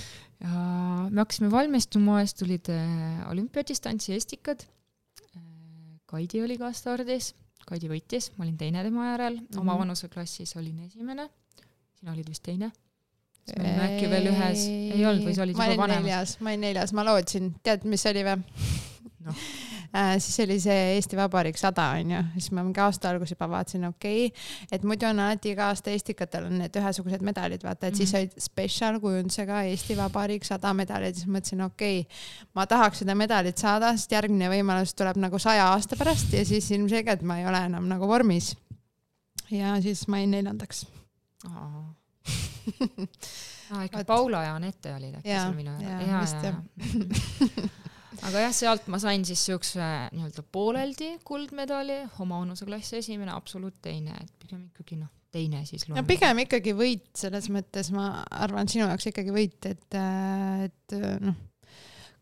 ja 0.42 0.64
me 1.10 1.22
hakkasime 1.22 1.52
valmistuma, 1.52 2.22
siis 2.24 2.40
tulid 2.40 2.72
äh, 2.72 3.22
olümpiadistantsi 3.30 4.16
Estikad. 4.16 4.64
Kaidi 6.08 6.40
oli 6.40 6.54
ka 6.56 6.70
stardis, 6.72 7.34
Kaidi 7.68 7.88
võitis, 7.90 8.30
ma 8.36 8.46
olin 8.46 8.56
teine 8.56 8.82
tema 8.86 9.10
järel 9.10 9.34
mm, 9.36 9.46
-hmm. 9.46 9.60
oma 9.60 9.72
Mhm. 9.74 9.80
vanuseklassis 9.84 10.56
olin 10.56 10.78
esimene, 10.86 11.28
sina 12.00 12.12
olid 12.12 12.28
vist 12.28 12.42
teine. 12.42 12.70
siis 13.44 13.56
me 13.58 13.64
olime 13.64 13.84
äkki 13.88 14.10
veel 14.10 14.26
ühes, 14.32 14.66
ei 14.68 15.06
olnud 15.06 15.24
või 15.28 15.34
sa 15.34 15.42
olid 15.42 15.56
ma 15.56 15.64
juba 15.64 15.72
olin 15.72 15.78
vanem? 15.82 16.02
neljas, 16.02 16.36
ma 16.40 16.50
olin 16.50 16.60
neljas, 16.60 16.92
ma 16.92 17.04
lootsin, 17.04 17.54
tead, 17.62 17.84
mis 17.84 18.06
oli 18.06 18.24
või 18.24 18.42
Noh. 19.24 19.34
äh,? 19.94 20.14
siis 20.18 20.40
oli 20.44 20.60
see 20.60 20.94
Eesti 20.94 21.16
Vabariik 21.16 21.58
sada 21.58 21.90
onju, 21.96 22.22
siis 22.36 22.50
ma 22.52 22.62
mingi 22.62 22.80
aasta 22.80 23.10
alguses 23.10 23.34
juba 23.36 23.48
vaatasin, 23.54 23.84
okei 23.88 24.26
okay,, 24.26 24.46
et 24.72 24.84
muidu 24.84 25.08
on 25.08 25.20
alati 25.24 25.52
iga 25.54 25.68
aasta 25.72 25.90
Estikatel 25.90 26.48
on 26.50 26.58
need 26.62 26.76
ühesugused 26.76 27.24
medalid, 27.24 27.64
vaata, 27.64 27.86
et 27.86 27.94
mm 27.94 27.94
-hmm. 27.94 27.98
siis 27.98 28.12
Mhm. 28.12 28.18
olid 28.18 28.32
spetsiaalkujundusega 28.38 29.62
Eesti 29.62 29.96
Vabariik 29.96 30.44
sada 30.44 30.72
medalit, 30.74 31.16
siis 31.16 31.26
mõtlesin, 31.26 31.64
okei 31.64 32.00
okay,, 32.00 32.16
ma 32.54 32.66
tahaks 32.66 32.98
seda 32.98 33.14
medalit 33.14 33.58
saada, 33.58 33.92
sest 33.96 34.12
järgmine 34.12 34.48
võimalus 34.52 34.94
tuleb 34.94 35.16
nagu 35.16 35.38
saja 35.38 35.68
aasta 35.72 35.96
pärast 35.96 36.32
ja 36.32 36.44
siis 36.44 36.70
ilmselgelt 36.70 37.22
ma 37.22 37.38
ei 37.38 37.46
ole 37.46 37.64
enam 37.70 37.88
nagu 37.88 38.08
vormis. 38.08 38.56
ja 39.50 39.80
siis 39.82 40.08
ma 40.08 40.18
jäin 40.18 40.30
neljandaks. 40.30 40.86
aa, 41.50 41.94
ikka 43.84 43.98
Vot. 43.98 44.06
Paula 44.06 44.42
ja 44.42 44.54
Anette 44.54 44.94
olid 44.94 45.14
äkki 45.14 45.28
Jaa, 45.28 45.42
seal 45.42 45.54
minu 45.54 45.72
jaa, 45.80 46.00
järel, 46.00 46.20
vist 46.20 46.42
ja, 46.42 46.52
ja, 46.52 47.68
aga 48.26 48.42
jah, 48.46 48.54
sealt 48.54 48.88
ma 48.90 48.98
sain 49.02 49.24
siis 49.26 49.42
siukse 49.48 49.84
nii-öelda 50.14 50.44
pooleldi 50.52 51.12
kuldmedali, 51.26 52.00
oma 52.22 52.40
vanuseklassi 52.42 52.98
esimene, 53.02 53.32
absoluut 53.34 53.78
teine, 53.84 54.16
et 54.22 54.32
pigem 54.42 54.64
ikkagi 54.70 54.98
noh, 54.98 55.10
teine 55.34 55.62
siis 55.68 55.86
no 55.90 56.02
pigem 56.08 56.42
ikkagi 56.44 56.74
võit, 56.76 57.10
selles 57.18 57.50
mõttes 57.54 57.92
ma 57.94 58.08
arvan, 58.44 58.70
sinu 58.70 58.86
jaoks 58.86 59.10
ikkagi 59.12 59.34
võit, 59.34 59.70
et, 59.70 60.00
et 60.68 60.98
noh, 61.24 61.44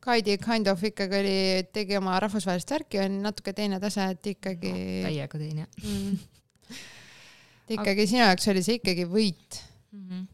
Kaidi 0.07 0.37
kind 0.39 0.69
of 0.71 0.83
ikkagi 0.87 1.17
oli, 1.19 1.39
tegi 1.75 1.97
oma 1.99 2.15
rahvusvahelist 2.23 2.71
värki, 2.71 3.01
on 3.03 3.17
natuke 3.25 3.51
teine 3.57 3.81
tase, 3.83 4.05
et 4.15 4.29
ikkagi 4.37 4.71
no,, 4.71 5.09
täiega 5.09 5.41
teine 5.41 5.67
mm, 5.83 6.77
ikkagi 7.79 8.07
sinu 8.07 8.23
jaoks 8.23 8.47
oli 8.53 8.63
see 8.63 8.79
ikkagi 8.79 9.09
võit. 9.11 9.63
mm. 9.91 10.05
-hmm. 10.05 10.27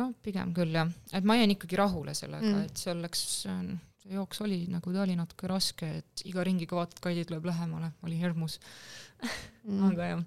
no 0.00 0.10
pigem 0.20 0.52
küll 0.56 0.76
jah, 0.76 0.90
et 1.16 1.24
ma 1.24 1.38
jäin 1.40 1.56
ikkagi 1.56 1.80
rahule 1.80 2.16
sellega 2.16 2.50
Mm. 2.50 2.66
et 2.68 2.76
seal 2.84 3.00
läks, 3.00 3.24
see 4.00 4.16
jooks 4.16 4.40
oli 4.44 4.64
nagu 4.70 4.92
ta 4.94 5.02
oli 5.04 5.16
natuke 5.18 5.48
raske, 5.50 5.88
et 6.00 6.24
iga 6.28 6.44
ringiga 6.46 6.78
vaatad, 6.78 7.00
Kaidi 7.04 7.24
tuleb 7.28 7.48
lähemale, 7.50 7.92
oli 8.06 8.18
hirmus 8.20 8.58
mm., 9.22 9.82
aga 9.90 10.12
jah. 10.14 10.22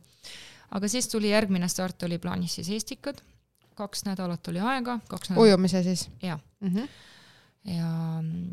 aga 0.78 0.90
siis 0.92 1.10
tuli 1.12 1.32
järgmine 1.34 1.70
start, 1.72 2.06
oli 2.08 2.20
plaanis 2.22 2.60
siis 2.60 2.70
Eestikad, 2.76 3.22
kaks 3.78 4.06
nädalat 4.06 4.52
oli 4.52 4.62
aega, 4.62 5.00
kaks 5.10 5.32
nädalat 5.32 5.48
ujumise 5.48 5.84
siis? 5.84 6.10
Jaa. 6.22 6.40
mm. 6.60 6.76
-hmm. 6.76 7.74
ja 7.74 7.90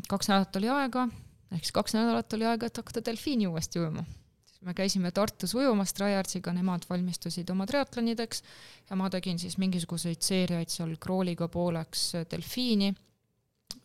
kaks 0.09 0.31
nädalat 0.31 0.55
oli 0.55 0.69
aega, 0.69 1.07
ehk 1.51 1.63
siis 1.63 1.77
kaks 1.77 1.93
nädalat 1.97 2.33
oli 2.33 2.49
aega, 2.49 2.65
et 2.65 2.77
hakata 2.77 3.05
delfiini 3.05 3.47
uuesti 3.47 3.79
ujuma. 3.79 4.03
siis 4.45 4.61
me 4.61 4.73
käisime 4.73 5.11
Tartus 5.11 5.55
ujumas 5.55 5.93
Tryhardsiga, 5.93 6.53
nemad 6.53 6.89
valmistusid 6.89 7.49
oma 7.49 7.65
triatlonideks 7.65 8.43
ja 8.89 8.95
ma 8.95 9.09
tegin 9.09 9.39
siis 9.39 9.57
mingisuguseid 9.57 10.21
seeriaid 10.21 10.69
seal 10.69 10.97
krooliga 10.99 11.47
pooleks 11.47 12.15
äh, 12.15 12.25
delfiini. 12.31 12.95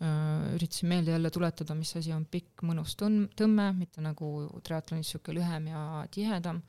Üritasin 0.00 0.90
meelde 0.90 1.14
jälle 1.14 1.30
tuletada, 1.32 1.74
mis 1.74 1.94
asi 1.96 2.12
on 2.12 2.26
pikk 2.28 2.64
mõnus 2.68 2.96
tõmm-, 3.00 3.30
tõmme, 3.36 3.70
mitte 3.78 4.02
nagu 4.04 4.26
triatlonis 4.64 5.14
sihuke 5.14 5.32
lühem 5.32 5.70
ja 5.72 5.82
tihedam. 6.12 6.60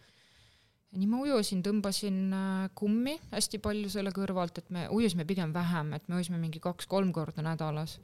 nii 0.98 1.08
ma 1.12 1.20
ujusin, 1.22 1.60
tõmbasin 1.64 2.22
äh, 2.34 2.70
kummi 2.76 3.18
hästi 3.34 3.60
palju 3.60 3.90
selle 3.92 4.14
kõrvalt, 4.16 4.62
et 4.62 4.70
me 4.72 4.88
ujusime 4.90 5.26
pigem 5.28 5.52
vähem, 5.54 5.92
et 5.94 6.08
me 6.08 6.16
ujusime 6.16 6.40
mingi 6.40 6.64
kaks-kolm 6.64 7.12
korda 7.14 7.44
nädalas 7.44 7.98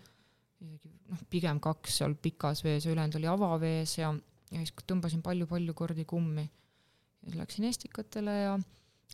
isegi 0.64 0.92
noh, 1.12 1.24
pigem 1.32 1.60
kaks 1.64 2.02
seal 2.02 2.16
pikas 2.20 2.64
vees 2.66 2.86
ülejäänud 2.88 3.18
oli 3.20 3.32
avavees 3.32 3.98
ja, 3.98 4.12
ja 4.52 4.62
siis 4.62 4.76
tõmbasin 4.88 5.24
palju-palju 5.26 5.74
kordi 5.74 6.06
kummi. 6.06 6.46
läksin 7.34 7.66
Estikatele 7.70 8.38
ja 8.42 8.54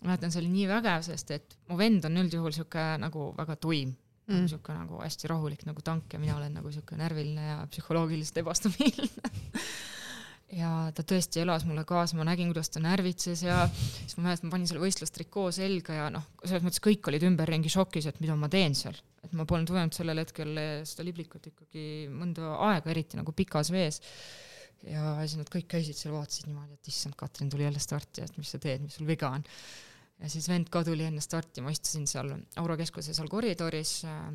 mäletan, 0.01 0.31
see 0.31 0.41
oli 0.41 0.51
nii 0.53 0.67
vägev, 0.69 1.05
sest 1.05 1.31
et 1.37 1.57
mu 1.69 1.77
vend 1.77 2.05
on 2.09 2.17
üldjuhul 2.23 2.55
sihuke 2.55 2.85
nagu 3.01 3.31
väga 3.37 3.55
tuim 3.61 3.93
mm., 4.29 4.49
sihuke 4.51 4.75
nagu 4.75 4.99
hästi 5.03 5.29
rahulik 5.31 5.65
nagu 5.67 5.83
tank 5.85 6.13
ja 6.13 6.21
mina 6.21 6.37
olen 6.37 6.59
nagu 6.59 6.71
sihuke 6.73 6.97
närviline 6.99 7.47
ja 7.47 7.61
psühholoogiliselt 7.71 8.41
ebastabiilne. 8.43 9.31
ja 10.61 10.71
ta 10.95 11.05
tõesti 11.05 11.43
elas 11.43 11.65
mulle 11.67 11.83
kaasa, 11.87 12.17
ma 12.17 12.25
nägin, 12.27 12.49
kuidas 12.53 12.71
ta 12.73 12.81
närvitses 12.83 13.43
ja 13.45 13.61
siis 13.73 14.17
ma 14.17 14.29
mäletan, 14.29 14.49
ma 14.49 14.55
panin 14.55 14.69
selle 14.69 14.83
võistlustrikoo 14.83 15.49
selga 15.55 15.97
ja 15.97 16.09
noh, 16.13 16.25
selles 16.43 16.65
mõttes 16.65 16.83
kõik 16.83 17.09
olid 17.11 17.25
ümberringi 17.29 17.71
šokis, 17.73 18.09
et 18.09 18.21
mida 18.23 18.37
ma 18.39 18.49
teen 18.51 18.77
seal. 18.77 18.97
et 19.23 19.33
ma 19.35 19.45
polnud 19.45 19.69
ujunud 19.73 19.93
sellel 19.93 20.21
hetkel 20.21 20.53
seda 20.87 21.03
liblikut 21.05 21.49
ikkagi 21.51 21.83
mõnda 22.13 22.55
aega, 22.69 22.89
eriti 22.93 23.19
nagu 23.19 23.35
pikas 23.35 23.69
vees. 23.75 24.01
ja 24.87 25.17
siis 25.25 25.37
nad 25.41 25.51
kõik 25.51 25.67
käisid 25.69 25.97
seal, 25.99 26.15
vaatasid 26.15 26.47
niimoodi, 26.47 26.79
et 26.79 26.87
issand, 26.93 27.17
Katrin 27.19 27.51
tuli 27.51 27.67
jälle 27.67 27.83
starti, 27.83 28.23
et 28.23 28.37
mis 28.39 28.49
sa 28.49 28.61
teed, 28.61 28.85
mis 28.85 28.95
sul 28.95 29.09
viga 29.09 29.29
on. 29.35 29.45
Ja 30.19 30.29
siis 30.31 30.49
vend 30.51 30.69
ka 30.71 30.83
tuli 30.87 31.05
enne 31.07 31.21
starti, 31.23 31.63
ma 31.63 31.71
istusin 31.73 32.07
seal 32.09 32.33
Auro 32.59 32.77
keskuse 32.79 33.13
seal 33.15 33.29
koridoris 33.31 34.01
äh, 34.09 34.25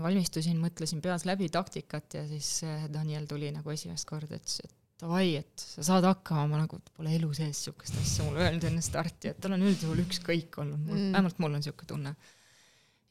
valmistusin, 0.00 0.56
mõtlesin 0.60 1.02
peas 1.04 1.26
läbi 1.28 1.50
taktikat 1.52 2.20
ja 2.20 2.24
siis 2.28 2.56
äh, 2.64 2.86
Daniel 2.92 3.28
tuli 3.30 3.50
nagu 3.54 3.70
esimest 3.74 4.08
korda, 4.08 4.38
ütles, 4.40 4.60
et 4.64 4.72
davai, 5.00 5.34
et 5.42 5.64
sa 5.74 5.84
saad 5.90 6.06
hakkama, 6.08 6.46
ma 6.52 6.62
nagu 6.62 6.78
pole 6.94 7.12
elu 7.16 7.30
sees 7.36 7.58
niisugust 7.58 7.98
asja 8.00 8.26
mulle 8.26 8.44
öelnud 8.46 8.64
enne 8.68 8.84
starti, 8.84 9.32
et 9.32 9.40
tal 9.42 9.56
on 9.56 9.66
üldjuhul 9.66 10.04
ükskõik 10.06 10.60
olnud, 10.62 10.80
mul 10.86 11.00
Mm. 11.00 11.12
vähemalt 11.16 11.42
mul 11.42 11.52
on 11.52 11.60
niisugune 11.60 11.90
tunne. 11.90 12.14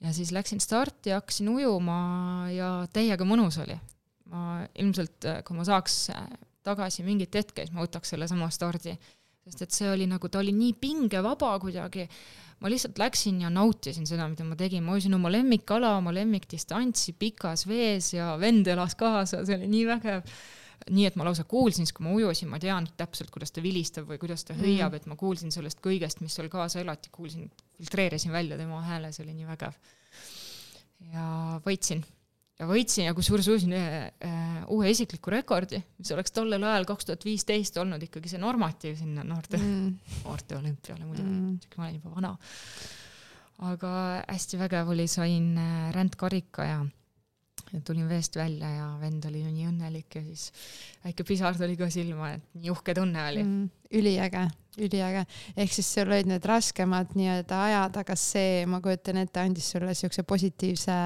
ja 0.03 0.13
siis 0.13 0.31
läksin 0.35 0.59
starti, 0.59 1.13
hakkasin 1.15 1.49
ujuma 1.49 2.49
ja 2.51 2.87
täiega 2.93 3.23
mõnus 3.27 3.59
oli. 3.61 3.79
ma 4.33 4.65
ilmselt, 4.79 5.25
kui 5.45 5.55
ma 5.55 5.65
saaks 5.67 6.09
äh, 6.09 6.23
tagasi 6.63 7.03
mingit 7.03 7.35
hetke, 7.35 7.65
siis 7.65 7.75
ma 7.75 7.83
võtaks 7.83 8.15
sellesama 8.15 8.47
stardi, 8.49 8.95
sest 9.43 9.65
et 9.65 9.75
see 9.75 9.91
oli 9.91 10.07
nagu, 10.07 10.29
ta 10.31 10.39
oli 10.39 10.53
nii 10.55 10.73
pingevaba 10.79 11.57
kuidagi 11.59 12.07
ma 12.63 12.71
lihtsalt 12.71 12.99
läksin 12.99 13.41
ja 13.43 13.51
nautisin 13.51 14.07
seda, 14.07 14.25
mida 14.31 14.45
ma 14.47 14.55
tegin, 14.59 14.85
ma 14.85 14.95
ujusin 14.95 15.17
oma 15.17 15.31
lemmikala, 15.33 15.97
oma 15.99 16.13
lemmikdistantsi 16.15 17.15
pikas 17.19 17.65
vees 17.67 18.13
ja 18.15 18.33
vend 18.39 18.69
elas 18.71 18.95
kaasa, 18.99 19.41
see 19.43 19.57
oli 19.57 19.67
nii 19.71 19.87
vägev. 19.91 20.35
nii 20.83 21.05
et 21.07 21.15
ma 21.15 21.23
lausa 21.23 21.45
kuulsin, 21.47 21.85
siis 21.87 21.95
kui 21.95 22.03
ma 22.03 22.11
ujusin, 22.11 22.49
ma 22.51 22.57
tean 22.59 22.87
täpselt, 22.99 23.29
kuidas 23.31 23.53
ta 23.55 23.61
vilistab 23.63 24.07
või 24.09 24.17
kuidas 24.19 24.43
ta 24.43 24.55
hüüab 24.57 24.91
mm., 24.91 24.97
et 24.97 25.05
ma 25.07 25.15
kuulsin 25.15 25.51
sellest 25.53 25.79
kõigest, 25.83 26.19
mis 26.19 26.35
seal 26.35 26.49
kaasa 26.51 26.81
elati, 26.81 27.11
kuulsin, 27.13 27.45
filtreerisin 27.77 28.33
välja 28.35 28.57
tema 28.59 28.81
hääle, 28.83 29.13
see 29.15 29.23
oli 29.23 29.37
nii 29.37 29.47
vägev. 29.47 29.77
ja 31.13 31.27
võitsin 31.63 32.03
ja 32.63 32.69
võitsin 32.69 33.09
ja 33.09 33.13
kusjuures 33.17 33.47
ujusin 33.51 33.75
ühe 33.75 34.01
äh, 34.23 34.63
uue 34.71 34.89
isikliku 34.93 35.33
rekordi, 35.33 35.81
mis 35.99 36.11
oleks 36.15 36.31
tollel 36.35 36.63
ajal 36.63 36.87
kaks 36.89 37.09
tuhat 37.09 37.27
viisteist 37.27 37.77
olnud 37.81 38.03
ikkagi 38.07 38.31
see 38.31 38.41
normatiiv 38.41 38.97
sinna 38.99 39.25
noorte 39.27 39.59
Mm. 39.59 39.93
noorte 40.25 40.57
olümpiale 40.57 41.05
muidugi 41.05 41.29
Mm. 41.29 41.59
ma 41.77 41.85
olen 41.87 41.95
juba 41.99 42.15
vana. 42.15 42.35
aga 43.63 43.91
hästi 44.27 44.57
vägev 44.59 44.89
oli, 44.95 45.07
sain 45.07 45.53
äh, 45.61 45.91
rändkarika 45.95 46.65
ja, 46.67 46.79
ja 47.73 47.81
tulin 47.85 48.09
veest 48.09 48.35
välja 48.35 48.69
ja 48.69 48.87
vend 49.01 49.25
oli 49.29 49.43
ju 49.43 49.51
nii 49.53 49.67
õnnelik 49.69 50.17
ja 50.17 50.23
siis 50.25 50.49
väike 51.05 51.23
pisar 51.27 51.55
tuli 51.57 51.77
ka 51.79 51.87
silma, 51.93 52.33
et 52.37 52.43
nii 52.57 52.71
uhke 52.73 52.95
tunne 52.97 53.27
oli 53.29 53.43
mm,. 53.43 53.69
üliäge, 53.99 54.47
üliäge. 54.81 55.25
ehk 55.55 55.73
siis 55.73 55.93
sul 55.93 56.09
olid 56.11 56.27
need 56.31 56.45
raskemad 56.49 57.13
nii-öelda 57.15 57.61
ajad, 57.69 58.01
aga 58.03 58.17
see, 58.19 58.65
ma 58.65 58.81
kujutan 58.83 59.21
ette, 59.21 59.39
andis 59.39 59.69
sulle 59.75 59.93
siukse 59.95 60.25
positiivse 60.27 60.97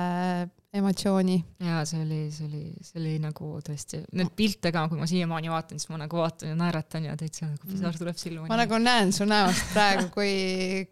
emotsiooni. 0.73 1.37
ja 1.63 1.83
see 1.87 2.01
oli, 2.03 2.19
see 2.31 2.47
oli, 2.47 2.63
see 2.83 2.99
oli 3.01 3.13
nagu 3.23 3.51
tõesti, 3.65 4.01
neid 4.19 4.33
pilte 4.37 4.71
ka, 4.75 4.87
kui 4.91 4.99
ma 4.99 5.07
siiamaani 5.09 5.51
vaatan, 5.51 5.79
siis 5.79 5.91
ma 5.93 6.01
nagu 6.03 6.19
vaatan 6.19 6.51
ja 6.51 6.57
naeratan 6.59 7.07
ja 7.07 7.15
täitsa 7.19 7.47
nagu 7.47 7.69
pisar 7.69 7.95
tuleb 7.97 8.19
silma. 8.19 8.49
ma 8.51 8.59
nagu 8.59 8.81
näen 8.81 9.13
su 9.15 9.27
näost 9.29 9.71
praegu, 9.73 10.09
kui, 10.15 10.33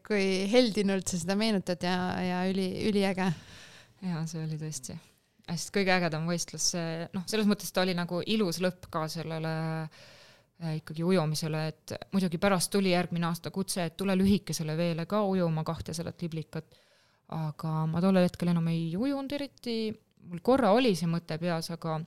kui 0.07 0.29
heldinult 0.51 1.11
sa 1.11 1.19
seda 1.21 1.35
meenutad 1.39 1.83
ja, 1.83 1.97
ja 2.23 2.45
üli, 2.51 2.69
üliäge. 2.89 3.27
ja 4.05 4.23
see 4.29 4.45
oli 4.45 4.61
tõesti 4.61 4.97
hästi 5.45 5.73
kõige 5.75 5.93
ägedam 5.93 6.25
võistlus, 6.29 6.71
see 6.73 7.05
noh, 7.13 7.25
selles 7.29 7.47
mõttes 7.49 7.71
ta 7.73 7.83
oli 7.83 7.95
nagu 7.97 8.21
ilus 8.33 8.59
lõpp 8.63 8.87
ka 8.93 9.05
sellele 9.11 9.51
äh, 9.85 10.77
ikkagi 10.79 11.05
ujumisele, 11.05 11.67
et 11.71 11.95
muidugi 12.15 12.39
pärast 12.41 12.71
tuli 12.73 12.93
järgmine 12.93 13.29
aasta 13.29 13.51
kutse, 13.53 13.85
et 13.85 13.97
tule 13.97 14.15
lühikesele 14.17 14.77
veele 14.77 15.05
ka 15.09 15.21
ujuma 15.27 15.63
kahtesadat 15.67 16.25
liblikat. 16.25 16.81
Aga 17.33 17.85
ma 17.89 18.01
tollel 18.03 18.27
hetkel 18.27 18.51
enam 18.51 18.67
ei 18.69 18.91
ujunud 18.97 19.31
eriti, 19.37 19.93
mul 20.29 20.41
korra 20.45 20.71
oli 20.75 20.93
see 20.97 21.09
mõte 21.09 21.37
peas, 21.41 21.71
aga 21.73 21.97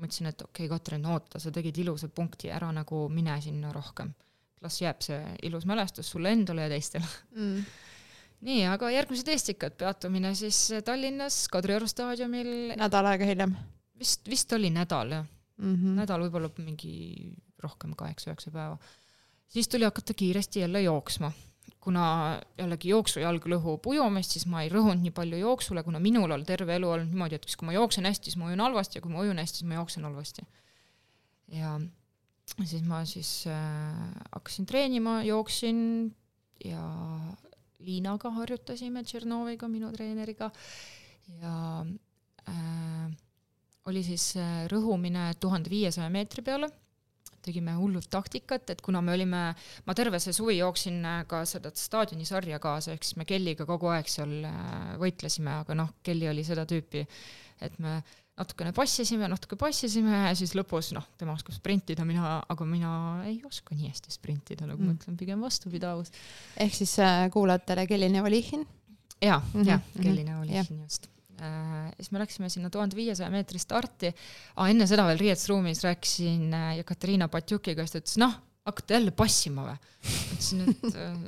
mõtlesin, 0.00 0.28
et 0.32 0.42
okei 0.42 0.66
okay,, 0.66 0.72
Katrin, 0.72 1.06
oota, 1.06 1.40
sa 1.40 1.52
tegid 1.54 1.78
ilusa 1.82 2.08
punkti, 2.08 2.50
ära 2.52 2.70
nagu 2.72 3.06
mine 3.12 3.38
sinna 3.40 3.72
rohkem. 3.72 4.12
las 4.62 4.76
jääb 4.78 5.00
see 5.02 5.18
ilus 5.42 5.64
mälestus 5.66 6.10
sulle 6.10 6.30
endale 6.30 6.62
ja 6.62 6.68
teistele 6.68 7.06
Mm. 7.34 7.64
nii, 8.46 8.64
aga 8.70 8.90
järgmised 8.90 9.28
Eestikad, 9.28 9.74
peatumine 9.76 10.34
siis 10.34 10.72
Tallinnas 10.84 11.48
Kadrioru 11.48 11.86
staadiumil, 11.86 12.76
nädal 12.78 13.06
aega 13.06 13.26
hiljem 13.26 13.56
vist, 13.98 14.28
vist 14.28 14.52
oli 14.52 14.70
nädal 14.70 15.14
jah 15.16 15.24
mm. 15.56 15.74
-hmm. 15.74 15.94
nädal 16.00 16.26
võib-olla 16.26 16.50
mingi 16.58 16.94
rohkem 17.62 17.94
kaheksa-üheksa 17.98 18.50
päeva. 18.50 18.78
siis 19.48 19.68
tuli 19.68 19.84
hakata 19.84 20.14
kiiresti 20.14 20.60
jälle 20.60 20.82
jooksma. 20.82 21.32
Kuna 21.82 22.04
jällegi 22.58 22.92
jooksujalg 22.92 23.46
lõhub 23.50 23.86
ujumist, 23.90 24.36
siis 24.36 24.46
ma 24.50 24.62
ei 24.62 24.70
rõhunud 24.70 25.02
nii 25.02 25.14
palju 25.16 25.40
jooksule, 25.40 25.82
kuna 25.82 25.98
minul 26.02 26.30
on 26.30 26.44
terve 26.46 26.76
elu 26.78 26.90
olnud 26.94 27.10
niimoodi, 27.10 27.40
et 27.40 27.56
kui 27.58 27.66
ma 27.66 27.74
jooksen 27.74 28.06
hästi, 28.06 28.30
siis 28.30 28.38
ma 28.38 28.50
ujun 28.50 28.62
halvasti 28.62 28.98
ja 28.98 29.04
kui 29.04 29.10
ma 29.10 29.24
ujun 29.24 29.42
hästi, 29.42 29.62
siis 29.62 29.68
ma 29.68 29.80
jooksen 29.80 30.06
halvasti. 30.06 30.46
ja 31.52 31.74
siis 32.64 32.84
ma 32.86 33.02
siis 33.08 33.32
äh, 33.50 34.12
hakkasin 34.30 34.66
treenima, 34.66 35.22
jooksin 35.26 35.80
ja 36.64 36.84
Liinaga 37.82 38.30
harjutasime, 38.30 39.02
Tšernoviga, 39.02 39.66
minu 39.68 39.90
treeneriga 39.90 40.52
ja 41.40 41.56
äh, 42.48 43.10
oli 43.90 44.04
siis 44.06 44.36
äh, 44.38 44.68
rõhumine 44.70 45.32
tuhande 45.42 45.70
viiesaja 45.70 46.06
meetri 46.14 46.46
peale 46.46 46.70
tegime 47.44 47.74
hullult 47.78 48.08
taktikat, 48.12 48.72
et 48.74 48.82
kuna 48.84 49.02
me 49.04 49.14
olime, 49.16 49.42
ma 49.86 49.94
terve 49.98 50.20
see 50.22 50.34
suvi 50.36 50.58
jooksin 50.58 50.98
äh, 51.08 51.20
ka 51.28 51.42
seda 51.48 51.72
staadionisarja 51.74 52.60
kaasa, 52.62 52.96
ehk 52.96 53.06
siis 53.06 53.18
me 53.20 53.28
Kelliga 53.28 53.66
kogu 53.68 53.92
aeg 53.92 54.10
seal 54.10 54.42
äh, 54.48 54.96
võitlesime, 55.02 55.60
aga 55.62 55.78
noh, 55.78 55.94
Kelly 56.06 56.30
oli 56.30 56.44
seda 56.46 56.66
tüüpi, 56.68 57.04
et 57.62 57.78
me 57.82 58.00
natukene 58.38 58.72
passisime, 58.74 59.28
natuke 59.28 59.58
passisime 59.60 60.24
ja 60.24 60.34
siis 60.38 60.54
lõpus 60.56 60.92
noh, 60.96 61.06
tema 61.20 61.36
oskas 61.36 61.60
sprintida, 61.60 62.06
mina, 62.08 62.38
aga 62.50 62.66
mina 62.66 62.92
ei 63.28 63.40
oska 63.46 63.76
nii 63.76 63.92
hästi 63.92 64.14
sprintida, 64.14 64.66
nagu 64.66 64.80
mm. 64.80 64.88
ma 64.88 64.98
ütlen, 64.98 65.18
pigem 65.20 65.44
vastupidavus. 65.44 66.14
ehk 66.56 66.78
siis 66.80 66.96
äh, 67.04 67.26
kuulajatele 67.32 67.86
Kelline 67.90 68.24
Valihin? 68.24 68.66
jaa 69.22 69.38
mm, 69.38 69.60
-hmm. 69.60 69.68
jah, 69.68 69.82
Kelline 70.00 70.38
Valihin 70.38 70.78
yeah. 70.78 70.84
just 70.84 71.12
Äh, 71.12 71.21
siis 71.98 72.12
me 72.14 72.22
läksime 72.22 72.50
sinna 72.52 72.70
tuhande 72.72 72.98
viiesaja 72.98 73.30
meetri 73.32 73.60
starti 73.62 74.12
ah,. 74.12 74.68
enne 74.68 74.86
seda 74.90 75.06
veel 75.08 75.20
riietusruumis 75.22 75.84
rääkisin 75.86 76.48
äh, 76.56 76.80
Katariina 76.88 77.28
Patjukiga, 77.32 77.86
siis 77.86 77.96
ta 77.96 78.02
ütles, 78.02 78.18
noh, 78.22 78.38
hakkate 78.68 78.98
jälle 78.98 79.14
passima 79.16 79.66
või? 79.66 79.76
ütlesin, 80.36 80.64
et 80.70 80.88
äh, 80.92 81.20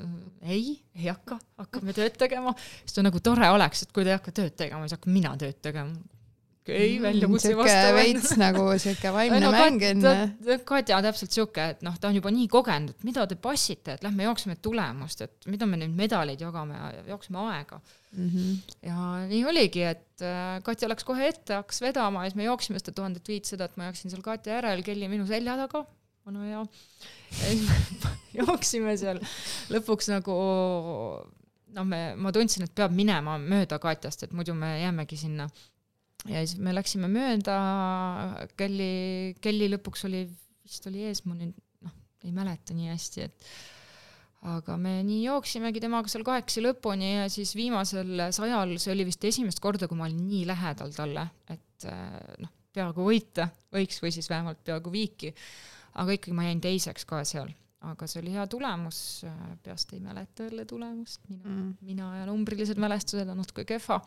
ei, 0.56 0.66
ei 0.96 1.10
hakka, 1.10 1.38
hakkame 1.62 1.96
tööd 1.96 2.18
tegema. 2.20 2.54
siis 2.82 2.96
ta 2.96 3.06
nagu 3.06 3.22
tore 3.24 3.50
oleks, 3.54 3.86
et 3.86 3.94
kui 3.94 4.06
te 4.06 4.14
ei 4.14 4.18
hakka 4.18 4.34
tööd 4.34 4.58
tegema, 4.58 4.86
siis 4.86 4.98
hakkan 4.98 5.16
mina 5.18 5.36
tööd 5.40 5.60
tegema 5.64 6.13
okei 6.64 6.96
okay,, 6.96 7.02
väljakutse 7.02 7.50
mm, 7.52 7.58
vastu. 7.60 7.96
veits 7.98 8.30
nagu 8.40 8.62
siuke 8.80 9.10
vaimne 9.12 9.40
no, 9.42 9.50
mäng 9.52 9.82
enne. 9.84 10.12
Katja 10.64 10.96
on 10.96 11.04
täpselt 11.04 11.34
siuke, 11.36 11.66
et 11.74 11.82
noh, 11.84 11.96
ta 12.00 12.08
on 12.08 12.16
juba 12.16 12.32
nii 12.32 12.46
kogenud, 12.52 12.94
et 12.94 13.04
mida 13.04 13.26
te 13.28 13.36
passite, 13.36 13.98
et 13.98 14.06
lähme 14.06 14.24
jookseme 14.24 14.56
tulemust, 14.64 15.24
et 15.26 15.50
mida 15.52 15.68
me 15.68 15.80
nüüd 15.82 15.92
medaleid 15.98 16.40
jagame 16.40 16.78
ja 16.78 17.04
jookseme 17.12 17.42
aega 17.50 17.80
mm. 17.80 18.30
-hmm. 18.30 18.78
ja 18.88 19.10
nii 19.28 19.42
oligi, 19.50 19.84
et 19.90 20.24
äh, 20.24 20.62
Katja 20.64 20.88
läks 20.88 21.04
kohe 21.04 21.28
ette, 21.28 21.60
hakkas 21.60 21.82
vedama 21.84 22.24
ja 22.24 22.30
siis 22.32 22.40
me 22.40 22.48
jooksime 22.48 22.80
seda 22.80 22.96
tuhandet 22.96 23.28
viitsadat, 23.28 23.76
ma 23.76 23.90
jooksin 23.90 24.14
seal 24.14 24.24
Katja 24.24 24.56
järel, 24.56 24.82
Kelly 24.82 25.08
minu 25.12 25.28
selja 25.28 25.58
taga, 25.60 25.84
vana 26.24 26.48
hea. 26.48 26.64
ja 27.30 27.52
siis 27.52 27.68
me 27.68 28.16
jooksime 28.40 28.96
seal 28.96 29.20
lõpuks 29.68 30.08
nagu 30.16 30.40
noh, 31.74 31.84
me, 31.84 32.00
ma 32.16 32.32
tundsin, 32.32 32.64
et 32.64 32.74
peab 32.74 32.94
minema 32.94 33.36
mööda 33.38 33.78
Katjast, 33.82 34.24
et 34.24 34.32
muidu 34.32 34.56
me 34.56 34.78
jäämegi 34.80 35.20
sinna 35.20 35.48
ja 36.30 36.42
siis 36.44 36.58
me 36.62 36.74
läksime 36.74 37.10
mööda, 37.12 37.58
Kelly, 38.58 39.34
Kelly 39.44 39.68
lõpuks 39.74 40.06
oli, 40.08 40.24
vist 40.64 40.88
oli 40.90 41.06
ees, 41.08 41.24
ma 41.28 41.36
nüüd 41.38 41.54
noh, 41.84 41.94
ei 42.24 42.34
mäleta 42.34 42.76
nii 42.76 42.90
hästi, 42.92 43.28
et 43.28 43.48
aga 44.54 44.76
me 44.80 44.98
nii 45.06 45.22
jooksimegi 45.24 45.80
temaga 45.84 46.10
seal 46.12 46.24
kahekesi 46.26 46.64
lõpuni 46.64 47.14
ja 47.14 47.28
siis 47.32 47.54
viimasel 47.56 48.26
sajal, 48.36 48.76
see 48.80 48.92
oli 48.92 49.08
vist 49.08 49.24
esimest 49.24 49.62
korda, 49.64 49.88
kui 49.88 50.00
ma 50.00 50.08
olin 50.08 50.24
nii 50.28 50.44
lähedal 50.48 50.92
talle, 50.96 51.28
et 51.52 51.88
noh, 52.42 52.52
peaaegu 52.74 53.06
võita 53.06 53.48
võiks 53.74 54.00
või 54.02 54.12
siis 54.14 54.28
vähemalt 54.32 54.60
peaaegu 54.66 54.92
viiki. 54.92 55.34
aga 55.94 56.16
ikkagi 56.16 56.34
ma 56.34 56.48
jäin 56.48 56.60
teiseks 56.60 57.06
ka 57.06 57.22
seal 57.28 57.52
aga 57.90 58.06
see 58.08 58.20
oli 58.22 58.32
hea 58.34 58.44
tulemus, 58.50 58.98
peast 59.64 59.92
ei 59.94 60.00
mäleta 60.02 60.46
jälle 60.48 60.64
tulemust, 60.68 61.20
mina 61.28 61.48
mm., 61.50 61.70
mina 61.84 62.10
ja 62.18 62.26
numbrilised 62.28 62.80
mälestused 62.80 63.28
on 63.28 63.40
natuke 63.40 63.64
kehva. 63.68 64.00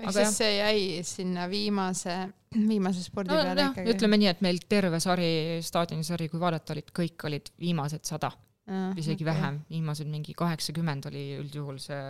ehk 0.00 0.12
siis 0.12 0.20
jah. 0.20 0.32
see 0.34 0.56
jäi 0.56 1.02
sinna 1.06 1.48
viimase, 1.50 2.16
viimase 2.54 3.04
spordi 3.04 3.32
no, 3.32 3.42
peale 3.42 3.68
ikkagi? 3.70 3.94
ütleme 3.94 4.20
nii, 4.20 4.30
et 4.34 4.42
meil 4.44 4.62
terve 4.68 5.00
sari, 5.00 5.60
staadionisari, 5.64 6.28
kui 6.32 6.42
vaadata, 6.42 6.76
olid 6.76 6.90
kõik 6.96 7.28
olid 7.30 7.52
viimased 7.60 8.04
sada 8.08 8.32
ah,, 8.32 8.90
isegi 8.96 9.22
okay. 9.22 9.30
vähem, 9.32 9.62
viimased 9.70 10.10
mingi 10.10 10.36
kaheksakümmend 10.36 11.10
oli 11.12 11.28
üldjuhul 11.40 11.80
see 11.82 12.02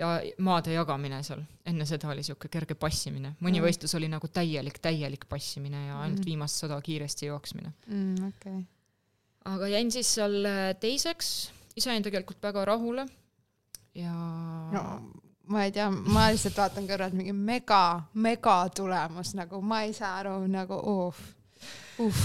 ja 0.00 0.14
maade 0.40 0.72
jagamine 0.72 1.18
seal, 1.26 1.42
enne 1.68 1.84
seda 1.86 2.08
oli 2.14 2.24
siuke 2.24 2.48
kerge 2.52 2.74
passimine, 2.80 3.34
mõni 3.44 3.60
mm. 3.60 3.66
võistlus 3.66 3.92
oli 3.98 4.08
nagu 4.08 4.30
täielik, 4.32 4.80
täielik 4.82 5.28
passimine 5.28 5.88
ja 5.90 5.98
ainult 6.00 6.22
mm. 6.22 6.30
viimast 6.30 6.64
sada 6.64 6.80
kiiresti 6.82 7.28
jooksmine 7.28 7.74
mm,. 7.86 8.30
Okay 8.32 8.62
aga 9.44 9.72
jäin 9.72 9.90
siis 9.94 10.14
seal 10.18 10.38
äh, 10.46 10.62
teiseks, 10.80 11.50
ise 11.76 11.90
jäin 11.90 12.04
tegelikult 12.04 12.42
väga 12.42 12.64
rahule 12.68 13.06
ja 13.98 14.14
no 14.72 14.84
ma 15.52 15.66
ei 15.66 15.74
tea, 15.74 15.90
ma 15.90 16.30
lihtsalt 16.32 16.58
vaatan 16.58 16.88
kõrvalt 16.88 17.16
mingi 17.18 17.34
mega, 17.36 18.02
mega 18.14 18.56
tulemus, 18.74 19.34
nagu 19.38 19.60
ma 19.64 19.82
ei 19.86 19.94
saa 19.96 20.14
aru 20.22 20.36
nagu 20.50 20.78
uh, 20.78 21.22
uh. 22.00 22.20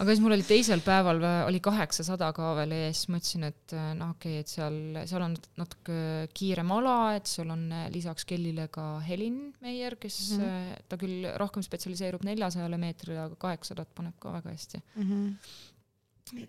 aga 0.00 0.06
siis 0.08 0.22
mul 0.22 0.36
oli 0.36 0.46
teisel 0.46 0.82
päeval 0.84 1.20
oli 1.48 1.60
kaheksasada 1.64 2.30
ka 2.36 2.52
veel 2.60 2.72
ees, 2.78 3.02
mõtlesin, 3.12 3.48
et 3.50 3.74
äh, 3.76 3.90
noh, 3.98 4.14
okei 4.14 4.38
okay,, 4.38 4.44
et 4.46 4.52
seal, 4.54 4.78
seal 5.10 5.26
on 5.26 5.36
natuke 5.60 5.98
kiirem 6.36 6.72
ala, 6.78 6.96
et 7.18 7.28
seal 7.30 7.50
on 7.52 7.66
äh, 7.74 7.88
lisaks 7.92 8.28
Kellile 8.28 8.68
ka 8.72 8.86
Helin 9.06 9.42
Meier, 9.64 9.98
kes 10.00 10.20
mm, 10.38 10.46
-hmm. 10.46 10.86
ta 10.88 11.00
küll 11.00 11.28
rohkem 11.42 11.66
spetsialiseerub 11.66 12.24
neljasajale 12.28 12.80
meetrile, 12.80 13.18
aga 13.26 13.40
kaheksasadat 13.48 13.92
paneb 13.98 14.16
ka 14.22 14.32
väga 14.38 14.56
hästi 14.56 14.82
mm. 14.94 15.10
-hmm 15.10 15.68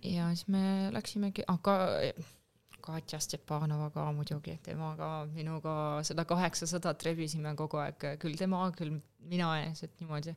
ja 0.03 0.29
siis 0.35 0.47
me 0.51 0.63
läksimegi, 0.93 1.45
aga 1.51 1.75
Katja 2.81 3.19
Stepanova 3.21 3.89
ka 3.93 4.07
muidugi, 4.15 4.55
temaga, 4.65 5.11
minuga 5.35 5.73
seda 6.07 6.25
kaheksasadat 6.29 7.05
rebisime 7.05 7.53
kogu 7.57 7.79
aeg, 7.81 8.07
küll 8.21 8.37
tema, 8.39 8.63
küll 8.77 8.95
mina 9.29 9.53
ees, 9.61 9.83
et 9.85 10.01
niimoodi. 10.01 10.33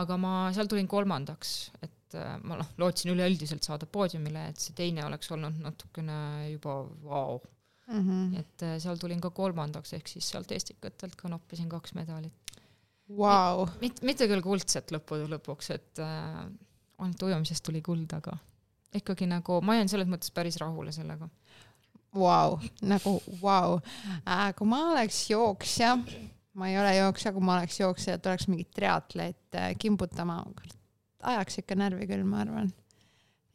aga 0.00 0.16
ma 0.18 0.34
seal 0.54 0.70
tulin 0.70 0.88
kolmandaks, 0.90 1.50
et 1.86 2.16
äh, 2.18 2.36
ma 2.42 2.58
noh, 2.58 2.70
lootsin 2.82 3.12
üleüldiselt 3.12 3.66
saada 3.66 3.86
poodiumile, 3.86 4.48
et 4.50 4.62
see 4.62 4.74
teine 4.78 5.04
oleks 5.06 5.30
olnud 5.34 5.60
natukene 5.62 6.16
juba 6.52 6.80
vau 7.02 7.10
wow. 7.10 7.42
mm. 7.86 8.00
-hmm. 8.00 8.38
et 8.40 8.66
äh, 8.66 8.78
seal 8.82 8.98
tulin 8.98 9.20
ka 9.20 9.30
kolmandaks, 9.30 9.94
ehk 9.98 10.10
siis 10.10 10.30
sealt 10.30 10.50
estikatelt 10.52 11.14
ka 11.16 11.28
noppisin 11.28 11.68
kaks 11.68 11.94
medalit 11.94 12.56
wow.. 13.08 13.68
mitte, 13.80 14.06
mitte 14.06 14.28
küll 14.30 14.42
kuldset 14.42 14.90
lõppude 14.94 15.30
lõpuks, 15.36 15.70
et 15.74 16.02
äh, 16.02 16.42
ainult 16.98 17.22
ujumisest 17.22 17.64
tuli 17.66 17.82
kuld, 17.82 18.10
aga 18.18 18.38
ikkagi 18.94 19.28
nagu 19.30 19.60
ma 19.64 19.78
jään 19.78 19.90
selles 19.92 20.10
mõttes 20.10 20.32
päris 20.34 20.58
rahule 20.62 20.92
sellega. 20.94 21.28
Vau, 22.14 22.60
nagu 22.86 23.16
vau. 23.40 23.80
Äh,, 24.22 24.52
kui 24.54 24.68
ma 24.70 24.84
oleks 24.92 25.24
jooksja, 25.30 25.96
ma 26.54 26.68
ei 26.70 26.78
ole 26.78 26.94
jooksja, 26.96 27.32
kui 27.34 27.42
ma 27.42 27.56
oleks 27.58 27.80
jooksja, 27.80 28.14
et 28.14 28.26
oleks 28.30 28.46
mingit 28.50 28.70
triatleet 28.74 29.58
äh, 29.58 29.72
kimbutama, 29.78 30.38
ajaks 31.22 31.58
ikka 31.64 31.78
närvi 31.80 32.06
küll, 32.06 32.22
ma 32.28 32.44
arvan. 32.44 32.70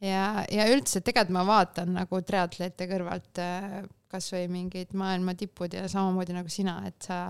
ja, 0.04 0.44
ja 0.52 0.68
üldse 0.72 1.00
tegelikult 1.00 1.38
ma 1.38 1.46
vaatan 1.48 1.96
nagu 1.96 2.20
triatleete 2.26 2.88
kõrvalt 2.90 3.40
äh, 3.40 3.80
kasvõi 4.10 4.46
mingid 4.50 4.92
maailma 4.98 5.36
tipud 5.38 5.72
ja 5.76 5.86
samamoodi 5.88 6.34
nagu 6.36 6.52
sina, 6.52 6.80
et 6.88 7.08
sa 7.08 7.28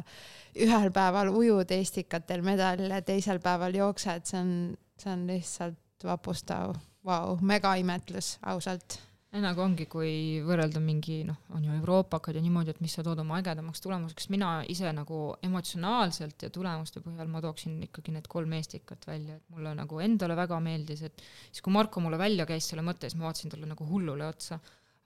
ühel 0.58 0.90
päeval 0.94 1.30
ujud 1.30 1.70
Estikatel 1.76 2.42
medalile, 2.42 3.02
teisel 3.06 3.38
päeval 3.42 3.76
jooksed, 3.76 4.26
see 4.26 4.40
on, 4.40 4.54
see 4.98 5.12
on 5.14 5.26
lihtsalt 5.30 6.08
vapustav 6.10 6.74
vau, 7.06 7.38
megaimetlus, 7.40 8.38
ausalt 8.50 9.00
nagu 9.38 9.62
ongi, 9.62 9.84
kui 9.86 10.40
võrrelda 10.42 10.80
mingi 10.82 11.20
noh, 11.26 11.36
on 11.54 11.62
ju 11.62 11.74
euroopakad 11.76 12.34
ja 12.34 12.42
niimoodi, 12.42 12.72
et 12.74 12.80
mis 12.82 12.96
sa 12.96 13.04
tood 13.06 13.20
oma 13.22 13.38
ägedamaks 13.38 13.82
tulemuseks, 13.84 14.26
mina 14.32 14.56
ise 14.66 14.90
nagu 14.94 15.20
emotsionaalselt 15.46 16.42
ja 16.46 16.50
tulemuste 16.50 17.02
põhjal 17.04 17.30
ma 17.30 17.42
tooksin 17.44 17.76
ikkagi 17.86 18.16
need 18.16 18.26
kolm 18.30 18.56
Eestikat 18.58 19.06
välja, 19.06 19.38
et 19.38 19.54
mulle 19.54 19.76
nagu 19.78 20.02
endale 20.02 20.34
väga 20.38 20.58
meeldis, 20.64 21.04
et 21.06 21.22
siis 21.22 21.62
kui 21.62 21.74
Marko 21.76 22.02
mulle 22.02 22.18
välja 22.18 22.48
käis 22.48 22.66
selle 22.72 22.82
mõtte, 22.86 23.06
siis 23.06 23.20
ma 23.20 23.28
vaatasin 23.28 23.54
talle 23.54 23.70
nagu 23.70 23.86
hullule 23.86 24.26
otsa. 24.26 24.58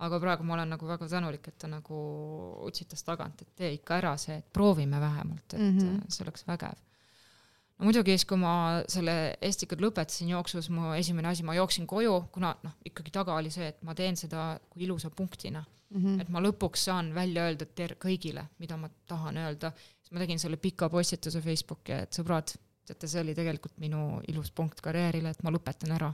aga 0.05 0.19
praegu 0.21 0.43
ma 0.43 0.57
olen 0.57 0.73
nagu 0.75 0.87
väga 0.89 1.07
tänulik, 1.09 1.47
et 1.49 1.59
ta 1.59 1.69
nagu 1.71 1.99
utsitas 2.67 3.05
tagant, 3.07 3.43
et 3.43 3.53
tee 3.57 3.71
ikka 3.77 4.01
ära 4.01 4.17
see, 4.19 4.41
et 4.41 4.49
proovime 4.53 5.01
vähemalt, 5.01 5.53
et 5.53 5.61
mm 5.61 5.79
-hmm. 5.79 6.01
see 6.09 6.25
oleks 6.25 6.47
vägev 6.49 6.81
no 7.79 7.89
muidugi 7.89 8.15
siis, 8.15 8.27
kui 8.29 8.39
ma 8.41 8.55
selle 8.91 9.37
Estikad 9.45 9.83
lõpetasin 9.83 10.31
jooksus, 10.31 10.71
mu 10.73 10.93
esimene 10.99 11.31
asi, 11.33 11.47
ma 11.47 11.57
jooksin 11.59 11.89
koju, 11.91 12.17
kuna 12.35 12.55
noh, 12.65 12.77
ikkagi 12.87 13.15
taga 13.15 13.37
oli 13.39 13.53
see, 13.55 13.71
et 13.73 13.81
ma 13.87 13.97
teen 13.99 14.19
seda 14.19 14.55
kui 14.71 14.87
ilusa 14.87 15.11
punktina 15.11 15.65
mm. 15.95 16.03
-hmm. 16.03 16.21
et 16.23 16.29
ma 16.29 16.43
lõpuks 16.45 16.87
saan 16.91 17.15
välja 17.15 17.49
öelda 17.49 17.67
ter-, 17.67 17.97
kõigile, 18.01 18.47
mida 18.59 18.77
ma 18.77 18.91
tahan 19.07 19.37
öelda. 19.47 19.73
siis 20.01 20.13
ma 20.13 20.23
tegin 20.23 20.39
selle 20.39 20.57
pika 20.57 20.89
postituse 20.89 21.41
Facebooki, 21.41 21.93
et 21.93 22.13
sõbrad, 22.13 22.55
teate, 22.87 23.09
see 23.09 23.21
oli 23.21 23.35
tegelikult 23.35 23.79
minu 23.79 24.21
ilus 24.29 24.51
punkt 24.51 24.81
karjäärile, 24.81 25.31
et 25.31 25.43
ma 25.43 25.51
lõpetan 25.51 25.95
ära. 25.97 26.13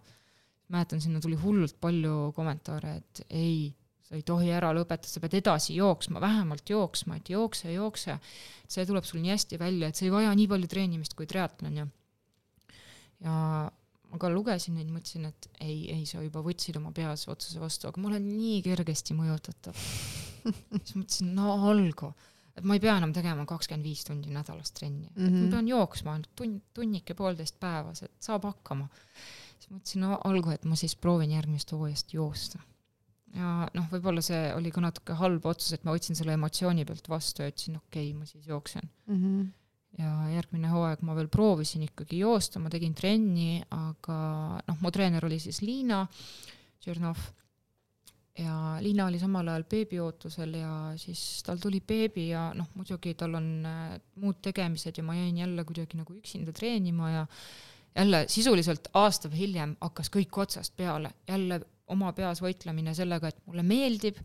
mäletan, 0.71 1.01
sinna 1.01 1.21
tuli 1.21 1.35
hullult 1.35 1.81
palju 1.81 2.33
kommentaare, 2.33 2.97
et 2.97 3.27
ei 3.31 3.75
sa 4.11 4.19
ei 4.19 4.25
tohi 4.27 4.51
ära 4.51 4.73
lõpetada, 4.75 5.07
sa 5.07 5.23
pead 5.23 5.37
edasi 5.39 5.77
jooksma, 5.77 6.19
vähemalt 6.23 6.71
jooksma, 6.71 7.21
et 7.21 7.31
jookse, 7.31 7.71
jookse. 7.71 8.17
see 8.71 8.87
tuleb 8.87 9.07
sul 9.07 9.23
nii 9.23 9.31
hästi 9.31 9.59
välja, 9.59 9.91
et 9.91 9.99
see 9.99 10.09
ei 10.09 10.15
vaja 10.15 10.33
nii 10.35 10.49
palju 10.51 10.71
treenimist 10.71 11.15
kui 11.19 11.29
triatlon 11.31 11.77
ja 11.79 11.87
ja 13.21 13.35
ma 14.11 14.19
ka 14.19 14.31
lugesin 14.33 14.75
neid, 14.79 14.91
mõtlesin, 14.91 15.29
et 15.31 15.49
ei, 15.63 15.85
ei, 15.95 16.03
sa 16.09 16.23
juba 16.25 16.43
võtsid 16.43 16.79
oma 16.81 16.91
peas 16.97 17.29
otsuse 17.31 17.63
vastu, 17.63 17.87
aga 17.87 18.03
ma 18.03 18.11
olen 18.11 18.27
nii 18.27 18.59
kergesti 18.67 19.15
mõjutatav 19.15 19.79
siis 20.49 20.97
mõtlesin, 20.97 21.31
no 21.37 21.55
olgu, 21.71 22.11
et 22.57 22.67
ma 22.67 22.75
ei 22.75 22.83
pea 22.83 22.97
enam 22.99 23.13
tegema 23.15 23.47
kakskümmend 23.49 23.87
viis 23.87 24.03
tundi 24.09 24.33
nädalas 24.35 24.75
trenni 24.75 25.07
mm, 25.07 25.15
-hmm. 25.15 25.27
et 25.27 25.37
ma 25.37 25.45
mhm. 25.45 25.53
pean 25.55 25.71
jooksma 25.71 26.17
ainult 26.17 26.35
tund, 26.35 26.65
tunnike, 26.75 27.15
poolteist 27.15 27.61
päevas, 27.63 28.03
et 28.09 28.17
saab 28.19 28.49
hakkama 28.49 28.89
siis 29.61 29.71
mõtlesin 29.71 30.05
no, 30.07 30.19
algul, 30.25 30.57
et 30.57 30.67
ma 30.67 30.79
siis 30.79 30.97
proovin 30.97 31.37
järgmisest 31.37 31.77
hooajast 31.77 32.15
joosta. 32.17 32.63
Ja 33.37 33.69
noh, 33.77 33.87
võib-olla 33.93 34.23
see 34.25 34.51
oli 34.57 34.73
ka 34.75 34.83
natuke 34.85 35.17
halb 35.19 35.47
otsus, 35.47 35.75
et 35.77 35.87
ma 35.87 35.95
võtsin 35.95 36.19
selle 36.19 36.35
emotsiooni 36.39 36.87
pealt 36.89 37.09
vastu 37.11 37.45
ja 37.45 37.53
ütlesin, 37.53 37.79
okei 37.81 38.11
okay,, 38.11 38.19
ma 38.19 38.29
siis 38.29 38.49
jooksen 38.51 38.83
mm. 38.85 39.19
-hmm. 39.19 39.51
ja 40.03 40.15
järgmine 40.37 40.73
hooaeg 40.73 41.05
ma 41.07 41.15
veel 41.19 41.29
proovisin 41.29 41.87
ikkagi 41.87 42.23
joosta, 42.25 42.63
ma 42.63 42.73
tegin 42.73 42.95
trenni, 42.95 43.61
aga 43.71 44.17
noh, 44.67 44.81
mu 44.81 44.91
treener 44.91 45.27
oli 45.27 45.39
siis 45.39 45.63
Liina 45.63 46.07
Tšernov 46.81 47.29
ja 48.39 48.79
Liina 48.81 49.07
oli 49.07 49.19
samal 49.19 49.49
ajal 49.49 49.65
beebiootusel 49.71 50.55
ja 50.55 50.75
siis 51.01 51.43
tal 51.47 51.59
tuli 51.63 51.81
beebi 51.81 52.29
ja 52.31 52.51
noh, 52.57 52.71
muidugi 52.75 53.15
tal 53.19 53.35
on 53.39 53.51
äh, 53.67 53.99
muud 54.23 54.41
tegemised 54.43 54.97
ja 54.97 55.05
ma 55.05 55.17
jäin 55.19 55.39
jälle 55.39 55.65
kuidagi 55.65 55.99
nagu 56.01 56.15
üksinda 56.15 56.53
treenima 56.53 57.11
ja 57.11 57.27
jälle 57.97 58.25
sisuliselt 58.29 58.89
aasta 58.95 59.29
hiljem 59.29 59.77
hakkas 59.81 60.11
kõik 60.15 60.39
otsast 60.43 60.77
peale, 60.77 61.11
jälle 61.29 61.61
oma 61.95 62.13
peas 62.17 62.43
võitlemine 62.43 62.95
sellega, 62.97 63.31
et 63.31 63.41
mulle 63.47 63.65
meeldib, 63.67 64.19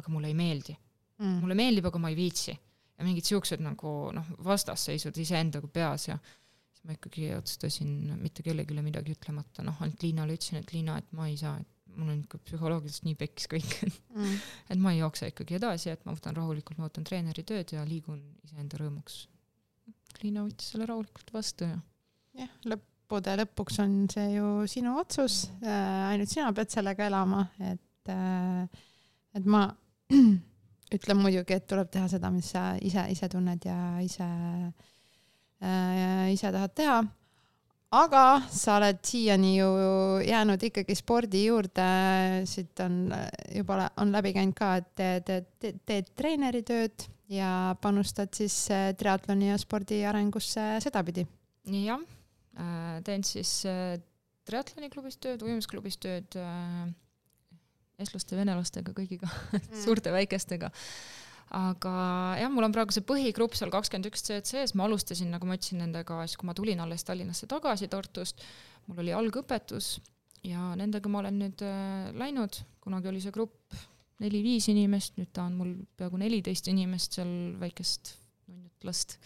aga 0.00 0.12
mulle 0.12 0.30
ei 0.32 0.36
meeldi 0.38 0.76
mm.. 1.22 1.40
mulle 1.42 1.56
meeldib, 1.58 1.88
aga 1.90 2.00
ma 2.02 2.12
ei 2.12 2.18
viitsi. 2.18 2.54
ja 2.98 3.06
mingid 3.06 3.26
siuksed 3.28 3.62
nagu 3.64 3.92
noh, 4.14 4.32
vastasseisud 4.44 5.16
iseendaga 5.18 5.68
peas 5.72 6.08
ja 6.08 6.18
siis 6.18 6.84
ma 6.86 6.96
ikkagi 6.96 7.32
otsustasin 7.36 8.16
mitte 8.20 8.44
kellelegi 8.46 8.84
midagi 8.84 9.14
ütlemata, 9.16 9.64
noh, 9.66 9.78
ainult 9.84 10.02
Liinale 10.04 10.36
ütlesin, 10.36 10.60
et 10.62 10.74
Liina, 10.74 10.98
et 11.00 11.16
ma 11.16 11.28
ei 11.30 11.38
saa, 11.40 11.56
et 11.62 11.96
mul 11.96 12.12
on 12.14 12.22
ikka 12.22 12.40
psühholoogiliselt 12.46 13.08
nii 13.08 13.18
pekkis 13.20 13.48
kõik 13.52 13.74
mm. 13.84 14.38
et 14.72 14.80
ma 14.80 14.94
ei 14.94 15.02
jookse 15.02 15.28
ikkagi 15.32 15.58
edasi, 15.58 15.92
et 15.92 16.06
ma 16.08 16.14
võtan 16.16 16.36
rahulikult, 16.38 16.80
ma 16.80 16.88
võtan 16.88 17.06
treeneri 17.08 17.44
tööd 17.48 17.74
ja 17.74 17.84
liigun 17.88 18.22
iseenda 18.46 18.80
rõõmuks. 18.80 19.26
Liina 20.22 20.44
võttis 20.46 20.72
selle 20.72 20.86
rahulikult 20.88 21.32
vastu 21.34 21.68
ja. 21.68 21.78
jah, 22.38 22.56
lõppude 23.12 23.34
lõpuks 23.42 23.78
on 23.82 23.96
see 24.08 24.38
ju 24.38 24.64
sinu 24.70 24.96
otsus 24.96 25.50
äh,, 25.60 26.12
ainult 26.12 26.30
sina 26.32 26.52
pead 26.56 26.70
sellega 26.72 27.06
elama, 27.10 27.44
et 27.60 28.08
äh,, 28.08 28.64
et 29.36 29.44
ma 29.44 29.66
ütlen 30.96 31.20
muidugi, 31.20 31.56
et 31.58 31.66
tuleb 31.68 31.90
teha 31.92 32.08
seda, 32.08 32.30
mis 32.32 32.48
sa 32.54 32.72
ise, 32.80 33.04
ise 33.12 33.28
tunned 33.28 33.66
ja 33.68 33.98
ise 34.00 34.28
äh,, 35.60 36.32
ise 36.32 36.52
tahad 36.52 36.72
teha. 36.76 37.02
Aga 37.92 38.22
sa 38.48 38.78
oled 38.78 39.02
siiani 39.04 39.50
ju 39.58 39.68
jäänud 40.24 40.62
ikkagi 40.64 40.96
spordi 40.96 41.42
juurde, 41.50 41.84
siit 42.48 42.80
on 42.80 43.12
juba 43.52 43.90
on 44.00 44.14
läbi 44.14 44.32
käinud 44.32 44.56
ka, 44.56 44.70
et 44.80 44.88
teed, 44.96 45.52
teed, 45.60 45.82
teed 45.84 46.08
treeneritööd 46.16 47.04
ja 47.28 47.76
panustad 47.84 48.32
siis 48.32 48.56
äh, 48.72 48.94
triatloni 48.96 49.52
ja 49.52 49.60
spordi 49.60 50.00
arengusse 50.08 50.80
sedapidi. 50.80 51.26
jah, 51.68 52.00
äh, 52.00 52.21
teen 53.06 53.24
siis 53.26 53.62
äh, 53.68 53.96
triatloniklubis 54.48 55.18
tööd, 55.22 55.42
ujumisklubis 55.46 55.98
tööd, 56.02 56.36
eestlaste, 58.02 58.36
venelastega, 58.38 58.94
kõigiga 58.96 59.28
mm. 59.52 59.82
suurte, 59.84 60.12
väikestega. 60.14 60.72
Aga 61.52 61.92
jah, 62.40 62.48
mul 62.48 62.64
on 62.64 62.72
praegu 62.72 62.94
see 62.96 63.04
põhigrupp 63.04 63.54
seal 63.58 63.70
kakskümmend 63.72 64.08
üks 64.08 64.24
CC-s, 64.24 64.72
ma 64.78 64.86
alustasin, 64.86 65.28
nagu 65.34 65.44
ma 65.44 65.58
ütlesin, 65.58 65.82
nendega 65.84 66.22
siis, 66.24 66.38
kui 66.40 66.48
ma 66.48 66.56
tulin 66.56 66.80
alles 66.80 67.04
Tallinnasse 67.04 67.48
tagasi 67.50 67.90
Tartust, 67.92 68.40
mul 68.88 69.02
oli 69.04 69.12
algõpetus 69.12 69.98
ja 70.48 70.72
nendega 70.78 71.12
ma 71.12 71.20
olen 71.20 71.42
nüüd 71.44 71.64
äh, 71.66 72.08
läinud, 72.16 72.62
kunagi 72.82 73.12
oli 73.12 73.20
see 73.22 73.34
grupp 73.34 73.76
neli-viis 74.22 74.70
inimest, 74.72 75.18
nüüd 75.20 75.32
ta 75.34 75.46
on 75.48 75.58
mul 75.58 75.74
peaaegu 75.98 76.20
neliteist 76.22 76.68
inimest, 76.72 77.18
seal 77.18 77.32
väikest 77.60 78.14
nunnut 78.48 78.88
last, 78.88 79.18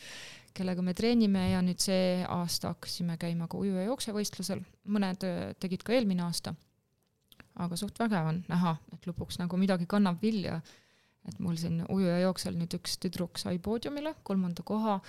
kellega 0.57 0.85
me 0.85 0.95
treenime 0.97 1.51
ja 1.51 1.61
nüüd 1.65 1.83
see 1.83 2.25
aasta 2.29 2.73
hakkasime 2.75 3.19
käima 3.21 3.49
ka 3.51 3.59
uju- 3.61 3.77
ja 3.77 3.87
jooksevõistlusel, 3.91 4.63
mõned 4.93 5.27
äh, 5.29 5.53
tegid 5.63 5.85
ka 5.87 5.97
eelmine 5.97 6.27
aasta. 6.27 6.55
aga 7.57 7.77
suht 7.81 7.97
vägev 7.97 8.27
on 8.29 8.43
näha, 8.51 8.75
et 8.93 9.07
lõpuks 9.09 9.39
nagu 9.41 9.57
midagi 9.57 9.87
kannab 9.89 10.21
vilja. 10.21 10.61
Et 11.27 11.39
mul 11.43 11.57
siin 11.59 11.81
ujuja 11.91 12.21
jooksel 12.21 12.55
nüüd 12.55 12.75
üks 12.77 12.99
tüdruk 13.03 13.41
sai 13.41 13.57
poodiumile, 13.59 14.13
kolmanda 14.23 14.63
koha, 14.63 15.01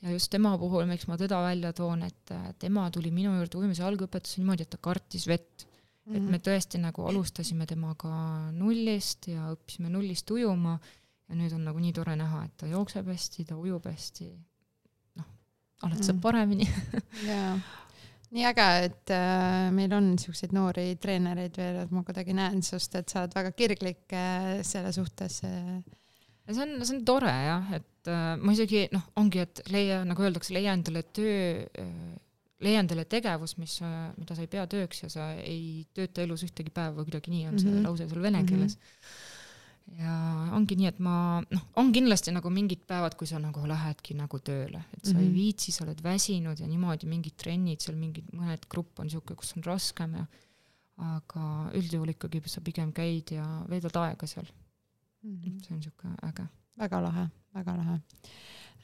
ja 0.00 0.12
just 0.14 0.30
tema 0.32 0.54
puhul, 0.60 0.86
miks 0.88 1.04
ma 1.10 1.18
teda 1.20 1.42
välja 1.44 1.72
toon, 1.76 2.04
et 2.06 2.32
äh, 2.32 2.52
tema 2.62 2.86
tuli 2.94 3.10
minu 3.12 3.34
juurde 3.36 3.58
ujumise 3.60 3.84
algõpetusse 3.84 4.40
niimoodi, 4.40 4.64
et 4.64 4.72
ta 4.72 4.80
kartis 4.80 5.26
vett. 5.28 5.66
Et 6.06 6.22
me 6.22 6.36
mhm. 6.38 6.42
tõesti 6.46 6.78
nagu 6.78 7.02
alustasime 7.10 7.66
temaga 7.66 8.12
nullist 8.54 9.26
ja 9.26 9.48
õppisime 9.50 9.90
nullist 9.90 10.30
ujuma. 10.30 10.76
Ja 11.26 11.34
nüüd 11.34 11.56
on 11.56 11.64
nagu 11.66 11.80
nii 11.82 11.90
tore 11.96 12.14
näha, 12.14 12.44
et 12.46 12.52
ta 12.62 12.68
jookseb 12.70 13.08
hästi, 13.10 13.48
ta 13.48 13.56
ujub 13.58 13.88
hästi, 13.90 14.28
alati 15.84 16.06
saab 16.06 16.16
mhm. 16.16 16.22
paremini 16.24 16.68
jaa 17.30 17.56
nii 18.34 18.46
äge, 18.48 18.66
et 18.88 19.12
äh, 19.14 19.68
meil 19.74 19.92
on 19.96 20.14
siukseid 20.20 20.54
noori 20.56 20.96
treenereid 21.02 21.58
veel, 21.60 21.78
et 21.84 21.92
ma 21.94 22.02
kuidagi 22.06 22.34
näen 22.36 22.62
sinust, 22.64 22.96
et 22.98 23.12
sa 23.12 23.22
oled 23.22 23.36
väga 23.36 23.52
kirglik 23.56 24.16
äh, 24.16 24.50
selle 24.66 24.92
suhtes 24.94 25.40
äh. 25.46 25.76
see 26.50 26.64
on, 26.64 26.76
see 26.82 26.96
on 26.96 27.04
tore 27.06 27.30
jah, 27.30 27.70
et 27.78 28.10
äh, 28.10 28.32
ma 28.40 28.56
isegi 28.56 28.86
noh, 28.94 29.06
ongi, 29.22 29.44
et 29.46 29.62
leia, 29.70 30.02
nagu 30.08 30.26
öeldakse, 30.26 30.54
leia 30.56 30.74
endale 30.76 31.04
töö 31.16 31.38
äh,, 31.70 31.94
leia 32.66 32.82
endale 32.82 33.06
tegevus, 33.10 33.56
mis, 33.60 33.78
äh, 33.84 34.10
mida 34.18 34.34
sa 34.34 34.42
ei 34.42 34.50
pea 34.50 34.66
tööks 34.74 35.04
ja 35.04 35.12
sa 35.12 35.30
ei 35.38 35.86
tööta 35.94 36.26
elus 36.26 36.44
ühtegi 36.48 36.74
päeva, 36.74 37.06
kuidagi 37.06 37.30
nii 37.30 37.46
on 37.46 37.54
mm 37.54 37.56
-hmm. 37.56 37.64
see 37.64 37.78
mhm. 37.78 37.86
lause 37.86 38.10
seal 38.10 38.22
vene 38.26 38.44
keeles 38.48 38.76
mm. 38.76 38.82
-hmm 38.82 39.34
ja 39.94 40.14
ongi 40.56 40.76
nii, 40.78 40.88
et 40.90 40.98
ma 41.02 41.16
noh, 41.44 41.66
on 41.80 41.92
kindlasti 41.94 42.34
nagu 42.34 42.50
mingid 42.52 42.82
päevad, 42.88 43.14
kui 43.18 43.28
sa 43.30 43.38
nagu 43.42 43.62
lähedki 43.68 44.16
nagu 44.18 44.40
tööle, 44.44 44.82
et 44.96 45.04
sa 45.04 45.12
mm 45.12 45.18
-hmm. 45.18 45.22
ei 45.22 45.28
mhm. 45.28 45.36
viitsi, 45.36 45.72
sa 45.72 45.84
oled 45.84 46.02
väsinud 46.02 46.60
ja 46.60 46.66
niimoodi 46.66 47.06
mingid 47.06 47.36
trennid 47.36 47.80
seal 47.80 47.96
mingid, 47.96 48.28
mõned 48.32 48.66
grupp 48.68 48.98
on 49.00 49.10
siuke, 49.10 49.34
kus 49.34 49.56
on 49.56 49.62
raskem 49.62 50.14
ja 50.14 50.26
aga 50.96 51.70
üldjuhul 51.76 52.14
ikkagi 52.14 52.42
sa 52.48 52.60
pigem 52.60 52.92
käid 52.92 53.30
ja 53.30 53.44
veedad 53.68 53.96
aega 53.96 54.26
seal 54.26 54.46
mm. 55.22 55.36
-hmm. 55.36 55.62
see 55.64 55.74
on 55.76 55.82
siuke 55.82 56.08
äge. 56.22 56.46
väga 56.78 57.02
lahe, 57.02 57.28
väga 57.54 57.76
lahe 57.76 58.00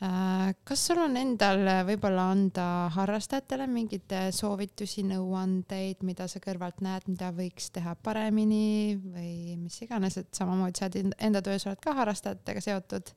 kas 0.02 0.80
sul 0.88 0.98
on 0.98 1.14
endal 1.20 1.60
võib-olla 1.86 2.24
anda 2.32 2.64
harrastajatele 2.96 3.68
mingeid 3.70 4.14
soovitusi, 4.34 5.04
nõuandeid, 5.06 6.00
mida 6.02 6.26
sa 6.26 6.40
kõrvalt 6.42 6.80
näed, 6.82 7.06
mida 7.06 7.28
võiks 7.36 7.70
teha 7.70 7.94
paremini 8.02 8.96
või 8.98 9.54
mis 9.60 9.76
iganes, 9.84 10.18
et 10.18 10.32
samamoodi 10.34 10.82
sa 10.82 10.90
enda 11.22 11.42
töös 11.44 11.68
oled 11.68 11.78
ka 11.84 11.94
harrastajatega 12.00 12.64
seotud 12.64 13.12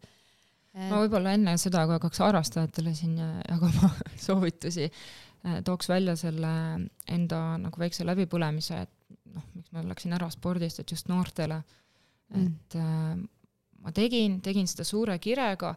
et...? 0.76 0.90
ma 0.92 1.00
võib-olla 1.04 1.36
enne 1.36 1.56
seda, 1.62 1.86
kui 1.88 1.96
hakkaks 1.98 2.22
harrastajatele 2.24 2.94
siin 2.98 3.16
jagama 3.18 3.92
soovitusi, 4.28 4.90
äh, 4.90 5.62
tooks 5.68 5.90
välja 5.92 6.18
selle 6.20 6.52
enda 7.12 7.42
nagu 7.62 7.82
väikse 7.82 8.08
läbipõlemise, 8.08 8.84
et 8.86 9.36
noh, 9.36 9.48
miks 9.56 9.74
ma 9.76 9.86
läksin 9.88 10.16
ära 10.18 10.30
spordist, 10.34 10.82
et 10.84 10.92
just 10.92 11.10
noortele, 11.12 11.62
mm. 12.34 12.46
et 12.46 12.80
mm. 12.80 12.86
äh, 12.86 13.82
ma 13.86 13.96
tegin, 13.96 14.40
tegin 14.46 14.70
seda 14.70 14.88
suure 14.88 15.18
kirega 15.24 15.76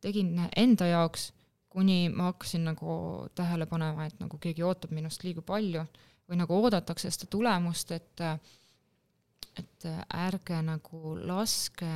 tegin 0.00 0.38
enda 0.56 0.86
jaoks, 0.90 1.30
kuni 1.70 2.08
ma 2.08 2.30
hakkasin 2.30 2.64
nagu 2.66 2.94
tähele 3.34 3.66
panema, 3.70 4.06
et 4.06 4.16
nagu 4.20 4.38
keegi 4.42 4.64
ootab 4.66 4.94
minust 4.94 5.24
liiga 5.24 5.42
palju 5.46 5.84
või 6.30 6.38
nagu 6.40 6.56
oodatakse 6.56 7.10
seda 7.10 7.30
tulemust, 7.30 7.92
et 7.92 8.24
et 9.58 9.84
ärge 10.14 10.60
nagu 10.62 11.16
laske 11.26 11.88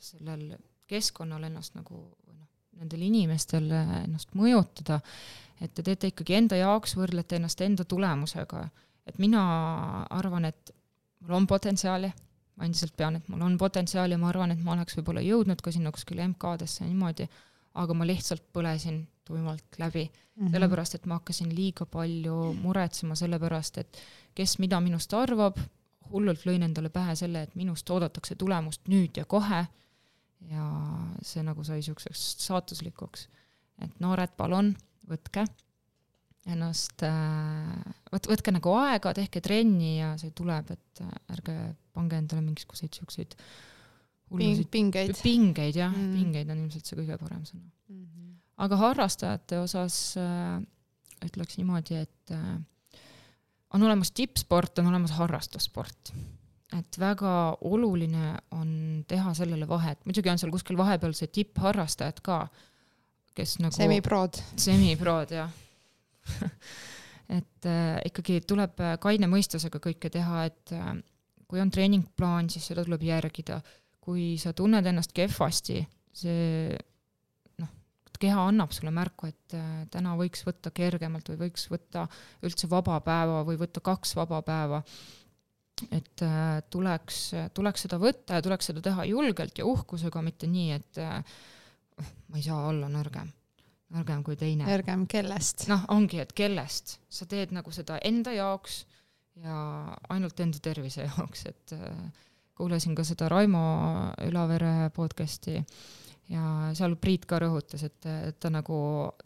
sellel 0.00 0.54
keskkonnal 0.90 1.44
ennast 1.46 1.76
nagu 1.76 1.98
või 2.24 2.38
noh, 2.38 2.48
nendel 2.80 3.04
inimestel 3.06 3.68
ennast 3.74 4.32
mõjutada, 4.34 5.00
et 5.60 5.74
te 5.74 5.84
teete 5.86 6.10
ikkagi 6.10 6.38
enda 6.38 6.58
jaoks, 6.58 6.96
võrdlete 6.98 7.36
ennast 7.36 7.60
enda 7.60 7.84
tulemusega. 7.84 8.68
et 9.06 9.18
mina 9.18 9.42
arvan, 10.10 10.44
et 10.44 10.74
mul 11.20 11.36
on 11.36 11.46
potentsiaali 11.46 12.12
ma 12.60 12.68
endiselt 12.68 12.92
pean, 12.96 13.16
et 13.16 13.28
mul 13.32 13.40
on 13.46 13.56
potentsiaali 13.58 14.18
ma 14.20 14.28
arvan, 14.28 14.52
et 14.52 14.60
ma 14.64 14.74
oleks 14.74 14.98
võib-olla 14.98 15.22
jõudnud 15.24 15.62
ka 15.64 15.72
sinna 15.72 15.92
kuskile 15.96 16.26
MK-desse 16.28 16.84
niimoodi, 16.84 17.26
aga 17.80 17.96
ma 17.96 18.04
lihtsalt 18.04 18.44
põlesin 18.52 19.00
tuimalt 19.24 19.78
läbi 19.80 20.04
mm, 20.04 20.12
-hmm. 20.12 20.52
sellepärast 20.52 20.98
et 20.98 21.06
ma 21.06 21.20
hakkasin 21.20 21.54
liiga 21.56 21.86
palju 21.86 22.52
muretsema 22.60 23.16
selle 23.16 23.38
pärast, 23.40 23.78
et 23.78 24.00
kes 24.34 24.58
mida 24.58 24.80
minust 24.80 25.14
arvab, 25.14 25.56
hullult 26.12 26.44
lõin 26.46 26.66
endale 26.66 26.90
pähe 26.92 27.14
selle, 27.16 27.42
et 27.42 27.54
minust 27.54 27.90
oodatakse 27.90 28.34
tulemust 28.34 28.88
nüüd 28.88 29.16
ja 29.16 29.24
kohe 29.24 29.64
ja 30.50 30.66
see 31.22 31.42
nagu 31.46 31.64
sai 31.64 31.80
niisuguseks 31.80 32.36
saatuslikuks. 32.46 33.28
et 33.80 34.00
noored, 34.00 34.36
palun, 34.36 34.74
võtke 35.08 35.46
ennast, 36.54 37.04
äh, 37.06 37.94
võt-, 38.12 38.28
võtke 38.30 38.54
nagu 38.54 38.74
aega, 38.80 39.14
tehke 39.16 39.42
trenni 39.44 39.98
ja 39.98 40.14
see 40.20 40.32
tuleb, 40.36 40.72
et 40.74 41.04
äh, 41.04 41.12
ärge 41.36 41.56
pange 41.96 42.18
endale 42.20 42.44
mingisuguseid 42.44 42.96
siukseid 43.00 43.36
hullusid 44.30 44.70
pingeid, 44.70 45.14
pingeid 45.24 45.78
jah 45.80 45.92
mm., 45.92 46.10
pingeid 46.14 46.50
on 46.52 46.64
ilmselt 46.64 46.86
see 46.86 46.98
kõige 47.00 47.18
parem 47.20 47.42
sõna 47.46 47.64
mm. 47.66 48.02
-hmm. 48.02 48.34
aga 48.66 48.80
harrastajate 48.84 49.60
osas 49.64 49.96
äh, 50.20 50.60
ütleks 51.26 51.58
niimoodi, 51.60 52.00
et 52.00 52.34
äh, 52.34 52.58
on 53.74 53.82
olemas 53.86 54.10
tippsport, 54.16 54.78
on 54.78 54.90
olemas 54.92 55.12
harrastussport. 55.18 56.12
et 56.78 56.98
väga 56.98 57.56
oluline 57.60 58.36
on 58.54 59.04
teha 59.08 59.34
sellele 59.34 59.68
vahet, 59.68 60.04
muidugi 60.06 60.30
on 60.30 60.38
seal 60.38 60.52
kuskil 60.54 60.78
vahepeal 60.78 61.14
see 61.18 61.26
tippharrastajad 61.26 62.22
ka, 62.22 62.44
kes 63.34 63.58
nagu 63.58 63.74
semiprod. 63.74 64.38
semiprod 64.56 65.34
jah 65.34 65.50
et 67.38 67.68
äh, 67.68 68.00
ikkagi 68.08 68.40
tuleb 68.48 68.80
äh, 68.82 68.96
kaine 69.02 69.28
mõistusega 69.30 69.80
kõike 69.82 70.10
teha, 70.12 70.44
et 70.50 70.74
äh, 70.76 70.92
kui 71.50 71.60
on 71.62 71.70
treeningplaan, 71.74 72.50
siis 72.52 72.70
seda 72.70 72.86
tuleb 72.86 73.06
järgida. 73.08 73.60
kui 74.00 74.38
sa 74.40 74.54
tunned 74.56 74.86
ennast 74.88 75.12
kehvasti, 75.12 75.82
see 76.16 76.76
noh, 77.60 77.68
keha 78.18 78.46
annab 78.48 78.72
sulle 78.72 78.90
märku, 78.96 79.28
et 79.28 79.54
äh, 79.54 79.82
täna 79.92 80.14
võiks 80.18 80.42
võtta 80.46 80.72
kergemalt 80.74 81.28
või 81.30 81.42
võiks 81.44 81.68
võtta 81.70 82.06
üldse 82.46 82.70
vaba 82.70 82.96
päeva 83.04 83.42
või 83.46 83.60
võtta 83.60 83.82
kaks 83.84 84.16
vaba 84.16 84.40
päeva. 84.42 84.82
et 85.92 86.24
äh, 86.24 86.62
tuleks, 86.70 87.20
tuleks 87.54 87.86
seda 87.86 88.00
võtta 88.00 88.38
ja 88.38 88.42
tuleks 88.44 88.72
seda 88.72 88.80
teha 88.84 89.04
julgelt 89.08 89.58
ja 89.58 89.66
uhkusega, 89.68 90.22
mitte 90.22 90.48
nii, 90.48 90.72
et 90.80 90.98
äh, 90.98 91.20
ma 92.28 92.40
ei 92.40 92.42
saa 92.46 92.66
olla 92.72 92.88
nõrgem 92.88 93.30
nõrgem 93.94 94.24
kui 94.26 94.38
teine. 94.38 94.66
nõrgem 94.68 95.06
kellest? 95.10 95.66
noh, 95.70 95.84
ongi, 95.94 96.20
et 96.22 96.34
kellest, 96.36 96.98
sa 97.10 97.26
teed 97.30 97.54
nagu 97.56 97.72
seda 97.74 97.98
enda 98.06 98.34
jaoks 98.36 98.84
ja 99.40 99.56
ainult 100.12 100.40
enda 100.42 100.60
tervise 100.62 101.06
jaoks, 101.08 101.46
et 101.50 101.74
äh, 101.76 102.28
kuulasin 102.58 102.94
ka 102.98 103.06
seda 103.06 103.30
Raimo 103.32 103.62
Ülavere 104.26 104.90
podcast'i 104.94 105.58
ja 106.30 106.70
seal 106.78 106.94
Priit 107.00 107.26
ka 107.30 107.40
rõhutas, 107.42 107.82
et, 107.86 108.06
et 108.06 108.38
ta 108.38 108.52
nagu 108.52 108.76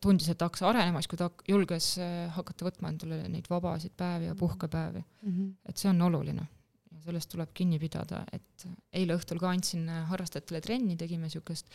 tundis, 0.02 0.30
et 0.32 0.40
hakkas 0.40 0.64
arenema 0.64 1.02
siis, 1.02 1.10
kui 1.12 1.20
ta 1.20 1.28
julges 1.48 1.94
äh, 2.00 2.18
hakata 2.36 2.68
võtma 2.70 2.92
endale 2.94 3.24
neid 3.28 3.50
vabasid 3.50 3.96
päevi 3.96 4.30
ja 4.30 4.36
puhkepäevi 4.38 5.02
mm. 5.02 5.32
-hmm. 5.32 5.54
et 5.68 5.80
see 5.80 5.90
on 5.92 6.02
oluline 6.08 6.48
sellest 7.04 7.30
tuleb 7.32 7.52
kinni 7.56 7.78
pidada, 7.80 8.22
et 8.34 8.64
eile 8.96 9.16
õhtul 9.18 9.40
ka 9.42 9.50
andsin 9.52 9.86
harrastajatele 10.10 10.60
trenni, 10.64 10.96
tegime 11.00 11.28
niisugust 11.28 11.70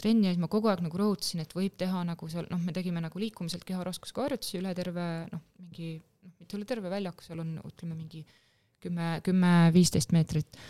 trenni 0.00 0.28
ja 0.28 0.34
siis 0.34 0.42
ma 0.42 0.50
kogu 0.52 0.70
aeg 0.70 0.82
nagu 0.84 1.00
rõhutasin, 1.00 1.42
et 1.44 1.54
võib 1.56 1.76
teha 1.80 2.02
nagu 2.06 2.28
seal, 2.30 2.48
noh, 2.50 2.60
me 2.62 2.74
tegime 2.76 3.02
nagu 3.04 3.20
liikumiselt 3.22 3.64
keharaskusega 3.68 4.26
harjutusi 4.26 4.60
üle 4.60 4.74
terve 4.76 5.06
noh, 5.32 5.44
mingi 5.62 5.94
noh, 5.98 6.34
mitte 6.40 6.58
üle 6.58 6.68
terve 6.68 6.92
väljaku, 6.92 7.26
seal 7.26 7.42
on 7.44 7.56
ütleme 7.64 7.96
mingi 7.96 8.24
kümme, 8.84 9.08
kümme-viisteist 9.24 10.12
meetrit. 10.16 10.60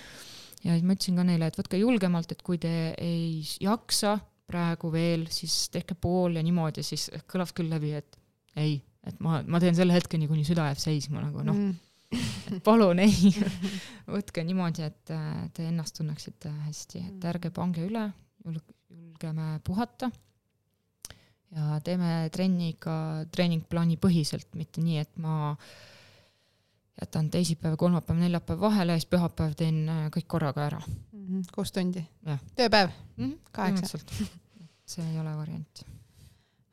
ja 0.62 0.76
siis 0.76 0.86
ma 0.86 0.96
ütlesin 0.96 1.18
ka 1.18 1.26
neile, 1.26 1.50
et 1.50 1.58
võtke 1.58 1.80
julgemalt, 1.80 2.34
et 2.34 2.44
kui 2.46 2.60
te 2.62 2.74
ei 3.02 3.40
jaksa 3.62 4.16
praegu 4.48 4.90
veel, 4.92 5.26
siis 5.32 5.68
tehke 5.72 5.96
pool 5.96 6.36
ja 6.38 6.44
niimoodi, 6.44 6.84
siis 6.84 7.08
kõlas 7.30 7.54
küll 7.56 7.72
läbi, 7.72 7.94
et 7.96 8.20
ei, 8.60 8.78
et 9.08 9.18
ma, 9.24 9.40
ma 9.48 9.58
teen 9.62 9.74
selle 9.76 9.96
hetkeni, 9.96 10.28
kuni 10.30 10.44
süda 10.46 10.68
jääb 10.70 10.80
seisma 10.80 11.24
nagu 11.24 11.42
noh 11.42 11.58
mm 11.58 11.82
palun 12.66 13.00
ei, 13.04 13.32
võtke 14.16 14.44
niimoodi, 14.46 14.84
et 14.86 15.12
te 15.54 15.66
ennast 15.68 15.96
tunneksite 15.98 16.52
hästi, 16.66 17.02
et 17.10 17.26
ärge 17.30 17.50
pange 17.54 17.84
üle, 17.86 18.04
julgeme 18.44 19.58
puhata. 19.64 20.10
ja 21.54 21.80
teeme 21.84 22.28
trenni 22.32 22.72
ikka 22.74 22.94
treeningplaani 23.32 23.96
põhiselt, 24.00 24.48
mitte 24.58 24.82
nii, 24.82 24.98
et 24.98 25.18
ma 25.22 25.56
jätan 27.00 27.30
teisipäev, 27.30 27.76
kolmapäev, 27.78 28.18
neljapäev 28.20 28.60
vahele 28.60 28.94
ja 28.94 29.02
siis 29.02 29.10
pühapäev 29.10 29.54
teen 29.58 29.84
äh, 29.90 30.06
kõik 30.14 30.28
korraga 30.30 30.66
ära 30.68 30.80
mm. 30.86 31.26
-hmm. 31.26 31.46
kuus 31.54 31.72
tundi? 31.72 32.04
tööpäev 32.54 32.90
mm? 33.16 33.24
-hmm. 33.24 33.38
kaheksa? 33.52 33.98
see 34.86 35.04
ei 35.10 35.18
ole 35.18 35.36
variant. 35.36 35.86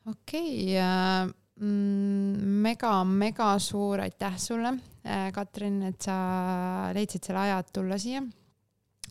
okei 0.06 0.76
okay, 0.76 0.78
uh 0.78 1.41
mm, 1.60 3.58
suur 3.58 4.00
aitäh 4.00 4.36
sulle, 4.38 4.76
äh, 5.06 5.32
Katrin, 5.32 5.82
et 5.90 6.02
sa 6.02 6.92
leidsid 6.94 7.24
selle 7.24 7.42
aja, 7.46 7.58
et 7.58 7.72
tulla 7.72 7.98
siia. 7.98 8.22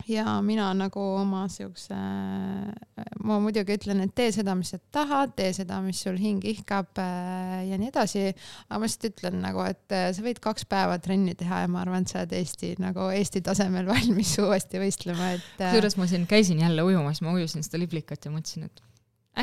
ja 0.08 0.40
mina 0.42 0.70
nagu 0.74 1.00
oma 1.18 1.44
siukse, 1.52 1.94
äh, 1.94 3.04
ma 3.22 3.36
muidugi 3.38 3.76
ütlen, 3.76 4.00
et 4.02 4.14
tee 4.16 4.32
seda, 4.32 4.54
mis 4.58 4.72
sa 4.72 4.78
tahad, 4.90 5.34
tee 5.36 5.52
seda, 5.52 5.80
mis 5.84 6.00
sul 6.02 6.16
hing 6.18 6.42
ihkab 6.48 6.98
äh, 6.98 7.68
ja 7.68 7.78
nii 7.78 7.92
edasi. 7.92 8.24
aga 8.68 8.80
ma 8.80 8.88
lihtsalt 8.88 9.10
ütlen 9.12 9.38
nagu, 9.44 9.62
et 9.68 9.86
sa 10.16 10.24
võid 10.24 10.40
kaks 10.42 10.66
päeva 10.66 10.98
trenni 10.98 11.36
teha 11.38 11.62
ja 11.66 11.70
ma 11.70 11.84
arvan, 11.84 12.02
et 12.02 12.14
sa 12.14 12.22
oled 12.22 12.34
Eesti 12.40 12.74
nagu 12.82 13.10
Eesti 13.12 13.44
tasemel 13.44 13.86
valmis 13.92 14.34
uuesti 14.42 14.82
võistlema, 14.82 15.34
et. 15.36 15.48
kusjuures 15.60 16.00
ma 16.00 16.10
siin 16.10 16.26
käisin 16.26 16.64
jälle 16.64 16.88
ujumas, 16.88 17.22
ma 17.22 17.36
ujusin 17.36 17.62
seda 17.62 17.84
liblikat 17.84 18.26
ja 18.26 18.34
mõtlesin, 18.34 18.70
et 18.70 18.86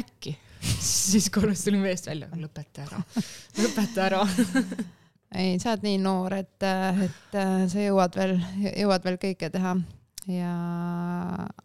äkki 0.02 0.38
siis 1.12 1.30
korraks 1.34 1.66
tulin 1.68 1.84
veest 1.84 2.10
välja, 2.10 2.30
lõpeta 2.39 2.86
ära, 2.88 3.03
lõpeta 3.64 4.07
ära. 4.07 4.24
Ei, 5.39 5.60
sa 5.62 5.76
oled 5.76 5.84
nii 5.86 5.99
noor, 6.01 6.34
et, 6.39 6.66
et 7.05 7.36
sa 7.70 7.84
jõuad 7.84 8.16
veel, 8.18 8.39
jõuad 8.66 9.03
veel 9.05 9.20
kõike 9.22 9.51
teha. 9.53 9.76
Ja 10.30 10.53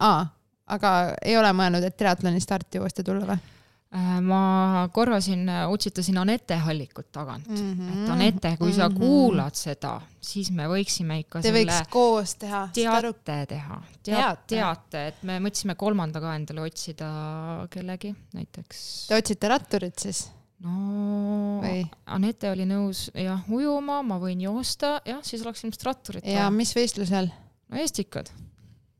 ah,, 0.05 0.27
aga 0.69 0.91
ei 1.25 1.33
ole 1.37 1.49
mõelnud, 1.57 1.85
et 1.85 1.97
triatloni 1.97 2.43
starti 2.43 2.77
uuesti 2.81 3.03
tulla 3.05 3.25
või? 3.31 3.54
Äh, 3.95 4.19
ma 4.19 4.89
korra 4.91 5.21
siin 5.23 5.45
äh, 5.47 5.63
utsitasin 5.71 6.17
Anette 6.19 6.57
Hallikut 6.59 7.07
tagant 7.15 7.47
mm, 7.47 7.73
-hmm. 7.73 7.91
et 8.03 8.09
Anette, 8.09 8.57
kui 8.57 8.71
mm 8.71 8.73
-hmm. 8.73 8.75
sa 8.75 8.89
kuulad 8.89 9.55
seda, 9.55 10.01
siis 10.19 10.51
me 10.51 10.65
võiksime 10.67 11.19
ikka 11.19 11.41
Te 11.41 11.47
selle 11.47 11.61
võiks 11.61 11.89
koos 11.89 12.35
teha. 12.35 12.67
teate 12.73 13.13
teha, 13.47 13.81
teate, 14.03 14.41
teate, 14.47 15.07
et 15.07 15.23
me 15.23 15.39
mõtlesime 15.39 15.75
kolmanda 15.75 16.19
ka 16.19 16.35
endale 16.35 16.61
otsida 16.61 17.67
kellegi, 17.69 18.15
näiteks. 18.33 19.07
Te 19.07 19.15
otsite 19.15 19.47
ratturit 19.47 19.99
siis? 19.99 20.31
no 20.59 21.61
Või? 21.63 21.87
Anette 22.05 22.51
oli 22.51 22.65
nõus 22.65 23.11
jah 23.13 23.47
ujuma, 23.47 24.01
ma 24.01 24.19
võin 24.19 24.41
joosta, 24.41 24.99
jah, 25.05 25.23
siis 25.23 25.45
oleks 25.45 25.63
ilmselt 25.63 25.83
ratturit. 25.83 26.25
ja 26.25 26.49
mis 26.49 26.75
võistlusel? 26.75 27.31
no 27.69 27.77
Estikad 27.77 28.27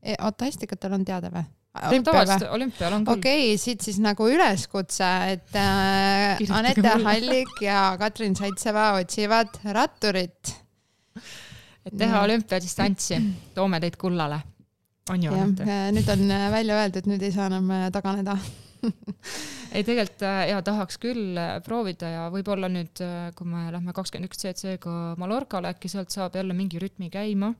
e,. 0.02 0.14
oota, 0.22 0.46
Estikatel 0.46 0.92
on 0.92 1.04
teada 1.04 1.28
või? 1.28 1.44
Tavaliselt 2.04 2.50
olümpial 2.50 2.96
on 2.96 3.04
küll. 3.04 3.18
okei 3.18 3.46
okay,, 3.50 3.60
siit 3.60 3.84
siis 3.84 3.98
nagu 4.02 4.28
üleskutse, 4.30 5.08
et 5.34 5.56
äh, 5.60 6.42
Anette 6.56 6.96
Hallik 7.04 7.62
ja 7.64 7.88
Katrin 8.00 8.36
Saitseva 8.38 8.92
otsivad 9.00 9.60
ratturit. 9.76 10.54
et 11.86 11.96
teha 11.96 12.22
olümpiadistantsi, 12.26 13.20
toome 13.54 13.80
teid 13.84 13.98
kullale. 14.00 14.40
on 15.10 15.22
ju, 15.22 15.34
Anette? 15.34 15.66
Äh, 15.66 15.88
nüüd 15.96 16.12
on 16.12 16.30
äh, 16.30 16.46
välja 16.52 16.80
öeldud, 16.82 17.10
nüüd 17.10 17.22
ei 17.22 17.34
saa 17.34 17.50
enam 17.50 17.70
äh, 17.70 17.86
taganeda 17.94 18.38
ei, 19.76 19.82
tegelikult 19.82 20.22
ja 20.22 20.58
tahaks 20.62 20.98
küll 21.02 21.38
proovida 21.64 22.10
ja 22.10 22.26
võib-olla 22.30 22.68
nüüd, 22.70 23.00
kui 23.34 23.48
me 23.48 23.70
lähme 23.74 23.94
kakskümmend 23.96 24.30
üks 24.30 24.42
CC-ga 24.44 25.16
Mallorcale, 25.18 25.72
äkki 25.74 25.90
sealt 25.90 26.14
saab 26.14 26.36
jälle 26.38 26.54
mingi 26.54 26.78
rütmi 26.82 27.08
käima 27.10 27.54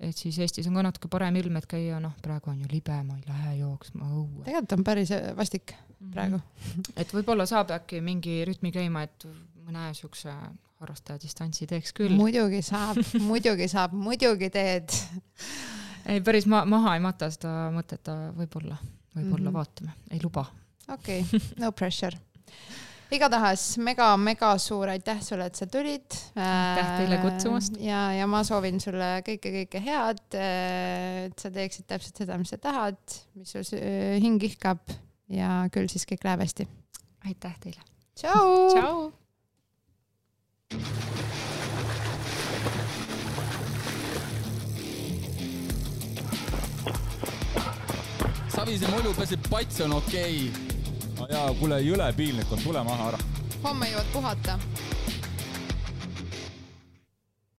et 0.00 0.16
siis 0.16 0.38
Eestis 0.38 0.68
on 0.70 0.78
ka 0.78 0.84
natuke 0.86 1.10
parem 1.10 1.36
ilm, 1.40 1.58
et 1.58 1.66
käia, 1.70 1.98
noh, 2.02 2.14
praegu 2.22 2.52
on 2.52 2.60
ju 2.62 2.70
libe, 2.70 2.94
ma 3.06 3.16
ei 3.18 3.24
lähe 3.26 3.54
jooksma 3.62 4.06
õue. 4.06 4.44
tegelikult 4.46 4.76
on 4.78 4.84
päris 4.86 5.12
äh, 5.14 5.30
vastik 5.36 5.74
mhm. 5.74 6.12
praegu 6.14 6.38
mm. 6.38 6.64
-hmm. 6.70 6.92
et 6.96 7.14
võib-olla 7.14 7.46
saab 7.46 7.74
äkki 7.74 8.00
mingi 8.04 8.40
rütmi 8.48 8.72
käima, 8.74 9.02
et 9.08 9.28
mõne 9.66 9.90
siukse 9.94 10.34
harrastaja 10.78 11.18
distantsi 11.22 11.66
teeks 11.66 11.92
küll. 11.92 12.14
muidugi 12.14 12.62
saab 12.62 13.00
muidugi 13.30 13.68
saab, 13.68 13.92
muidugi 13.92 14.50
teed. 14.50 14.94
ei, 16.10 16.20
päris 16.20 16.46
ma 16.46 16.64
maha 16.64 16.94
ei 16.94 17.02
mata 17.02 17.30
seda 17.30 17.70
mõtet, 17.74 18.06
võib-olla, 18.36 18.78
võib-olla 19.16 19.42
mm 19.42 19.46
-hmm. 19.46 19.52
vaatame, 19.52 19.92
ei 20.10 20.20
luba. 20.22 20.46
okei 20.88 21.20
okay., 21.20 21.40
no 21.58 21.72
pressure 21.72 22.16
igatahes 23.14 23.62
mega-mega 23.80 24.50
suur 24.60 24.90
aitäh 24.92 25.20
sulle, 25.24 25.48
et 25.48 25.58
sa 25.58 25.66
tulid. 25.70 26.16
aitäh 26.36 26.90
teile 27.00 27.20
kutsumast. 27.22 27.78
ja, 27.80 28.08
ja 28.18 28.26
ma 28.30 28.42
soovin 28.46 28.80
sulle 28.82 29.18
kõike-kõike 29.26 29.82
head, 29.84 30.24
et 30.36 31.40
sa 31.40 31.52
teeksid 31.54 31.88
täpselt 31.88 32.24
seda, 32.24 32.38
mis 32.40 32.52
sa 32.52 32.60
tahad, 32.60 33.00
mis 33.38 33.54
sul 33.54 33.64
hing 34.20 34.42
ihkab 34.50 34.82
ja 35.32 35.64
küll 35.72 35.88
siis 35.90 36.04
kõik 36.08 36.26
läheb 36.28 36.44
hästi. 36.44 36.68
aitäh 37.28 37.56
teile. 37.64 37.86
tšau. 38.18 38.52
tšau. 38.76 39.12
Savise 48.58 48.88
mulju 48.90 49.14
peseb 49.14 49.46
pats 49.48 49.80
on 49.86 49.94
okei 50.00 50.50
okay 50.50 50.77
no 51.18 51.26
jaa, 51.30 51.54
kuule, 51.60 51.80
jõle 51.82 52.12
piinlik 52.16 52.52
on, 52.52 52.62
tule 52.62 52.82
maha 52.84 53.08
ära. 53.12 53.18
homme 53.64 53.90
jõuad 53.90 54.12
puhata 54.12 54.58